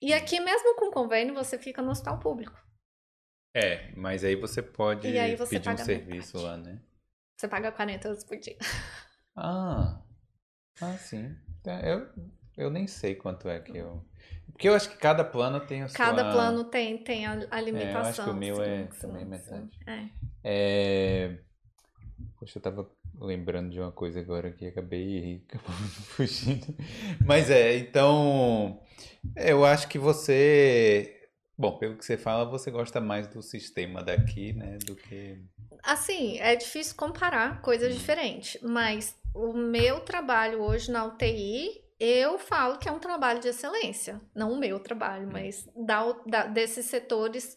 E 0.00 0.12
aqui, 0.12 0.38
mesmo 0.40 0.76
com 0.76 0.90
convênio, 0.90 1.34
você 1.34 1.58
fica 1.58 1.80
no 1.82 1.90
hospital 1.90 2.18
público. 2.18 2.56
É, 3.54 3.92
mas 3.96 4.24
aí 4.24 4.34
você 4.34 4.60
pode 4.62 5.08
E 5.08 5.18
aí 5.18 5.36
você 5.36 5.58
pedir 5.58 5.70
um 5.70 5.76
serviço 5.78 6.38
lá, 6.40 6.56
né? 6.56 6.80
Você 7.36 7.48
paga 7.48 7.70
40 7.72 8.08
euros 8.08 8.24
por 8.24 8.36
dia. 8.36 8.56
Ah, 9.36 10.02
ah, 10.80 10.96
sim. 10.98 11.36
Tá, 11.62 11.80
Eu, 11.82 12.08
eu 12.56 12.70
nem 12.70 12.86
sei 12.86 13.14
quanto 13.14 13.48
é 13.48 13.60
que 13.60 13.76
eu. 13.78 14.02
Porque 14.52 14.68
eu 14.68 14.74
acho 14.74 14.90
que 14.90 14.96
cada 14.96 15.24
plano 15.24 15.60
tem 15.60 15.82
a 15.82 15.88
sua. 15.88 15.96
Cada 15.98 16.24
plano 16.26 16.64
tem, 16.64 16.98
tem 16.98 17.26
a, 17.26 17.32
a 17.50 17.60
É, 17.72 17.96
eu 17.96 18.02
limitação. 18.02 18.04
acho 18.04 18.22
que 18.22 18.30
o 18.30 18.34
meu 18.34 18.62
é 18.62 18.86
sim, 18.92 18.98
também 18.98 19.24
sim, 19.30 19.30
metade. 19.30 19.80
É. 19.86 20.08
É... 20.42 21.38
Poxa, 22.38 22.58
eu 22.58 22.62
tava 22.62 22.90
lembrando 23.20 23.70
de 23.70 23.80
uma 23.80 23.92
coisa 23.92 24.20
agora 24.20 24.52
que 24.52 24.66
acabei 24.66 25.44
fugindo. 26.16 26.66
Mas 27.26 27.50
é, 27.50 27.76
então 27.78 28.80
eu 29.36 29.64
acho 29.64 29.88
que 29.88 29.98
você, 29.98 31.28
bom, 31.58 31.78
pelo 31.78 31.96
que 31.96 32.04
você 32.04 32.16
fala, 32.18 32.44
você 32.44 32.70
gosta 32.70 33.00
mais 33.00 33.28
do 33.28 33.42
sistema 33.42 34.02
daqui, 34.02 34.52
né, 34.52 34.78
do 34.80 34.96
que 34.96 35.38
Assim, 35.82 36.38
é 36.38 36.56
difícil 36.56 36.94
comparar 36.96 37.60
coisas 37.60 37.92
Hum. 37.92 37.94
diferentes, 37.94 38.60
mas 38.62 39.14
o 39.34 39.52
meu 39.52 40.00
trabalho 40.00 40.60
hoje 40.62 40.90
na 40.90 41.04
UTI, 41.04 41.83
eu 42.04 42.38
falo 42.38 42.78
que 42.78 42.88
é 42.88 42.92
um 42.92 42.98
trabalho 42.98 43.40
de 43.40 43.48
excelência. 43.48 44.20
Não 44.34 44.52
o 44.52 44.56
meu 44.58 44.80
trabalho, 44.80 45.28
mas 45.30 45.68
da, 45.76 46.12
da- 46.26 46.46
desses 46.46 46.86
setores 46.86 47.56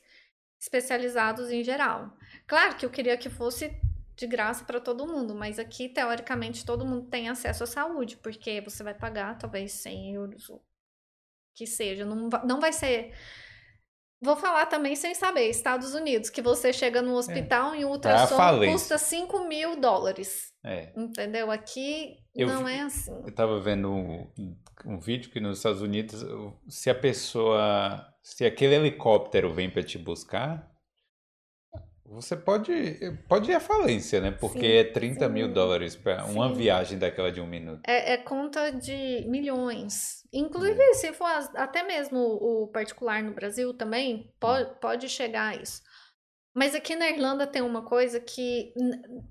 especializados 0.60 1.52
em 1.52 1.64
geral. 1.64 2.14
Claro 2.48 2.76
que 2.78 2.86
eu 2.86 2.90
queria 2.90 3.18
que 3.18 3.30
fosse 3.30 3.72
de 4.16 4.28
graça 4.28 4.66
para 4.66 4.82
todo 4.82 5.08
mundo, 5.08 5.36
mas 5.36 5.60
aqui, 5.60 5.90
teoricamente, 5.90 6.66
todo 6.66 6.86
mundo 6.86 7.08
tem 7.10 7.30
acesso 7.30 7.64
à 7.64 7.68
saúde, 7.68 8.18
porque 8.18 8.62
você 8.62 8.84
vai 8.84 8.94
pagar 8.96 9.38
talvez 9.38 9.74
100 9.74 10.14
euros, 10.16 10.50
que 11.56 11.66
seja. 11.66 12.06
Não, 12.06 12.30
não 12.46 12.60
vai 12.60 12.72
ser. 12.74 13.14
Vou 14.20 14.36
falar 14.36 14.66
também 14.66 14.96
sem 14.96 15.14
saber, 15.14 15.48
Estados 15.48 15.94
Unidos, 15.94 16.30
que 16.32 16.42
você 16.42 16.74
chega 16.74 17.04
no 17.04 17.14
hospital 17.14 17.76
e 17.76 17.86
o 17.86 17.90
ultrassom 17.90 18.38
custa 18.72 18.98
5 18.98 19.48
mil 19.48 19.80
dólares. 19.80 20.52
é. 20.64 20.92
Entendeu? 20.98 21.52
Aqui 21.52 22.18
Eu 22.36 22.48
não 22.48 22.66
vi- 22.66 22.74
é 22.74 22.82
assim. 22.82 23.12
Eu 23.26 23.34
tava 23.36 23.60
vendo 23.60 23.92
um, 23.92 24.28
um 24.86 25.00
vídeo 25.00 25.30
que 25.30 25.40
nos 25.40 25.58
Estados 25.58 25.82
Unidos, 25.82 26.26
se 26.68 26.90
a 26.90 26.96
pessoa, 26.96 28.12
se 28.24 28.44
aquele 28.44 28.76
helicóptero 28.76 29.54
vem 29.54 29.70
para 29.70 29.84
te 29.84 30.00
buscar, 30.00 30.68
você 32.04 32.36
pode, 32.36 32.74
pode 33.28 33.52
ir 33.52 33.56
à 33.56 33.60
falência, 33.60 34.22
né? 34.22 34.32
Porque 34.32 34.60
Sim, 34.60 34.66
é 34.78 34.84
30 34.84 35.28
mil 35.30 35.48
sim, 35.48 35.54
dólares 35.54 35.96
para 35.96 36.26
uma 36.26 36.52
viagem 36.54 36.98
daquela 36.98 37.32
de 37.32 37.42
um 37.42 37.46
minuto. 37.48 37.82
É, 37.86 38.14
é 38.14 38.18
conta 38.18 38.72
de 38.72 39.26
milhões. 39.28 40.17
Inclusive, 40.34 40.82
É. 40.82 40.94
se 40.94 41.14
for 41.14 41.28
até 41.56 41.84
mesmo 41.84 42.20
o 42.20 42.68
particular 42.68 43.24
no 43.24 43.34
Brasil 43.34 43.74
também, 43.74 44.32
pode, 44.40 44.80
pode 44.80 45.08
chegar 45.10 45.54
a 45.54 45.62
isso. 45.62 45.82
Mas 46.54 46.74
aqui 46.74 46.96
na 46.96 47.08
Irlanda 47.08 47.46
tem 47.46 47.62
uma 47.62 47.84
coisa 47.84 48.20
que 48.20 48.74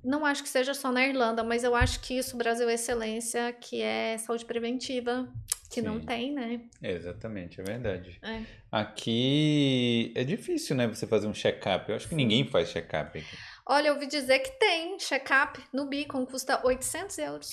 não 0.05 0.25
acho 0.25 0.45
que 0.45 0.49
seja 0.49 0.73
só 0.75 0.93
na 0.93 1.05
Irlanda, 1.05 1.43
mas 1.43 1.65
eu 1.65 1.75
acho 1.75 2.01
que 2.01 2.17
isso, 2.17 2.37
Brasil 2.37 2.69
é 2.69 2.75
excelência, 2.75 3.53
que 3.53 3.83
é 3.83 4.17
saúde 4.17 4.45
preventiva, 4.45 5.29
que 5.69 5.83
não 5.83 5.99
Sim. 5.99 6.07
tem, 6.07 6.33
né? 6.33 6.61
É, 6.81 6.93
exatamente, 6.93 7.61
é 7.61 7.65
verdade. 7.65 8.17
É. 8.23 8.43
Aqui 8.71 10.13
é 10.15 10.23
difícil, 10.23 10.77
né? 10.77 10.87
Você 10.87 11.05
fazer 11.05 11.27
um 11.27 11.35
check-up. 11.35 11.89
Eu 11.91 11.97
acho 11.97 12.09
que 12.09 12.15
ninguém 12.15 12.47
faz 12.47 12.69
check-up 12.69 13.19
aqui. 13.19 13.37
Olha, 13.69 13.89
eu 13.89 13.95
ouvi 13.95 14.07
dizer 14.07 14.39
que 14.39 14.51
tem 14.61 14.97
check-up 14.97 15.61
no 15.73 15.87
Beacon, 15.87 16.25
custa 16.25 16.65
800 16.65 17.19
euros. 17.19 17.51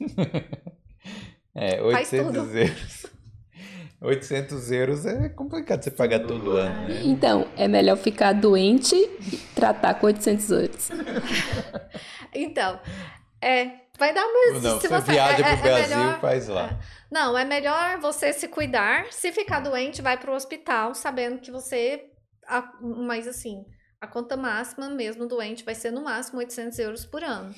É, 1.54 1.78
Faz 1.92 2.12
800 2.12 2.34
tudo. 2.34 2.58
euros. 2.58 3.06
800 4.00 4.70
euros 4.70 5.06
é 5.06 5.28
complicado 5.28 5.82
você 5.82 5.90
pagar 5.90 6.20
todo 6.20 6.52
ano, 6.52 6.88
né? 6.88 7.00
Então, 7.04 7.48
é 7.56 7.66
melhor 7.66 7.96
ficar 7.96 8.32
doente 8.32 8.94
e 8.94 9.36
tratar 9.56 9.94
com 9.94 10.06
800 10.06 10.50
euros. 10.50 10.88
Então, 12.34 12.78
é, 13.40 13.70
vai 13.98 14.12
dar 14.14 14.24
mais. 14.26 14.62
Não, 14.62 14.78
se 14.80 14.86
você 14.86 15.00
você 15.00 15.12
viaja 15.12 15.46
é- 15.46 15.56
pro 15.56 15.66
é 15.68 15.72
Brasil, 15.74 15.96
melhor- 15.96 16.20
faz 16.20 16.46
lá. 16.46 16.78
Não, 17.10 17.36
é 17.38 17.44
melhor 17.44 17.98
você 18.00 18.32
se 18.34 18.46
cuidar. 18.48 19.06
Se 19.10 19.32
ficar 19.32 19.60
doente, 19.60 20.02
vai 20.02 20.18
pro 20.18 20.34
hospital, 20.34 20.94
sabendo 20.94 21.38
que 21.40 21.50
você. 21.50 22.04
a- 22.46 22.70
Mas 22.80 23.26
assim, 23.26 23.64
a 24.00 24.06
conta 24.06 24.36
máxima, 24.36 24.90
mesmo 24.90 25.26
doente, 25.26 25.64
vai 25.64 25.74
ser 25.74 25.90
no 25.90 26.04
máximo 26.04 26.38
800 26.38 26.78
euros 26.78 27.06
por 27.06 27.24
ano. 27.24 27.52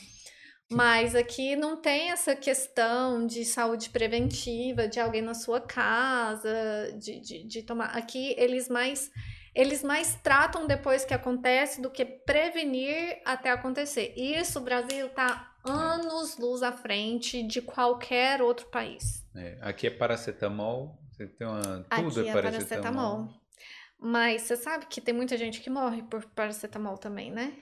Mas 0.73 1.17
aqui 1.17 1.57
não 1.57 1.77
tem 1.77 2.13
essa 2.13 2.37
questão 2.37 3.27
de 3.27 3.45
saúde 3.45 3.91
preventiva, 3.91 4.87
de 4.87 5.01
alguém 5.01 5.21
na 5.21 5.35
sua 5.35 5.61
casa, 5.61 6.95
de, 6.97 7.19
de, 7.21 7.43
de 7.43 7.63
tomar. 7.63 7.87
Aqui 7.97 8.35
eles 8.39 8.69
mais. 8.69 9.11
Eles 9.53 9.83
mais 9.83 10.15
tratam 10.23 10.69
depois 10.69 11.05
que 11.05 11.13
acontece 11.13 11.83
do 11.83 11.91
que 11.91 12.05
prevenir 12.05 13.21
até 13.25 13.51
acontecer. 13.51 14.15
Isso 14.17 14.61
o 14.61 14.63
Brasil 14.63 15.09
tá 15.09 15.53
anos 15.65 16.39
luz 16.39 16.63
à 16.63 16.71
frente 16.71 17.43
de 17.43 17.61
qualquer 17.61 18.41
outro 18.41 18.67
país. 18.69 19.27
É, 19.35 19.59
aqui 19.61 19.89
é 19.89 19.91
paracetamol, 19.91 20.97
você 21.11 21.27
tem 21.27 21.49
uma. 21.49 21.61
Tudo 21.61 22.21
Aqui 22.21 22.29
é 22.29 22.31
é 22.31 22.33
paracetamol. 22.33 22.43
paracetamol. 22.43 23.29
Mas 23.99 24.43
você 24.43 24.57
sabe 24.57 24.87
que 24.87 25.01
tem 25.01 25.13
muita 25.13 25.37
gente 25.37 25.61
que 25.61 25.69
morre 25.69 26.03
por 26.05 26.25
paracetamol 26.27 26.97
também, 26.97 27.33
né? 27.33 27.53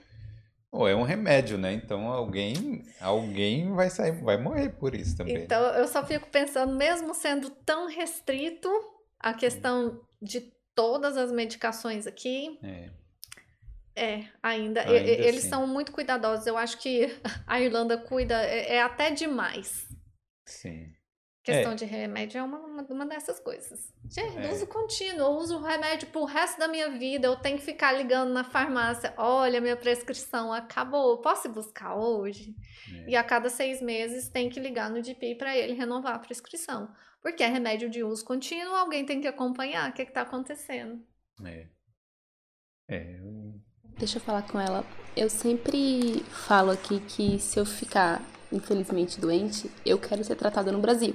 Pô, 0.71 0.87
é 0.87 0.95
um 0.95 1.01
remédio, 1.03 1.57
né? 1.57 1.73
Então 1.73 2.07
alguém, 2.07 2.83
alguém 3.01 3.73
vai 3.73 3.89
sair, 3.89 4.11
vai 4.21 4.37
morrer 4.37 4.69
por 4.69 4.93
isso 4.93 5.17
também. 5.17 5.37
né? 5.39 5.43
Então 5.43 5.61
eu 5.73 5.87
só 5.87 6.05
fico 6.05 6.27
pensando, 6.29 6.75
mesmo 6.75 7.13
sendo 7.15 7.49
tão 7.49 7.87
restrito 7.87 8.69
a 9.19 9.33
questão 9.33 9.99
de 10.21 10.41
todas 10.75 11.17
as 11.17 11.31
medicações 11.31 12.05
aqui, 12.05 12.59
É. 12.63 12.89
é, 13.95 14.25
ainda, 14.43 14.81
Ainda 14.81 14.93
e- 14.93 15.09
eles 15.27 15.39
assim. 15.39 15.49
são 15.49 15.65
muito 15.67 15.91
cuidadosos. 15.91 16.45
Eu 16.45 16.55
acho 16.57 16.77
que 16.77 17.07
a 17.47 17.59
Irlanda 17.59 17.97
cuida, 17.97 18.35
é, 18.43 18.75
é 18.75 18.81
até 18.81 19.09
demais. 19.11 19.87
Sim. 20.45 20.93
Questão 21.55 21.75
de 21.75 21.85
remédio 21.85 22.37
é 22.39 22.43
uma, 22.43 22.57
uma, 22.59 22.81
uma 22.83 23.05
dessas 23.05 23.39
coisas. 23.39 23.93
Gente, 24.09 24.37
É. 24.37 24.51
uso 24.51 24.67
contínuo. 24.67 25.19
Eu 25.21 25.31
uso 25.31 25.59
remédio 25.59 26.07
pro 26.09 26.25
resto 26.25 26.57
da 26.59 26.67
minha 26.67 26.89
vida. 26.89 27.27
Eu 27.27 27.35
tenho 27.35 27.57
que 27.57 27.63
ficar 27.63 27.91
ligando 27.91 28.31
na 28.31 28.43
farmácia. 28.43 29.13
Olha, 29.17 29.59
minha 29.61 29.75
prescrição 29.77 30.51
acabou. 30.53 31.17
Posso 31.21 31.47
ir 31.47 31.51
buscar 31.51 31.95
hoje? 31.95 32.55
É. 33.05 33.09
E 33.11 33.15
a 33.15 33.23
cada 33.23 33.49
seis 33.49 33.81
meses 33.81 34.29
tem 34.29 34.49
que 34.49 34.59
ligar 34.59 34.89
no 34.89 35.01
DP 35.01 35.35
para 35.35 35.57
ele 35.57 35.73
renovar 35.73 36.15
a 36.15 36.19
prescrição. 36.19 36.89
Porque 37.21 37.43
é 37.43 37.47
remédio 37.47 37.89
de 37.89 38.03
uso 38.03 38.23
contínuo, 38.23 38.73
alguém 38.75 39.05
tem 39.05 39.19
que 39.19 39.27
acompanhar 39.27 39.89
o 39.89 39.93
que 39.93 40.01
está 40.03 40.21
acontecendo. 40.21 41.03
É. 41.45 41.67
É, 42.87 43.19
eu- 43.19 43.59
Deixa 43.97 44.17
eu 44.17 44.21
falar 44.21 44.43
com 44.43 44.57
ela. 44.59 44.85
Eu 45.15 45.29
sempre 45.29 46.23
falo 46.29 46.71
aqui 46.71 47.01
que 47.01 47.37
se 47.39 47.59
eu 47.59 47.65
ficar, 47.65 48.21
infelizmente, 48.51 49.19
doente, 49.19 49.69
eu 49.85 49.99
quero 49.99 50.23
ser 50.23 50.35
tratada 50.37 50.71
no 50.71 50.79
Brasil. 50.79 51.13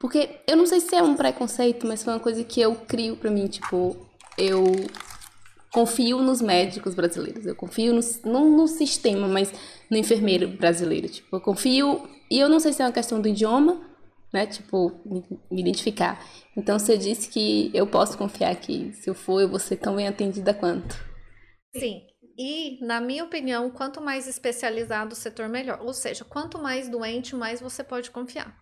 Porque 0.00 0.40
eu 0.48 0.56
não 0.56 0.64
sei 0.64 0.80
se 0.80 0.96
é 0.96 1.02
um 1.02 1.14
preconceito, 1.14 1.86
mas 1.86 2.02
foi 2.02 2.14
uma 2.14 2.20
coisa 2.20 2.42
que 2.42 2.58
eu 2.58 2.74
crio 2.74 3.16
pra 3.16 3.30
mim. 3.30 3.46
Tipo, 3.46 3.94
eu 4.38 4.64
confio 5.70 6.22
nos 6.22 6.40
médicos 6.40 6.94
brasileiros. 6.94 7.44
Eu 7.44 7.54
confio 7.54 7.92
no, 7.92 8.00
não 8.24 8.56
no 8.56 8.66
sistema, 8.66 9.28
mas 9.28 9.52
no 9.90 9.98
enfermeiro 9.98 10.48
brasileiro. 10.48 11.06
Tipo, 11.06 11.36
eu 11.36 11.40
confio. 11.40 12.08
E 12.30 12.38
eu 12.38 12.48
não 12.48 12.58
sei 12.58 12.72
se 12.72 12.80
é 12.80 12.86
uma 12.86 12.92
questão 12.92 13.20
do 13.20 13.28
idioma, 13.28 13.78
né? 14.32 14.46
Tipo, 14.46 14.90
me, 15.04 15.22
me 15.50 15.60
identificar. 15.60 16.18
Então 16.56 16.78
você 16.78 16.96
disse 16.96 17.28
que 17.28 17.70
eu 17.74 17.86
posso 17.86 18.16
confiar 18.16 18.56
que 18.56 18.94
se 18.94 19.10
eu 19.10 19.14
for, 19.14 19.42
eu 19.42 19.50
vou 19.50 19.58
ser 19.58 19.76
tão 19.76 19.96
bem 19.96 20.08
atendida 20.08 20.54
quanto. 20.54 20.96
Sim. 21.76 22.06
E, 22.38 22.82
na 22.82 23.02
minha 23.02 23.22
opinião, 23.22 23.70
quanto 23.70 24.00
mais 24.00 24.26
especializado 24.26 25.12
o 25.12 25.16
setor, 25.16 25.46
melhor. 25.46 25.78
Ou 25.82 25.92
seja, 25.92 26.24
quanto 26.24 26.58
mais 26.58 26.88
doente, 26.88 27.36
mais 27.36 27.60
você 27.60 27.84
pode 27.84 28.10
confiar. 28.10 28.56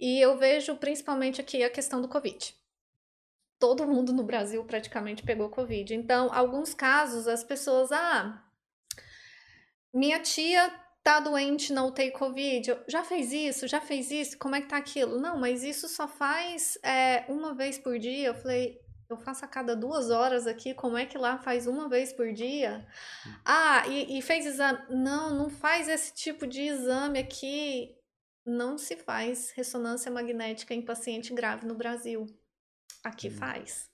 E 0.00 0.18
eu 0.18 0.38
vejo 0.38 0.74
principalmente 0.76 1.40
aqui 1.40 1.62
a 1.62 1.68
questão 1.68 2.00
do 2.00 2.08
Covid. 2.08 2.54
Todo 3.58 3.86
mundo 3.86 4.14
no 4.14 4.24
Brasil 4.24 4.64
praticamente 4.64 5.22
pegou 5.22 5.50
Covid. 5.50 5.94
Então, 5.94 6.32
alguns 6.32 6.72
casos, 6.72 7.28
as 7.28 7.44
pessoas, 7.44 7.92
ah, 7.92 8.42
minha 9.92 10.18
tia 10.20 10.72
tá 11.02 11.20
doente 11.20 11.72
na 11.72 11.84
UTI 11.84 12.10
Covid, 12.12 12.78
já 12.86 13.02
fez 13.02 13.32
isso, 13.32 13.66
já 13.66 13.80
fez 13.80 14.10
isso, 14.10 14.38
como 14.38 14.54
é 14.54 14.60
que 14.60 14.68
tá 14.68 14.76
aquilo? 14.76 15.20
Não, 15.20 15.38
mas 15.38 15.62
isso 15.62 15.88
só 15.88 16.06
faz 16.06 16.78
é, 16.82 17.24
uma 17.28 17.54
vez 17.54 17.78
por 17.78 17.98
dia. 17.98 18.28
Eu 18.28 18.34
falei, 18.34 18.78
eu 19.08 19.16
faço 19.18 19.44
a 19.44 19.48
cada 19.48 19.74
duas 19.74 20.10
horas 20.10 20.46
aqui, 20.46 20.72
como 20.72 20.96
é 20.96 21.04
que 21.04 21.18
lá 21.18 21.38
faz 21.38 21.66
uma 21.66 21.88
vez 21.88 22.12
por 22.12 22.32
dia? 22.32 22.86
Ah, 23.44 23.86
e, 23.88 24.18
e 24.18 24.22
fez 24.22 24.46
exame? 24.46 24.78
Não, 24.88 25.34
não 25.34 25.50
faz 25.50 25.88
esse 25.88 26.14
tipo 26.14 26.46
de 26.46 26.62
exame 26.62 27.18
aqui. 27.18 27.94
Não 28.44 28.78
se 28.78 28.96
faz 28.96 29.50
ressonância 29.52 30.10
magnética 30.10 30.74
em 30.74 30.82
paciente 30.84 31.32
grave 31.34 31.66
no 31.66 31.74
Brasil. 31.74 32.26
Aqui 33.04 33.28
Hum. 33.28 33.32
faz. 33.32 33.90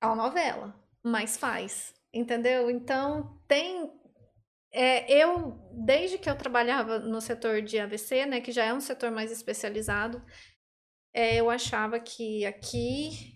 É 0.00 0.06
uma 0.06 0.16
novela, 0.16 0.74
mas 1.02 1.36
faz. 1.36 1.94
Entendeu? 2.12 2.70
Então, 2.70 3.40
tem. 3.48 3.90
é, 4.72 5.10
eu, 5.12 5.58
desde 5.72 6.18
que 6.18 6.28
eu 6.28 6.36
trabalhava 6.36 6.98
no 6.98 7.20
setor 7.20 7.62
de 7.62 7.78
AVC, 7.78 8.26
né, 8.26 8.40
que 8.40 8.50
já 8.52 8.64
é 8.64 8.74
um 8.74 8.80
setor 8.80 9.10
mais 9.10 9.30
especializado, 9.32 10.20
é, 11.12 11.36
eu 11.36 11.48
achava 11.50 12.00
que 12.00 12.44
aqui, 12.44 13.34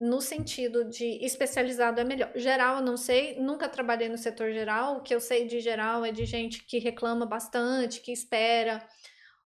no 0.00 0.20
sentido 0.20 0.84
de 0.88 1.24
especializado 1.24 2.00
é 2.00 2.04
melhor. 2.04 2.30
Geral, 2.36 2.76
eu 2.78 2.82
não 2.84 2.96
sei, 2.96 3.38
nunca 3.40 3.68
trabalhei 3.68 4.08
no 4.08 4.18
setor 4.18 4.52
geral. 4.52 4.98
O 4.98 5.02
que 5.02 5.14
eu 5.14 5.20
sei 5.20 5.46
de 5.46 5.60
geral 5.60 6.04
é 6.04 6.12
de 6.12 6.24
gente 6.24 6.62
que 6.64 6.78
reclama 6.78 7.26
bastante, 7.26 8.00
que 8.00 8.12
espera, 8.12 8.86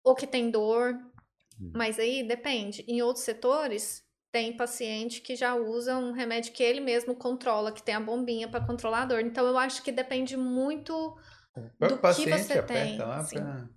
ou 0.08 0.16
que 0.16 0.28
tem 0.28 0.50
dor. 0.50 0.94
Hum. 1.60 1.72
Mas 1.76 2.00
aí 2.00 2.24
depende. 2.28 2.84
Em 2.88 3.02
outros 3.02 3.26
setores, 3.26 4.04
tem 4.32 4.56
paciente 4.56 5.22
que 5.22 5.36
já 5.36 5.56
usa 5.56 5.98
um 5.98 6.12
remédio 6.12 6.54
que 6.54 6.64
ele 6.64 6.80
mesmo 6.80 7.16
controla, 7.16 7.72
que 7.72 7.82
tem 7.84 7.96
a 7.96 8.00
bombinha 8.00 8.48
para 8.48 8.66
controlar 8.66 9.04
a 9.04 9.06
dor. 9.06 9.22
Então, 9.22 9.46
eu 9.48 9.58
acho 9.58 9.82
que 9.84 9.92
depende 9.92 10.38
muito 10.38 10.94
O 11.56 11.62
próprio 11.78 11.98
que 11.98 12.02
paciente 12.02 12.44
você 12.44 12.60
aperta 12.60 12.68
tem, 12.84 12.98
lá 13.00 13.24
sim. 13.24 13.36
pra... 13.36 13.70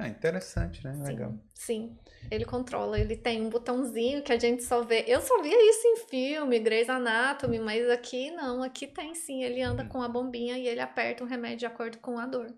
Ah, 0.00 0.06
interessante, 0.08 0.82
né? 0.84 0.92
Legal. 1.04 1.32
Sim, 1.54 1.98
sim. 1.98 1.98
Ele 2.30 2.44
controla, 2.44 3.00
ele 3.00 3.16
tem 3.16 3.44
um 3.44 3.48
botãozinho 3.50 4.22
que 4.22 4.32
a 4.32 4.38
gente 4.38 4.62
só 4.62 4.82
vê. 4.84 5.04
Eu 5.08 5.20
só 5.20 5.42
via 5.42 5.70
isso 5.70 5.86
em 5.88 5.96
filme, 6.08 6.58
Grey's 6.60 6.88
Anatomy, 6.88 7.58
mas 7.58 7.88
aqui 7.90 8.30
não, 8.30 8.62
aqui 8.62 8.86
tem 8.86 9.14
sim. 9.16 9.42
Ele 9.42 9.60
anda 9.60 9.82
Hum. 9.82 9.88
com 9.88 10.00
a 10.02 10.08
bombinha 10.08 10.56
e 10.56 10.68
ele 10.68 10.80
aperta 10.80 11.24
o 11.24 11.26
remédio 11.26 11.58
de 11.58 11.66
acordo 11.66 11.98
com 11.98 12.16
a 12.16 12.26
dor. 12.26 12.54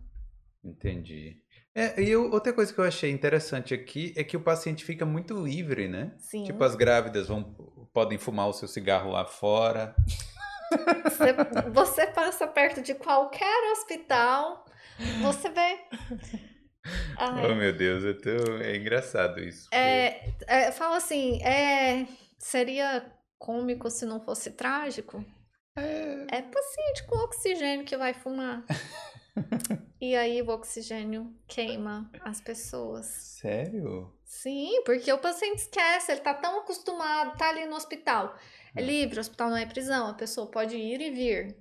Entendi. 0.62 1.42
É, 1.74 2.00
e 2.02 2.10
eu- 2.10 2.30
outra 2.32 2.52
coisa 2.52 2.72
que 2.72 2.78
eu 2.80 2.84
achei 2.84 3.10
interessante 3.10 3.72
aqui 3.72 4.12
é 4.16 4.24
que 4.24 4.36
o 4.36 4.40
paciente 4.42 4.84
fica 4.84 5.06
muito 5.06 5.34
livre, 5.34 5.88
né? 5.88 6.12
Sim. 6.18 6.44
Tipo, 6.44 6.64
as 6.64 6.74
grávidas 6.74 7.28
vão, 7.28 7.44
podem 7.92 8.18
fumar 8.18 8.48
o 8.48 8.52
seu 8.52 8.66
cigarro 8.66 9.12
lá 9.12 9.24
fora. 9.24 9.94
Você, 11.04 11.32
você 11.72 12.06
passa 12.08 12.46
perto 12.46 12.80
de 12.82 12.94
qualquer 12.94 13.72
hospital, 13.72 14.64
você 15.22 15.48
vê. 15.48 15.78
Ai, 17.18 17.50
Oh, 17.50 17.54
meu 17.54 17.72
Deus, 17.76 18.02
eu 18.04 18.20
tô... 18.20 18.56
é 18.62 18.76
engraçado 18.76 19.38
isso. 19.40 19.64
porque- 19.64 19.76
é, 19.76 20.34
é, 20.46 20.72
fala 20.72 20.96
assim, 20.96 21.42
é, 21.42 22.06
seria 22.38 23.04
cômico 23.38 23.90
se 23.90 24.04
não 24.06 24.20
fosse 24.20 24.50
trágico? 24.52 25.24
É 25.76 26.42
paciente 26.42 27.04
com 27.06 27.16
oxigênio 27.16 27.84
que 27.84 27.96
vai 27.96 28.12
fumar. 28.14 28.64
E 30.00 30.16
aí 30.16 30.40
o 30.40 30.48
oxigênio 30.48 31.30
queima 31.46 32.10
as 32.22 32.40
pessoas. 32.40 33.06
Sério? 33.06 34.10
Sim, 34.24 34.82
porque 34.84 35.12
o 35.12 35.18
paciente 35.18 35.58
esquece, 35.58 36.12
ele 36.12 36.22
tá 36.22 36.32
tão 36.32 36.60
acostumado, 36.60 37.36
tá 37.36 37.50
ali 37.50 37.66
no 37.66 37.76
hospital. 37.76 38.34
É 38.74 38.80
livre, 38.80 39.18
o 39.18 39.20
hospital 39.20 39.50
não 39.50 39.56
é 39.58 39.66
prisão, 39.66 40.06
a 40.06 40.14
pessoa 40.14 40.50
pode 40.50 40.76
ir 40.76 41.00
e 41.00 41.10
vir. 41.10 41.56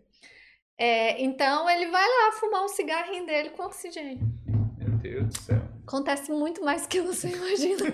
É, 0.77 1.21
então 1.21 1.69
ele 1.69 1.87
vai 1.91 2.07
lá 2.07 2.31
fumar 2.39 2.63
um 2.63 2.69
cigarrinho 2.69 3.25
dele 3.25 3.49
com 3.49 3.63
oxigênio. 3.63 4.25
Meu 4.77 4.97
Deus 4.97 5.27
do 5.27 5.41
céu. 5.41 5.61
Acontece 5.85 6.31
muito 6.31 6.63
mais 6.63 6.87
que 6.87 7.01
você 7.01 7.27
imagina. 7.35 7.91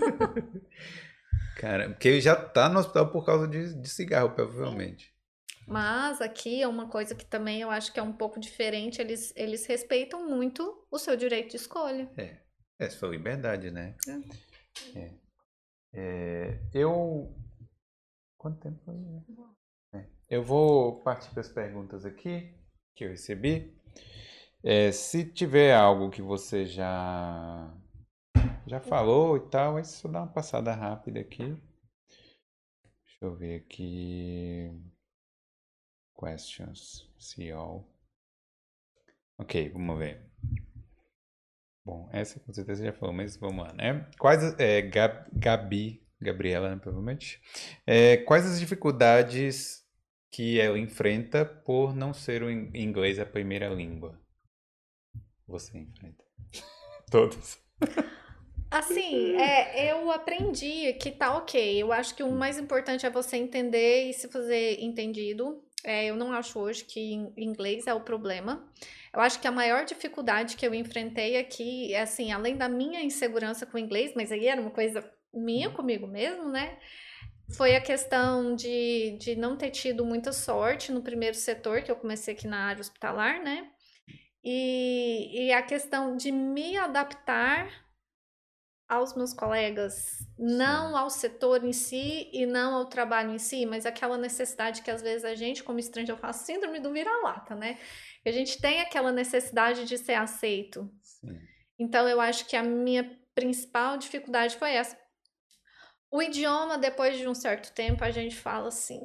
Cara, 1.57 1.89
porque 1.89 2.09
ele 2.09 2.21
já 2.21 2.35
tá 2.35 2.69
no 2.69 2.79
hospital 2.79 3.09
por 3.09 3.25
causa 3.25 3.47
de, 3.47 3.73
de 3.73 3.89
cigarro, 3.89 4.31
provavelmente. 4.31 5.14
Mas 5.67 6.21
aqui 6.21 6.61
é 6.61 6.67
uma 6.67 6.87
coisa 6.87 7.15
que 7.15 7.25
também 7.25 7.61
eu 7.61 7.71
acho 7.71 7.91
que 7.91 7.99
é 7.99 8.03
um 8.03 8.13
pouco 8.13 8.39
diferente. 8.39 9.01
Eles, 9.01 9.33
eles 9.35 9.65
respeitam 9.65 10.29
muito 10.29 10.85
o 10.91 10.99
seu 10.99 11.15
direito 11.15 11.51
de 11.51 11.57
escolha. 11.57 12.09
É, 12.79 12.89
sua 12.89 13.09
liberdade, 13.09 13.71
né? 13.71 13.95
É. 14.95 15.13
É, 15.93 16.59
eu. 16.73 17.33
Quanto 18.37 18.59
tempo 18.59 18.79
foi? 18.83 18.95
É. 19.93 20.05
Eu 20.29 20.43
vou 20.43 21.01
partir 21.01 21.31
para 21.31 21.41
as 21.41 21.49
perguntas 21.49 22.05
aqui 22.05 22.53
que 22.93 23.05
eu 23.05 23.09
recebi. 23.09 23.75
É, 24.63 24.91
se 24.91 25.25
tiver 25.25 25.73
algo 25.73 26.09
que 26.09 26.21
você 26.21 26.65
já 26.65 27.73
já 28.67 28.79
falou 28.79 29.37
e 29.37 29.41
tal, 29.49 29.77
é 29.77 29.83
só 29.83 30.07
dar 30.07 30.21
uma 30.21 30.31
passada 30.31 30.73
rápida 30.73 31.19
aqui. 31.19 31.55
Deixa 33.03 33.19
eu 33.21 33.35
ver 33.35 33.61
aqui. 33.61 34.71
Questions. 36.17 37.09
All. 37.53 37.87
Ok, 39.37 39.69
vamos 39.69 39.99
ver. 39.99 40.25
Bom, 41.85 42.09
essa 42.11 42.39
com 42.39 42.51
certeza 42.53 42.83
já 42.85 42.93
falou, 42.93 43.13
mas 43.13 43.35
vamos 43.37 43.63
lá, 43.65 43.73
né? 43.73 44.09
Quais, 44.17 44.41
é, 44.59 44.81
Gab- 44.81 45.27
Gabi, 45.33 46.01
Gabriela, 46.19 46.69
né, 46.73 46.79
provavelmente. 46.81 47.39
É, 47.85 48.17
quais 48.17 48.45
as 48.45 48.59
dificuldades 48.59 49.83
que 50.31 50.59
ela 50.59 50.79
enfrenta 50.79 51.45
por 51.45 51.93
não 51.95 52.13
ser 52.13 52.41
o 52.43 52.49
in- 52.49 52.71
inglês 52.73 53.19
a 53.19 53.25
primeira 53.25 53.69
língua? 53.69 54.19
Você 55.47 55.77
enfrenta. 55.77 56.23
Todas. 57.11 57.59
Assim, 58.71 59.35
é, 59.35 59.91
eu 59.91 60.09
aprendi 60.11 60.93
que 60.93 61.11
tá 61.11 61.37
ok. 61.37 61.81
Eu 61.81 61.93
acho 61.93 62.15
que 62.15 62.23
o 62.23 62.31
mais 62.31 62.57
importante 62.57 63.05
é 63.05 63.09
você 63.11 63.37
entender 63.37 64.09
e 64.09 64.13
se 64.13 64.27
fazer 64.27 64.81
entendido. 64.81 65.63
É, 65.85 66.05
eu 66.05 66.15
não 66.15 66.33
acho 66.33 66.59
hoje 66.59 66.83
que 66.83 66.99
in- 67.13 67.31
inglês 67.37 67.85
é 67.85 67.93
o 67.93 68.01
problema. 68.01 68.67
Eu 69.13 69.21
acho 69.21 69.39
que 69.39 69.47
a 69.47 69.51
maior 69.51 69.85
dificuldade 69.85 70.57
que 70.57 70.65
eu 70.65 70.73
enfrentei 70.73 71.37
aqui 71.37 71.93
é 71.93 72.01
assim, 72.01 72.31
além 72.31 72.57
da 72.57 72.67
minha 72.67 73.03
insegurança 73.03 73.65
com 73.67 73.77
o 73.77 73.79
inglês, 73.79 74.11
mas 74.15 74.31
aí 74.31 74.47
era 74.47 74.59
uma 74.59 74.71
coisa 74.71 75.07
minha 75.31 75.69
comigo 75.69 76.07
mesmo, 76.07 76.49
né? 76.49 76.79
Foi 77.55 77.75
a 77.75 77.81
questão 77.81 78.55
de, 78.55 79.17
de 79.19 79.35
não 79.35 79.55
ter 79.55 79.69
tido 79.69 80.03
muita 80.03 80.33
sorte 80.33 80.91
no 80.91 81.03
primeiro 81.03 81.35
setor, 81.37 81.83
que 81.83 81.91
eu 81.91 81.95
comecei 81.95 82.33
aqui 82.33 82.47
na 82.47 82.65
área 82.65 82.81
hospitalar, 82.81 83.43
né? 83.43 83.69
E, 84.43 85.47
e 85.47 85.53
a 85.53 85.61
questão 85.61 86.17
de 86.17 86.31
me 86.31 86.77
adaptar 86.77 87.84
aos 88.87 89.15
meus 89.15 89.33
colegas, 89.33 90.27
não 90.37 90.95
ao 90.95 91.09
setor 91.09 91.63
em 91.63 91.73
si 91.73 92.29
e 92.31 92.45
não 92.45 92.75
ao 92.75 92.85
trabalho 92.85 93.31
em 93.31 93.39
si, 93.39 93.65
mas 93.65 93.85
aquela 93.85 94.17
necessidade 94.17 94.81
que 94.81 94.91
às 94.91 95.01
vezes 95.01 95.25
a 95.25 95.33
gente, 95.33 95.63
como 95.63 95.79
estrangeiro, 95.79 96.19
faço 96.19 96.45
síndrome 96.45 96.79
do 96.79 96.93
vira-lata, 96.93 97.55
né? 97.55 97.79
A 98.25 98.31
gente 98.31 98.61
tem 98.61 98.81
aquela 98.81 99.11
necessidade 99.11 99.85
de 99.85 99.97
ser 99.97 100.13
aceito. 100.13 100.91
Sim. 101.01 101.39
Então 101.77 102.07
eu 102.07 102.21
acho 102.21 102.45
que 102.45 102.55
a 102.55 102.63
minha 102.63 103.19
principal 103.33 103.97
dificuldade 103.97 104.55
foi 104.57 104.73
essa. 104.73 104.97
O 106.11 106.21
idioma, 106.21 106.77
depois 106.77 107.17
de 107.17 107.27
um 107.27 107.35
certo 107.35 107.73
tempo, 107.73 108.03
a 108.03 108.11
gente 108.11 108.35
fala 108.35 108.69
assim. 108.69 109.01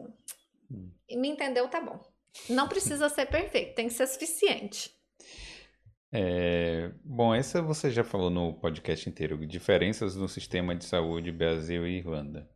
Hum. 0.71 0.91
Me 1.11 1.29
entendeu, 1.29 1.69
tá 1.69 1.81
bom. 1.81 2.01
Não 2.49 2.69
precisa 2.69 3.09
ser 3.09 3.27
perfeito, 3.27 3.75
tem 3.75 3.89
que 3.89 3.95
ser 3.95 4.07
suficiente. 4.07 4.95
É, 6.13 6.93
bom, 7.05 7.35
essa 7.35 7.63
você 7.63 7.91
já 7.91 8.03
falou 8.03 8.31
no 8.31 8.55
podcast 8.55 9.09
inteiro, 9.09 9.47
diferenças 9.47 10.17
no 10.17 10.29
sistema 10.29 10.75
de 10.75 10.85
saúde 10.85 11.31
Brasil 11.31 11.87
e 11.87 11.99
Irlanda, 11.99 12.49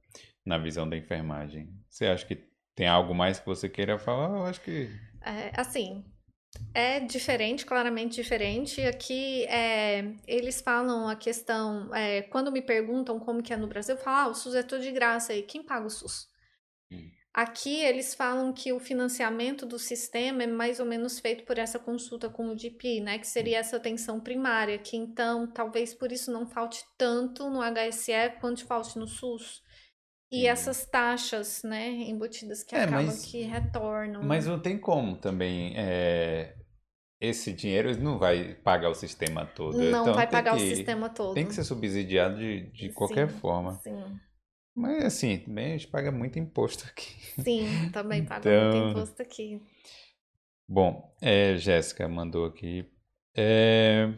na 0.44 0.58
visão 0.58 0.88
da 0.88 0.96
enfermagem. 0.96 1.72
Você 1.88 2.06
acha 2.06 2.26
que 2.26 2.44
tem 2.74 2.88
algo 2.88 3.14
mais 3.14 3.38
que 3.38 3.46
você 3.46 3.68
queira 3.68 3.98
falar? 3.98 4.28
Eu 4.36 4.44
acho 4.44 4.60
que 4.60 4.90
É, 5.22 5.52
assim, 5.58 6.04
é 6.74 7.00
diferente, 7.00 7.64
claramente 7.66 8.16
diferente. 8.16 8.80
Aqui 8.82 9.44
é, 9.46 10.14
eles 10.26 10.60
falam 10.60 11.08
a 11.08 11.16
questão, 11.16 11.94
é, 11.94 12.22
quando 12.22 12.52
me 12.52 12.62
perguntam 12.62 13.18
como 13.20 13.42
que 13.42 13.52
é 13.52 13.56
no 13.56 13.66
Brasil, 13.68 13.94
eu 13.94 14.00
falo, 14.00 14.28
ah, 14.28 14.30
o 14.30 14.34
SUS 14.34 14.54
é 14.54 14.62
tudo 14.62 14.82
de 14.82 14.92
graça 14.92 15.32
aí, 15.32 15.42
quem 15.42 15.62
paga 15.62 15.86
o 15.86 15.90
SUS? 15.90 16.28
Aqui 17.34 17.80
eles 17.80 18.14
falam 18.14 18.52
que 18.52 18.72
o 18.72 18.78
financiamento 18.78 19.66
do 19.66 19.76
sistema 19.76 20.44
é 20.44 20.46
mais 20.46 20.78
ou 20.78 20.86
menos 20.86 21.18
feito 21.18 21.44
por 21.44 21.58
essa 21.58 21.80
consulta 21.80 22.30
com 22.30 22.46
o 22.46 22.56
GP, 22.56 23.00
né? 23.00 23.18
Que 23.18 23.26
seria 23.26 23.58
essa 23.58 23.76
atenção 23.76 24.20
primária, 24.20 24.78
que 24.78 24.96
então 24.96 25.46
talvez 25.48 25.92
por 25.92 26.12
isso 26.12 26.30
não 26.30 26.46
falte 26.46 26.84
tanto 26.96 27.50
no 27.50 27.60
HSE 27.60 28.38
quanto 28.40 28.64
falte 28.64 28.96
no 28.98 29.08
SUS. 29.08 29.62
E 30.30 30.46
essas 30.46 30.86
taxas, 30.86 31.62
né, 31.64 31.88
embutidas 31.90 32.62
que 32.64 32.74
É, 32.74 32.82
acabam 32.84 33.06
mas- 33.06 33.24
que 33.26 33.42
retornam. 33.42 34.22
Mas 34.22 34.46
não 34.46 34.60
tem 34.60 34.78
como 34.78 35.16
também. 35.16 35.74
é, 35.76 36.54
esse 37.20 37.52
dinheiro 37.52 37.96
não 38.00 38.18
vai 38.18 38.54
pagar 38.54 38.90
o 38.90 38.94
sistema 38.94 39.44
todo. 39.46 39.76
Não 39.78 40.02
Então 40.02 40.14
vai 40.14 40.28
pagar 40.30 40.54
o 40.54 40.58
que- 40.58 40.74
sistema 40.76 41.08
todo. 41.08 41.34
Tem 41.34 41.46
que 41.46 41.54
ser 41.54 41.64
subsidiado 41.64 42.36
de, 42.38 42.70
de 42.72 42.88
qualquer 42.90 43.28
Sim, 43.30 43.38
forma. 43.38 43.72
Sim, 43.82 44.20
Mas 44.74 45.04
assim, 45.04 45.38
também 45.38 45.66
a 45.66 45.68
gente 45.76 45.86
paga 45.88 46.10
muito 46.10 46.38
imposto 46.38 46.84
aqui. 46.90 47.14
sim, 47.42 47.90
também 47.92 48.24
paga 48.24 48.40
Então- 48.50 48.70
muito 48.80 48.90
imposto 48.98 49.22
aqui. 49.22 49.60
Bom, 50.68 51.14
é, 51.20 51.56
Jéssica 51.56 52.08
mandou 52.08 52.46
aqui. 52.46 52.90
É, 53.36 54.10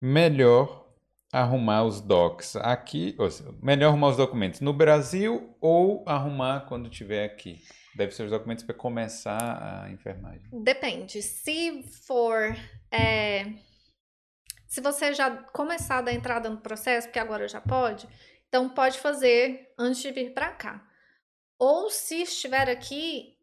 melhor 0.00 0.88
arrumar 1.32 1.84
os 1.84 2.00
docs 2.00 2.56
aqui, 2.56 3.14
ou 3.18 3.30
seja, 3.30 3.54
melhor 3.62 3.88
arrumar 3.90 4.08
os 4.08 4.16
documentos 4.16 4.60
no 4.60 4.72
Brasil 4.72 5.54
ou 5.60 6.02
arrumar 6.06 6.62
quando 6.66 6.88
estiver 6.90 7.24
aqui? 7.24 7.62
Deve 7.94 8.12
ser 8.14 8.24
os 8.24 8.30
documentos 8.30 8.64
para 8.64 8.74
começar 8.74 9.82
a 9.84 9.90
enfermagem. 9.90 10.48
Depende. 10.62 11.22
Se 11.22 11.82
for. 12.06 12.56
é, 12.90 13.52
se 14.66 14.80
você 14.80 15.12
já 15.12 15.30
começar 15.52 15.98
a 15.98 16.02
dar 16.02 16.12
entrada 16.12 16.48
no 16.48 16.58
processo, 16.58 17.08
porque 17.08 17.18
agora 17.18 17.48
já 17.48 17.60
pode, 17.60 18.08
então 18.50 18.68
pode 18.68 18.98
fazer 18.98 19.72
antes 19.78 20.02
de 20.02 20.10
vir 20.10 20.34
para 20.34 20.50
cá. 20.50 20.84
Ou 21.56 21.88
se 21.88 22.22
estiver 22.22 22.68
aqui, 22.68 23.38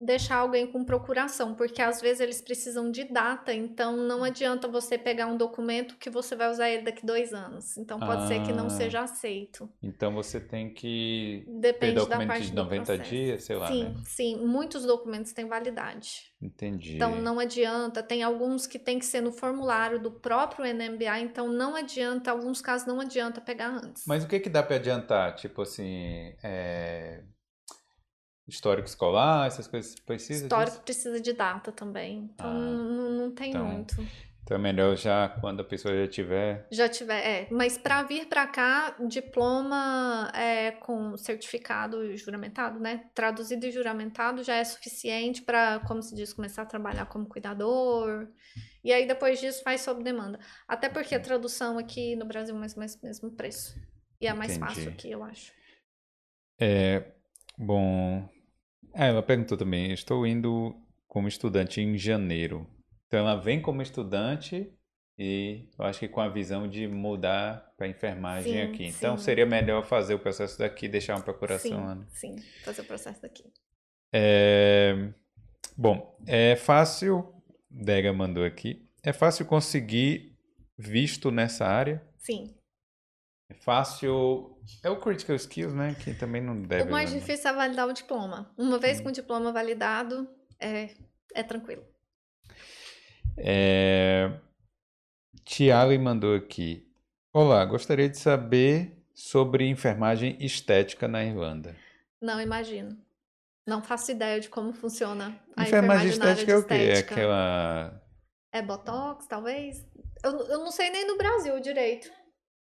deixar 0.00 0.36
alguém 0.36 0.66
com 0.66 0.82
procuração, 0.84 1.54
porque 1.54 1.82
às 1.82 2.00
vezes 2.00 2.20
eles 2.20 2.40
precisam 2.40 2.90
de 2.90 3.04
data, 3.04 3.52
então 3.52 3.96
não 3.96 4.24
adianta 4.24 4.66
você 4.66 4.96
pegar 4.96 5.26
um 5.26 5.36
documento 5.36 5.96
que 5.98 6.08
você 6.08 6.34
vai 6.34 6.50
usar 6.50 6.70
ele 6.70 6.82
daqui 6.84 7.04
dois 7.04 7.34
anos. 7.34 7.76
Então 7.76 7.98
pode 8.00 8.26
ser 8.26 8.42
que 8.42 8.52
não 8.52 8.66
Ah. 8.66 8.70
seja 8.70 9.00
aceito. 9.02 9.68
Então 9.82 10.14
você 10.14 10.40
tem 10.40 10.72
que 10.72 11.44
ter 11.46 11.60
Depende 11.60 11.94
da 11.96 12.00
documento 12.00 12.28
parte 12.28 12.44
de 12.46 12.50
do 12.52 12.56
90 12.62 12.84
processo. 12.86 13.10
dias, 13.10 13.44
sei 13.44 13.56
lá, 13.56 13.66
Sim, 13.68 13.84
né? 13.84 13.94
sim, 14.04 14.36
muitos 14.46 14.86
documentos 14.86 15.32
têm 15.32 15.46
validade. 15.46 16.30
Entendi. 16.40 16.94
Então 16.96 17.20
não 17.20 17.38
adianta, 17.38 18.02
tem 18.02 18.22
alguns 18.22 18.66
que 18.66 18.78
tem 18.78 18.98
que 18.98 19.04
ser 19.04 19.20
no 19.20 19.30
formulário 19.32 19.98
do 20.00 20.10
próprio 20.10 20.64
NMBA, 20.64 21.20
então 21.20 21.48
não 21.52 21.76
adianta, 21.76 22.30
alguns 22.30 22.62
casos 22.62 22.86
não 22.86 23.00
adianta 23.00 23.40
pegar 23.40 23.68
antes. 23.68 24.04
Mas 24.06 24.24
o 24.24 24.28
que 24.28 24.40
que 24.40 24.48
dá 24.48 24.62
para 24.62 24.76
adiantar? 24.76 25.34
Tipo 25.34 25.60
assim, 25.62 26.34
é, 26.42 27.22
histórico 28.54 28.86
escolar, 28.88 29.46
essas 29.46 29.66
coisas 29.66 29.94
precisa 30.00 30.44
Histórico 30.44 30.72
disso? 30.72 30.82
precisa 30.84 31.20
de 31.20 31.32
data 31.32 31.72
também, 31.72 32.30
então 32.34 32.46
Ah, 32.46 32.54
não, 32.54 33.10
não 33.10 33.30
tem 33.34 33.50
então- 33.50 33.64
muito. 33.64 34.06
Então 34.42 34.56
é 34.56 34.60
melhor 34.60 34.96
já 34.96 35.28
quando 35.28 35.60
a 35.60 35.64
pessoa 35.64 35.94
já 35.94 36.08
tiver. 36.10 36.66
Já 36.72 36.88
tiver, 36.88 37.20
é, 37.24 37.48
mas 37.52 37.78
para 37.78 38.02
vir 38.02 38.26
para 38.26 38.48
cá, 38.48 38.96
diploma 39.06 40.32
é, 40.34 40.72
com 40.72 41.16
certificado 41.16 42.16
juramentado, 42.16 42.80
né? 42.80 43.04
Traduzido 43.14 43.64
e 43.66 43.70
juramentado 43.70 44.42
já 44.42 44.56
é 44.56 44.64
suficiente 44.64 45.42
para, 45.42 45.78
como 45.86 46.02
se 46.02 46.16
diz, 46.16 46.32
começar 46.32 46.62
a 46.62 46.66
trabalhar 46.66 47.06
como 47.06 47.26
cuidador. 47.26 48.26
E 48.82 48.92
aí 48.92 49.06
depois 49.06 49.38
disso 49.38 49.62
faz 49.62 49.82
sob 49.82 50.02
demanda. 50.02 50.40
Até 50.66 50.88
porque 50.88 51.14
a 51.14 51.20
tradução 51.20 51.78
aqui 51.78 52.16
no 52.16 52.24
Brasil 52.24 52.56
é 52.56 52.58
mais 52.58 52.74
o 52.74 52.80
mesmo 53.04 53.30
preço. 53.30 53.78
E 54.20 54.26
é 54.26 54.34
mais 54.34 54.56
fácil 54.56 54.82
Entendi. 54.82 54.88
aqui, 54.96 55.10
eu 55.12 55.22
acho. 55.22 55.52
É, 56.58 57.12
bom. 57.56 58.28
Ah, 58.94 59.06
ela 59.06 59.22
perguntou 59.22 59.56
também. 59.56 59.92
Estou 59.92 60.26
indo 60.26 60.74
como 61.06 61.28
estudante 61.28 61.80
em 61.80 61.96
janeiro. 61.96 62.66
Então 63.06 63.20
ela 63.20 63.36
vem 63.36 63.60
como 63.60 63.82
estudante 63.82 64.72
e 65.18 65.68
eu 65.78 65.84
acho 65.84 65.98
que 65.98 66.08
com 66.08 66.20
a 66.20 66.28
visão 66.28 66.68
de 66.68 66.86
mudar 66.86 67.72
para 67.76 67.88
enfermagem 67.88 68.52
Sim, 68.52 68.60
aqui. 68.60 68.86
Então 68.86 69.16
sim. 69.16 69.24
seria 69.24 69.46
melhor 69.46 69.84
fazer 69.84 70.14
o 70.14 70.18
processo 70.18 70.58
daqui 70.58 70.86
e 70.86 70.88
deixar 70.88 71.16
uma 71.16 71.22
procuração 71.22 71.70
sim, 71.70 71.98
né? 71.98 72.06
sim, 72.10 72.36
fazer 72.64 72.82
o 72.82 72.84
processo 72.84 73.20
daqui. 73.20 73.44
É, 74.12 75.12
Bom, 75.76 76.14
é 76.26 76.56
fácil. 76.56 77.32
Dega 77.70 78.12
mandou 78.12 78.44
aqui. 78.44 78.86
É 79.02 79.14
fácil 79.14 79.46
conseguir 79.46 80.36
visto 80.76 81.30
nessa 81.30 81.66
área. 81.66 82.02
Sim. 82.18 82.54
É 83.50 83.54
fácil. 83.54 84.56
É 84.82 84.88
o 84.88 84.96
critical 84.96 85.34
skills, 85.34 85.74
né? 85.74 85.96
Que 86.02 86.14
também 86.14 86.40
não 86.40 86.62
deve. 86.62 86.84
o 86.84 86.90
mais 86.90 87.12
né? 87.12 87.18
difícil 87.18 87.50
é 87.50 87.52
validar 87.52 87.88
o 87.88 87.92
diploma. 87.92 88.50
Uma 88.56 88.78
vez 88.78 89.00
Hum. 89.00 89.02
com 89.02 89.08
o 89.08 89.12
diploma 89.12 89.52
validado, 89.52 90.28
é, 90.58 90.90
é 91.34 91.42
tranquilo. 91.42 91.84
É... 93.36 94.32
Tiago 95.44 95.98
mandou 96.00 96.36
aqui. 96.36 96.88
Olá, 97.32 97.64
gostaria 97.64 98.08
de 98.08 98.18
saber 98.18 98.96
sobre 99.12 99.66
enfermagem 99.66 100.36
estética 100.40 101.08
na 101.08 101.24
Irlanda. 101.24 101.74
Não 102.20 102.40
imagino. 102.40 102.96
Não 103.66 103.82
faço 103.82 104.10
ideia 104.10 104.40
de 104.40 104.48
como 104.48 104.72
funciona 104.72 105.26
a 105.56 105.62
enfermagem 105.62 106.08
enfermagem 106.08 106.18
na 106.18 106.24
área 106.24 106.32
estética 106.32 106.52
é 106.52 106.56
o 106.56 106.64
quê? 106.64 106.74
É 106.74 106.92
estética. 106.92 107.14
aquela. 107.14 108.02
É 108.52 108.62
botox, 108.62 109.26
talvez? 109.26 109.86
Eu, 110.22 110.32
eu 110.48 110.58
não 110.58 110.70
sei 110.70 110.90
nem 110.90 111.06
no 111.06 111.16
Brasil 111.16 111.58
direito. 111.60 112.10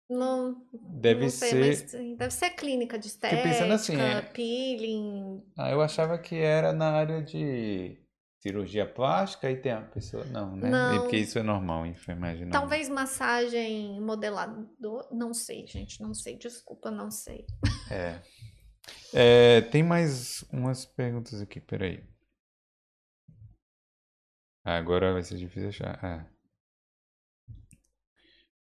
Não, 0.09 0.65
Deve 0.71 1.23
não 1.23 1.29
sei, 1.29 1.73
ser. 1.73 2.15
deve 2.15 2.31
ser 2.33 2.51
clínica 2.51 2.97
de 2.97 3.09
Fiquei 3.09 3.43
pensando 3.43 3.73
assim, 3.73 3.93
estética, 3.93 4.17
é- 4.17 4.31
peeling. 4.31 5.43
Ah, 5.57 5.69
eu 5.69 5.81
achava 5.81 6.17
que 6.17 6.35
era 6.35 6.71
na 6.71 6.91
área 6.91 7.21
de 7.21 8.01
cirurgia 8.41 8.85
plástica 8.87 9.51
e 9.51 9.57
tem 9.57 9.73
a 9.73 9.81
pessoa. 9.81 10.23
Não, 10.25 10.55
né? 10.55 10.69
Não. 10.69 11.01
Porque 11.01 11.17
isso 11.17 11.37
é 11.37 11.43
normal, 11.43 11.85
enfermagem. 11.85 12.49
Talvez 12.49 12.87
massagem 12.87 13.99
modelador. 13.99 15.09
Não 15.11 15.33
sei, 15.33 15.67
gente, 15.67 16.01
não 16.01 16.13
sei. 16.13 16.37
Desculpa, 16.37 16.89
não 16.89 17.11
sei. 17.11 17.45
É. 17.91 18.21
É, 19.13 19.61
tem 19.61 19.83
mais 19.83 20.43
umas 20.53 20.85
perguntas 20.85 21.41
aqui, 21.41 21.59
peraí. 21.59 22.01
Ah, 24.65 24.77
agora 24.77 25.11
vai 25.13 25.23
ser 25.23 25.35
difícil 25.37 25.69
achar. 25.69 25.99
Ah. 26.03 26.25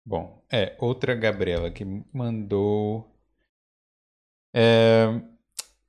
Bom, 0.05 0.45
é, 0.53 0.77
outra 0.81 1.15
Gabriela 1.15 1.71
que 1.71 1.85
mandou. 2.13 3.09
É, 4.55 5.07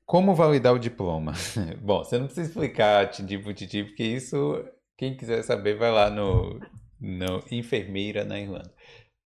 como 0.06 0.36
validar 0.36 0.74
o 0.74 0.80
diploma? 0.80 1.34
Bom, 1.82 2.04
você 2.04 2.18
não 2.18 2.26
precisa 2.26 2.48
explicar 2.48 3.10
tidi 3.10 3.38
por 3.40 3.54
tidi, 3.54 3.84
porque 3.84 4.04
isso, 4.04 4.64
quem 4.98 5.18
quiser 5.18 5.44
saber, 5.44 5.76
vai 5.78 5.92
lá 5.92 6.10
no, 6.10 6.60
no 7.00 7.44
Enfermeira 7.52 8.24
na 8.24 8.40
Irlanda. 8.40 8.74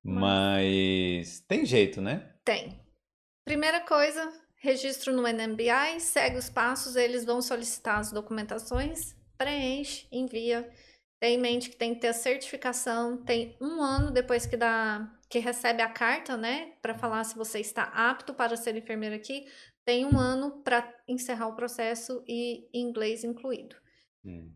Mas 0.03 1.41
tem 1.41 1.65
jeito, 1.65 2.01
né? 2.01 2.33
Tem. 2.45 2.79
Primeira 3.43 3.81
coisa, 3.81 4.31
registro 4.55 5.13
no 5.13 5.27
NMBI, 5.27 5.99
segue 5.99 6.37
os 6.37 6.49
passos, 6.49 6.95
eles 6.95 7.25
vão 7.25 7.41
solicitar 7.41 7.99
as 7.99 8.11
documentações, 8.11 9.15
preenche, 9.37 10.07
envia. 10.11 10.69
Tem 11.19 11.35
em 11.35 11.41
mente 11.41 11.69
que 11.69 11.75
tem 11.75 11.95
que 11.95 12.01
ter 12.01 12.09
a 12.09 12.13
certificação, 12.13 13.17
tem 13.23 13.57
um 13.59 13.81
ano 13.81 14.11
depois 14.11 14.45
que 14.45 14.55
dá, 14.55 15.11
que 15.29 15.39
recebe 15.39 15.81
a 15.81 15.89
carta, 15.89 16.37
né, 16.37 16.73
para 16.81 16.93
falar 16.95 17.23
se 17.23 17.35
você 17.35 17.59
está 17.59 17.83
apto 17.83 18.33
para 18.35 18.55
ser 18.55 18.75
enfermeiro 18.75 19.15
aqui, 19.15 19.47
tem 19.83 20.05
um 20.05 20.19
ano 20.19 20.61
para 20.63 20.93
encerrar 21.07 21.47
o 21.47 21.55
processo 21.55 22.23
e 22.27 22.69
inglês 22.73 23.23
incluído. 23.23 23.75
Hum, 24.23 24.55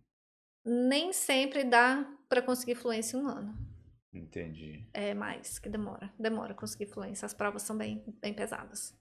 Nem 0.66 1.14
sempre 1.14 1.64
dá 1.64 2.04
para 2.28 2.42
conseguir 2.42 2.74
fluência 2.76 3.16
em 3.18 3.22
um 3.22 3.28
ano. 3.28 3.56
entendi. 4.14 4.88
É 4.94 5.14
mais 5.14 5.60
que 5.60 5.70
demora. 5.70 6.14
Demora 6.20 6.54
conseguir 6.54 6.88
fluência. 6.88 7.26
As 7.26 7.34
provas 7.34 7.64
são 7.64 7.78
bem, 7.78 8.04
bem 8.22 8.34
pesadas. 8.34 8.94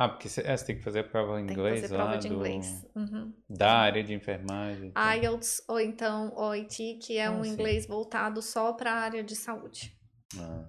Ah, 0.00 0.08
porque 0.08 0.28
você, 0.28 0.42
é, 0.42 0.56
você 0.56 0.64
tem 0.64 0.76
que 0.76 0.82
fazer 0.84 1.00
a 1.00 1.04
prova 1.04 1.32
em 1.40 1.46
Tem 1.46 1.46
que 1.46 1.52
inglês 1.60 1.80
fazer 1.80 1.96
lá 1.96 2.04
prova 2.04 2.18
de 2.18 2.28
inglês. 2.28 2.86
Uhum. 2.94 3.32
da 3.50 3.72
área 3.72 4.04
de 4.04 4.14
enfermagem. 4.14 4.90
então. 4.90 5.12
IELTS 5.14 5.62
ou 5.68 5.80
então 5.80 6.32
OIT, 6.36 7.00
que 7.02 7.18
é 7.18 7.26
Ah, 7.26 7.32
um 7.32 7.42
sim. 7.42 7.50
inglês 7.50 7.84
voltado 7.86 8.40
só 8.40 8.72
para 8.72 8.92
a 8.92 8.96
área 9.00 9.24
de 9.24 9.34
saúde. 9.34 9.92
Ah, 10.38 10.64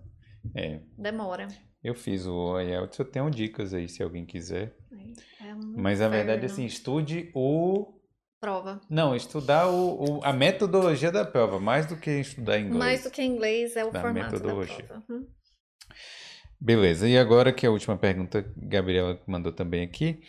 é. 0.56 0.82
Demora. 0.98 1.48
Eu 1.84 1.94
fiz 1.94 2.26
o 2.26 2.60
IELTS, 2.60 2.98
eu 2.98 3.06
tenho 3.06 3.30
dicas 3.30 3.72
aí 3.74 3.88
se 3.88 4.02
alguém 4.02 4.26
quiser. 4.26 4.76
É 5.40 5.54
um 5.54 5.76
Mas 5.78 6.02
a 6.02 6.08
verdade 6.10 6.32
é 6.42 6.46
inferno. 6.46 6.54
assim, 6.54 6.66
estude 6.66 7.32
o. 7.36 7.94
Prova. 8.42 8.82
Não, 8.90 9.16
estudar 9.16 9.68
o, 9.70 10.18
o- 10.20 10.24
a 10.24 10.34
metodologia 10.34 11.12
da 11.12 11.24
prova, 11.26 11.60
mais 11.60 11.86
do 11.86 11.96
que 11.98 12.10
estudar 12.20 12.58
inglês. 12.58 12.78
Mais 12.80 13.04
do 13.04 13.12
que 13.12 13.22
inglês 13.22 13.76
é 13.76 13.86
o 13.86 13.92
Da 13.92 14.02
formato 14.02 14.32
metodologia. 14.34 14.78
da 14.78 14.84
prova. 14.88 15.04
Uhum. 15.10 15.28
Beleza, 16.62 17.08
e 17.08 17.18
agora 17.18 17.54
que 17.54 17.66
a 17.66 17.72
última 17.72 17.98
pergunta, 17.98 18.44
Gabriela 18.58 19.22
mandou 19.26 19.52
também 19.52 19.84
aqui. 19.84 20.22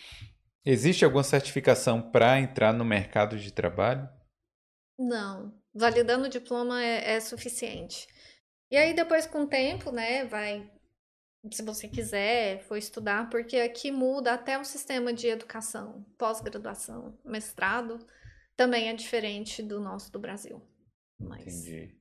Existe 0.65 1.05
alguma 1.05 1.25
certificação 1.25 2.01
para 2.11 2.39
entrar 2.39 2.73
no 2.73 2.85
mercado 2.85 3.37
de 3.37 3.53
trabalho? 3.53 4.09
Não, 4.97 5.53
validando 5.75 6.27
o 6.27 6.31
diploma 6.31 6.83
é, 6.83 7.15
é 7.15 7.21
suficiente. 7.21 8.07
E 8.71 8.77
aí 8.77 8.95
depois 8.95 9.27
com 9.27 9.43
o 9.43 9.49
tempo, 9.49 9.91
né, 9.91 10.25
vai, 10.27 10.71
se 11.51 11.63
você 11.63 11.89
quiser, 11.89 12.61
for 12.61 12.77
estudar, 12.77 13.29
porque 13.29 13.57
aqui 13.57 13.91
muda 13.91 14.35
até 14.35 14.57
o 14.57 14.65
sistema 14.65 15.13
de 15.13 15.27
educação, 15.27 16.07
pós-graduação, 16.17 17.19
mestrado, 17.25 17.99
também 18.57 18.89
é 18.89 18.95
diferente 18.95 19.63
do 19.63 19.81
nosso 19.81 20.13
do 20.13 20.21
Brasil. 20.21 20.63
Mas 21.19 21.67
Entendi. 21.67 21.99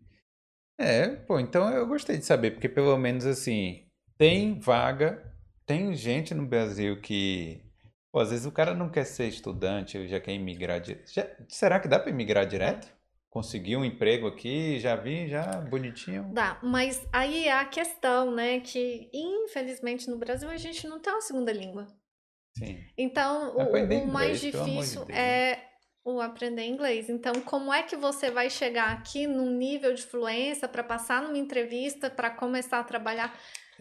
É, 0.77 1.15
pô, 1.15 1.39
então 1.39 1.69
eu 1.73 1.87
gostei 1.87 2.17
de 2.17 2.25
saber, 2.25 2.51
porque 2.51 2.69
pelo 2.69 2.97
menos 2.97 3.25
assim, 3.25 3.88
tem 4.19 4.59
vaga, 4.59 5.33
tem 5.65 5.95
gente 5.95 6.35
no 6.35 6.45
Brasil 6.45 6.99
que, 7.01 7.63
pô, 8.11 8.19
às 8.19 8.31
vezes 8.31 8.45
o 8.45 8.51
cara 8.51 8.75
não 8.75 8.89
quer 8.89 9.05
ser 9.05 9.29
estudante, 9.29 10.09
já 10.09 10.19
quer 10.19 10.33
imigrar 10.33 10.81
direto. 10.81 11.09
Será 11.47 11.79
que 11.79 11.87
dá 11.87 11.97
para 11.97 12.11
imigrar 12.11 12.45
direto? 12.45 12.93
Conseguir 13.29 13.77
um 13.77 13.85
emprego 13.85 14.27
aqui, 14.27 14.77
já 14.77 14.95
vi, 14.95 15.29
já 15.29 15.61
bonitinho. 15.61 16.31
dá, 16.33 16.59
mas 16.61 17.07
aí 17.13 17.47
é 17.47 17.53
a 17.53 17.63
questão, 17.63 18.35
né, 18.35 18.59
que 18.59 19.09
infelizmente 19.13 20.09
no 20.09 20.17
Brasil 20.17 20.49
a 20.49 20.57
gente 20.57 20.85
não 20.85 20.99
tem 20.99 21.13
uma 21.13 21.21
segunda 21.21 21.53
língua. 21.53 21.87
Sim. 22.57 22.77
Então, 22.97 23.55
o, 23.55 24.03
o 24.03 24.07
mais 24.07 24.41
de 24.41 24.51
difícil 24.51 25.05
Deus. 25.05 25.17
é 25.17 25.63
o 26.03 26.19
aprender 26.19 26.65
inglês. 26.65 27.07
Então, 27.07 27.33
como 27.45 27.71
é 27.71 27.83
que 27.83 27.95
você 27.95 28.29
vai 28.29 28.49
chegar 28.49 28.91
aqui 28.91 29.27
num 29.27 29.51
nível 29.51 29.93
de 29.93 30.01
fluência 30.01 30.67
para 30.67 30.83
passar 30.83 31.21
numa 31.21 31.37
entrevista, 31.37 32.09
para 32.09 32.29
começar 32.29 32.79
a 32.79 32.83
trabalhar? 32.83 33.33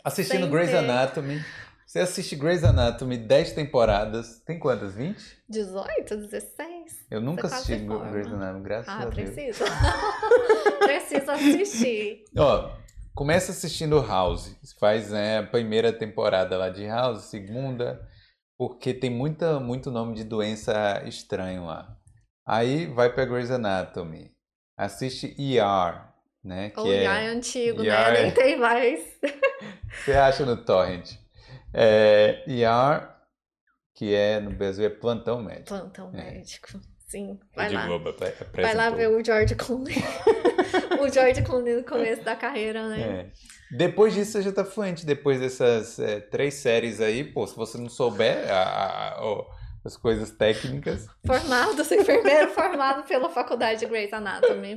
Assistindo 0.05 0.43
Sem 0.43 0.51
Grey's 0.51 0.71
ter. 0.71 0.77
Anatomy. 0.79 1.45
Você 1.87 2.01
assiste 2.01 2.37
Grey's 2.37 2.63
Anatomy 2.65 3.17
10 3.17 3.53
temporadas. 3.53 4.41
Tem 4.45 4.59
quantas? 4.59 4.95
20? 4.95 5.17
18, 5.49 6.17
16? 6.17 7.07
Eu 7.11 7.21
nunca 7.21 7.47
assisti. 7.47 7.77
Grey's 7.77 8.27
Anatomy, 8.27 8.63
graças 8.63 8.89
Ah, 8.89 8.99
a 9.03 9.05
Deus. 9.07 9.15
precisa. 9.15 9.65
precisa 10.81 11.33
assistir. 11.33 12.25
Ó, 12.37 12.71
começa 13.15 13.53
assistindo 13.53 14.01
House. 14.07 14.55
Faz 14.79 15.11
né, 15.11 15.39
a 15.39 15.43
primeira 15.45 15.93
temporada 15.93 16.59
lá 16.59 16.69
de 16.69 16.87
House, 16.87 17.25
segunda, 17.25 18.07
porque 18.59 18.93
tem 18.93 19.09
muita, 19.11 19.59
muito 19.59 19.91
nome 19.91 20.15
de 20.15 20.25
doença 20.25 21.03
estranho 21.07 21.65
lá. 21.65 21.97
Aí 22.47 22.87
vai 22.87 23.13
pra 23.13 23.25
Grey's 23.25 23.51
Anatomy. 23.51 24.31
Assiste 24.77 25.35
ER, 25.39 26.03
né? 26.45 26.71
Que 26.71 26.81
O 26.81 26.87
é, 26.93 27.05
é 27.05 27.27
antigo, 27.29 27.83
ER 27.83 27.87
né? 28.13 28.23
Nem 28.25 28.31
tem 28.31 28.59
mais. 28.59 29.01
você 30.05 30.13
acha 30.13 30.45
no 30.45 30.57
Torrent. 30.57 31.13
É, 31.73 32.43
ER, 32.47 33.09
que 33.95 34.15
é 34.15 34.41
no 34.41 34.51
Brasil 34.51 34.87
é 34.87 34.89
plantão 34.89 35.43
médico. 35.43 35.69
Plantão 35.69 36.11
É. 36.15 36.33
médico. 36.33 36.81
Sim, 37.07 37.39
vai 37.57 37.69
de 37.71 37.75
lá. 37.75 37.87
Globo 37.87 38.15
Vai 38.55 38.75
lá 38.75 38.91
ver 38.91 39.09
o 39.09 39.25
George 39.25 39.55
Clooney. 39.55 39.95
o 41.01 41.09
George 41.09 41.43
Clooney 41.43 41.77
no 41.77 41.85
começo 41.85 42.23
da 42.23 42.37
carreira, 42.37 42.87
né? 42.89 43.01
É. 43.01 43.77
Depois 43.77 44.13
disso, 44.15 44.33
você 44.33 44.43
já 44.43 44.53
tá 44.53 44.65
fluente. 44.65 45.07
Depois 45.07 45.41
dessas 45.41 45.99
é, 45.99 46.21
três 46.21 46.55
séries 46.55 47.01
aí, 47.01 47.25
pô, 47.25 47.47
se 47.47 47.57
você 47.57 47.79
não 47.79 47.89
souber 47.89 48.51
a- 48.51 49.15
a- 49.15 49.17
ó, 49.25 49.47
as 49.85 49.97
coisas 49.97 50.31
técnicas, 50.33 51.07
Formado, 51.27 51.83
sou 51.85 51.97
enfermeiro 51.97 52.51
formado 52.51 53.05
pela 53.07 53.31
faculdade 53.31 53.81
de 53.81 53.87
Grey's 53.87 54.13
Anatomy. 54.13 54.75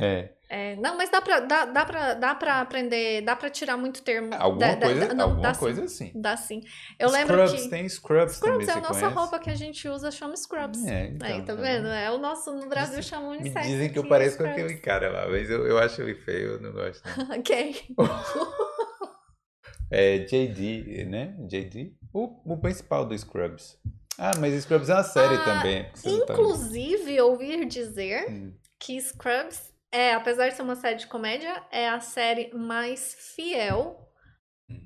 é, 0.00 0.30
É, 0.52 0.74
não, 0.76 0.96
mas 0.96 1.08
dá 1.10 1.20
pra, 1.20 1.38
dá, 1.38 1.64
dá, 1.64 1.84
pra, 1.84 2.14
dá 2.14 2.34
pra 2.34 2.60
aprender, 2.60 3.20
dá 3.22 3.36
pra 3.36 3.48
tirar 3.48 3.76
muito 3.76 4.02
termo. 4.02 4.34
alguma 4.34 4.76
coisa, 4.76 5.06
da- 5.06 5.14
não, 5.14 5.24
alguma 5.26 5.42
dá 5.42 5.54
sim, 5.54 5.60
coisa 5.60 5.84
assim. 5.84 6.12
Dá 6.12 6.36
sim. 6.36 6.60
Eu 6.98 7.08
lembro 7.08 7.34
Scrubs, 7.46 7.62
que 7.62 7.70
tem 7.70 7.88
Scrubs, 7.88 8.40
também, 8.40 8.66
Scrubs 8.66 8.68
é 8.68 8.72
a 8.72 8.80
nossa 8.80 9.00
conhece? 9.00 9.14
roupa 9.14 9.38
que 9.38 9.48
a 9.48 9.54
gente 9.54 9.88
usa, 9.88 10.10
chama 10.10 10.36
Scrubs. 10.36 10.84
É, 10.84 11.06
então, 11.06 11.28
Aí, 11.28 11.40
tá 11.42 11.54
tá 11.54 11.62
vendo? 11.62 11.86
É 11.86 12.10
o 12.10 12.18
nosso, 12.18 12.52
no 12.52 12.68
Brasil 12.68 12.96
Dizem- 12.98 13.02
chama 13.18 13.30
Me 13.30 13.38
unissex. 13.38 13.64
dizem 13.64 13.92
que 13.92 13.98
eu 14.00 14.08
pareço 14.08 14.38
com 14.38 14.44
aquele 14.44 14.74
cara 14.78 15.08
lá, 15.12 15.28
mas 15.28 15.48
eu, 15.48 15.64
eu 15.68 15.78
acho 15.78 16.02
ele 16.02 16.16
feio, 16.16 16.54
eu 16.54 16.60
não 16.60 16.72
gosto. 16.72 17.02
Quem? 17.44 17.74
É 19.92 20.18
JD, 20.18 21.04
né? 21.08 21.34
JD? 21.48 21.94
O, 22.12 22.52
o 22.52 22.56
principal 22.58 23.04
do 23.04 23.16
Scrubs. 23.18 23.76
Ah, 24.16 24.32
mas 24.38 24.54
Scrubs 24.62 24.88
é 24.88 24.94
uma 24.94 25.02
série 25.02 25.34
Ah, 25.34 25.44
também. 25.44 25.84
tá- 25.84 26.10
Inclusive, 26.34 27.20
ouvi 27.20 27.64
dizer 27.66 28.26
Hum. 28.30 28.52
que 28.78 29.00
Scrubs 29.00 29.69
é, 29.92 30.14
apesar 30.14 30.48
de 30.48 30.54
ser 30.56 30.62
uma 30.62 30.76
série 30.76 30.96
de 30.96 31.06
comédia, 31.06 31.62
é 31.70 31.88
a 31.88 32.00
série 32.00 32.52
mais 32.54 33.14
fiel 33.36 34.08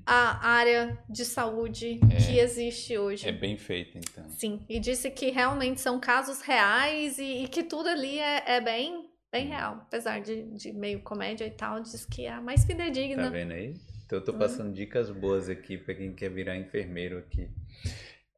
à 0.06 0.46
área 0.48 0.98
de 1.08 1.24
saúde 1.24 2.00
que 2.26 2.38
existe 2.38 2.96
hoje. 2.96 3.28
É 3.28 3.32
bem 3.32 3.56
feito, 3.56 3.98
então. 3.98 4.28
Sim, 4.30 4.64
e 4.68 4.78
disse 4.80 5.10
que 5.10 5.30
realmente 5.30 5.80
são 5.80 5.98
casos 6.00 6.40
reais 6.42 7.18
e, 7.18 7.44
e 7.44 7.48
que 7.48 7.62
tudo 7.62 7.88
ali 7.88 8.18
é, 8.18 8.42
é 8.56 8.60
bem, 8.60 9.10
bem 9.30 9.46
real. 9.48 9.78
Apesar 9.82 10.20
de, 10.20 10.42
de 10.52 10.72
meio 10.72 11.00
comédia 11.02 11.46
e 11.46 11.50
tal, 11.50 11.80
diz 11.80 12.04
que 12.06 12.24
é 12.26 12.30
a 12.32 12.40
mais 12.40 12.62
Tá 12.62 12.66
fidedigna. 12.68 13.30
vendo 13.30 13.52
aí? 13.52 13.74
Então 14.06 14.18
eu 14.18 14.24
tô 14.24 14.32
Hum. 14.32 14.38
passando 14.38 14.72
dicas 14.74 15.10
boas 15.10 15.48
aqui 15.48 15.78
pra 15.78 15.94
quem 15.94 16.12
quer 16.14 16.30
virar 16.30 16.56
enfermeiro 16.56 17.18
aqui. 17.18 17.48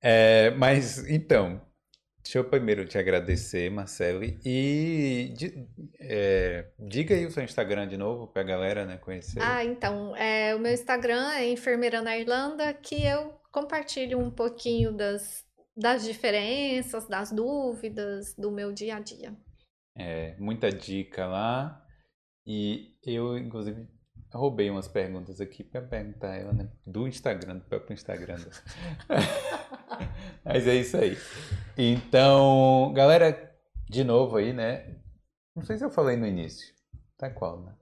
É, 0.00 0.50
mas 0.50 1.08
então, 1.08 1.60
deixa 2.26 2.38
eu 2.38 2.44
primeiro 2.44 2.84
te 2.84 2.98
agradecer, 2.98 3.70
Marcelo, 3.70 4.24
e 4.24 5.32
di- 5.36 5.68
é, 6.00 6.66
diga 6.76 7.14
aí 7.14 7.24
o 7.24 7.30
seu 7.30 7.44
Instagram 7.44 7.86
de 7.86 7.96
novo 7.96 8.26
pra 8.26 8.42
galera, 8.42 8.84
né, 8.84 8.96
conhecer. 8.96 9.40
Ah, 9.40 9.64
então, 9.64 10.14
é, 10.16 10.52
o 10.54 10.58
meu 10.58 10.72
Instagram 10.72 11.30
é 11.34 11.48
Enfermeira 11.48 12.02
na 12.02 12.18
Irlanda, 12.18 12.74
que 12.74 13.00
eu 13.06 13.32
compartilho 13.52 14.18
um 14.18 14.28
pouquinho 14.30 14.92
das, 14.92 15.44
das 15.76 16.04
diferenças, 16.04 17.06
das 17.06 17.30
dúvidas 17.30 18.34
do 18.34 18.50
meu 18.50 18.72
dia 18.72 18.96
a 18.96 19.00
dia. 19.00 19.32
É, 19.96 20.34
muita 20.38 20.68
dica 20.70 21.26
lá. 21.26 21.80
E 22.44 22.96
eu, 23.04 23.38
inclusive, 23.38 23.86
roubei 24.37 24.70
umas 24.70 24.87
perguntas 24.87 25.41
aqui 25.41 25.64
pra 25.64 25.80
perguntar 25.80 26.34
ela, 26.34 26.53
né? 26.53 26.68
Do 26.87 27.09
Instagram, 27.09 27.57
do 27.57 27.64
próprio 27.64 27.95
Instagram. 27.95 28.39
Mas 30.45 30.66
é 30.66 30.74
isso 30.74 30.97
aí. 30.97 31.16
Então, 31.76 32.93
galera, 32.95 33.53
de 33.89 34.05
novo 34.05 34.37
aí, 34.37 34.53
né? 34.53 34.97
Não 35.55 35.64
sei 35.64 35.76
se 35.76 35.84
eu 35.84 35.91
falei 35.91 36.16
no 36.16 36.26
início. 36.26 36.74
Tá 37.16 37.30
qual, 37.30 37.62
né? 37.62 37.74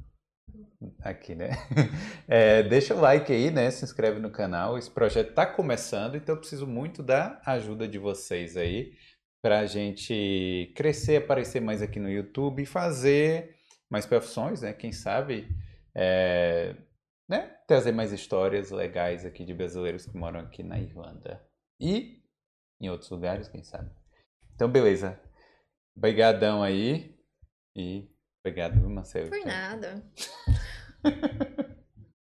Aqui, 1.03 1.35
né? 1.35 1.51
É, 2.27 2.63
deixa 2.63 2.95
o 2.95 3.01
like 3.01 3.31
aí, 3.33 3.51
né? 3.51 3.71
Se 3.71 3.85
inscreve 3.85 4.19
no 4.21 4.31
canal. 4.31 4.79
Esse 4.79 4.91
projeto 4.91 5.35
tá 5.35 5.45
começando, 5.45 6.17
então 6.17 6.35
eu 6.35 6.39
preciso 6.39 6.67
muito 6.67 7.03
da 7.03 7.41
ajuda 7.45 7.87
de 7.87 7.99
vocês 7.99 8.57
aí 8.57 8.95
pra 9.43 9.67
gente 9.67 10.73
crescer, 10.75 11.17
aparecer 11.17 11.61
mais 11.61 11.83
aqui 11.83 12.01
no 12.01 12.11
YouTube 12.11 12.63
e 12.63 12.67
fazer 12.67 13.57
mais 13.91 14.07
profissões, 14.07 14.63
né? 14.63 14.73
Quem 14.73 14.91
sabe, 14.91 15.47
é, 15.95 16.77
né? 17.29 17.57
Trazer 17.67 17.93
mais 17.93 18.13
histórias 18.13 18.71
legais 18.71 19.25
aqui 19.25 19.45
de 19.45 19.55
brasileiros 19.55 20.07
que 20.07 20.17
moram 20.17 20.41
aqui 20.41 20.63
na 20.63 20.79
Irlanda 20.79 21.41
e 21.81 22.23
em 22.81 22.91
outros 22.91 23.11
lugares, 23.11 23.49
quem 23.49 23.63
sabe. 23.63 23.91
Então, 24.55 24.69
beleza. 24.71 25.21
Obrigadão 25.97 26.63
aí 26.63 27.17
e 27.75 28.11
obrigado, 28.41 28.77
Marcelo? 28.89 29.31
Por 29.31 29.45
nada. 29.47 30.05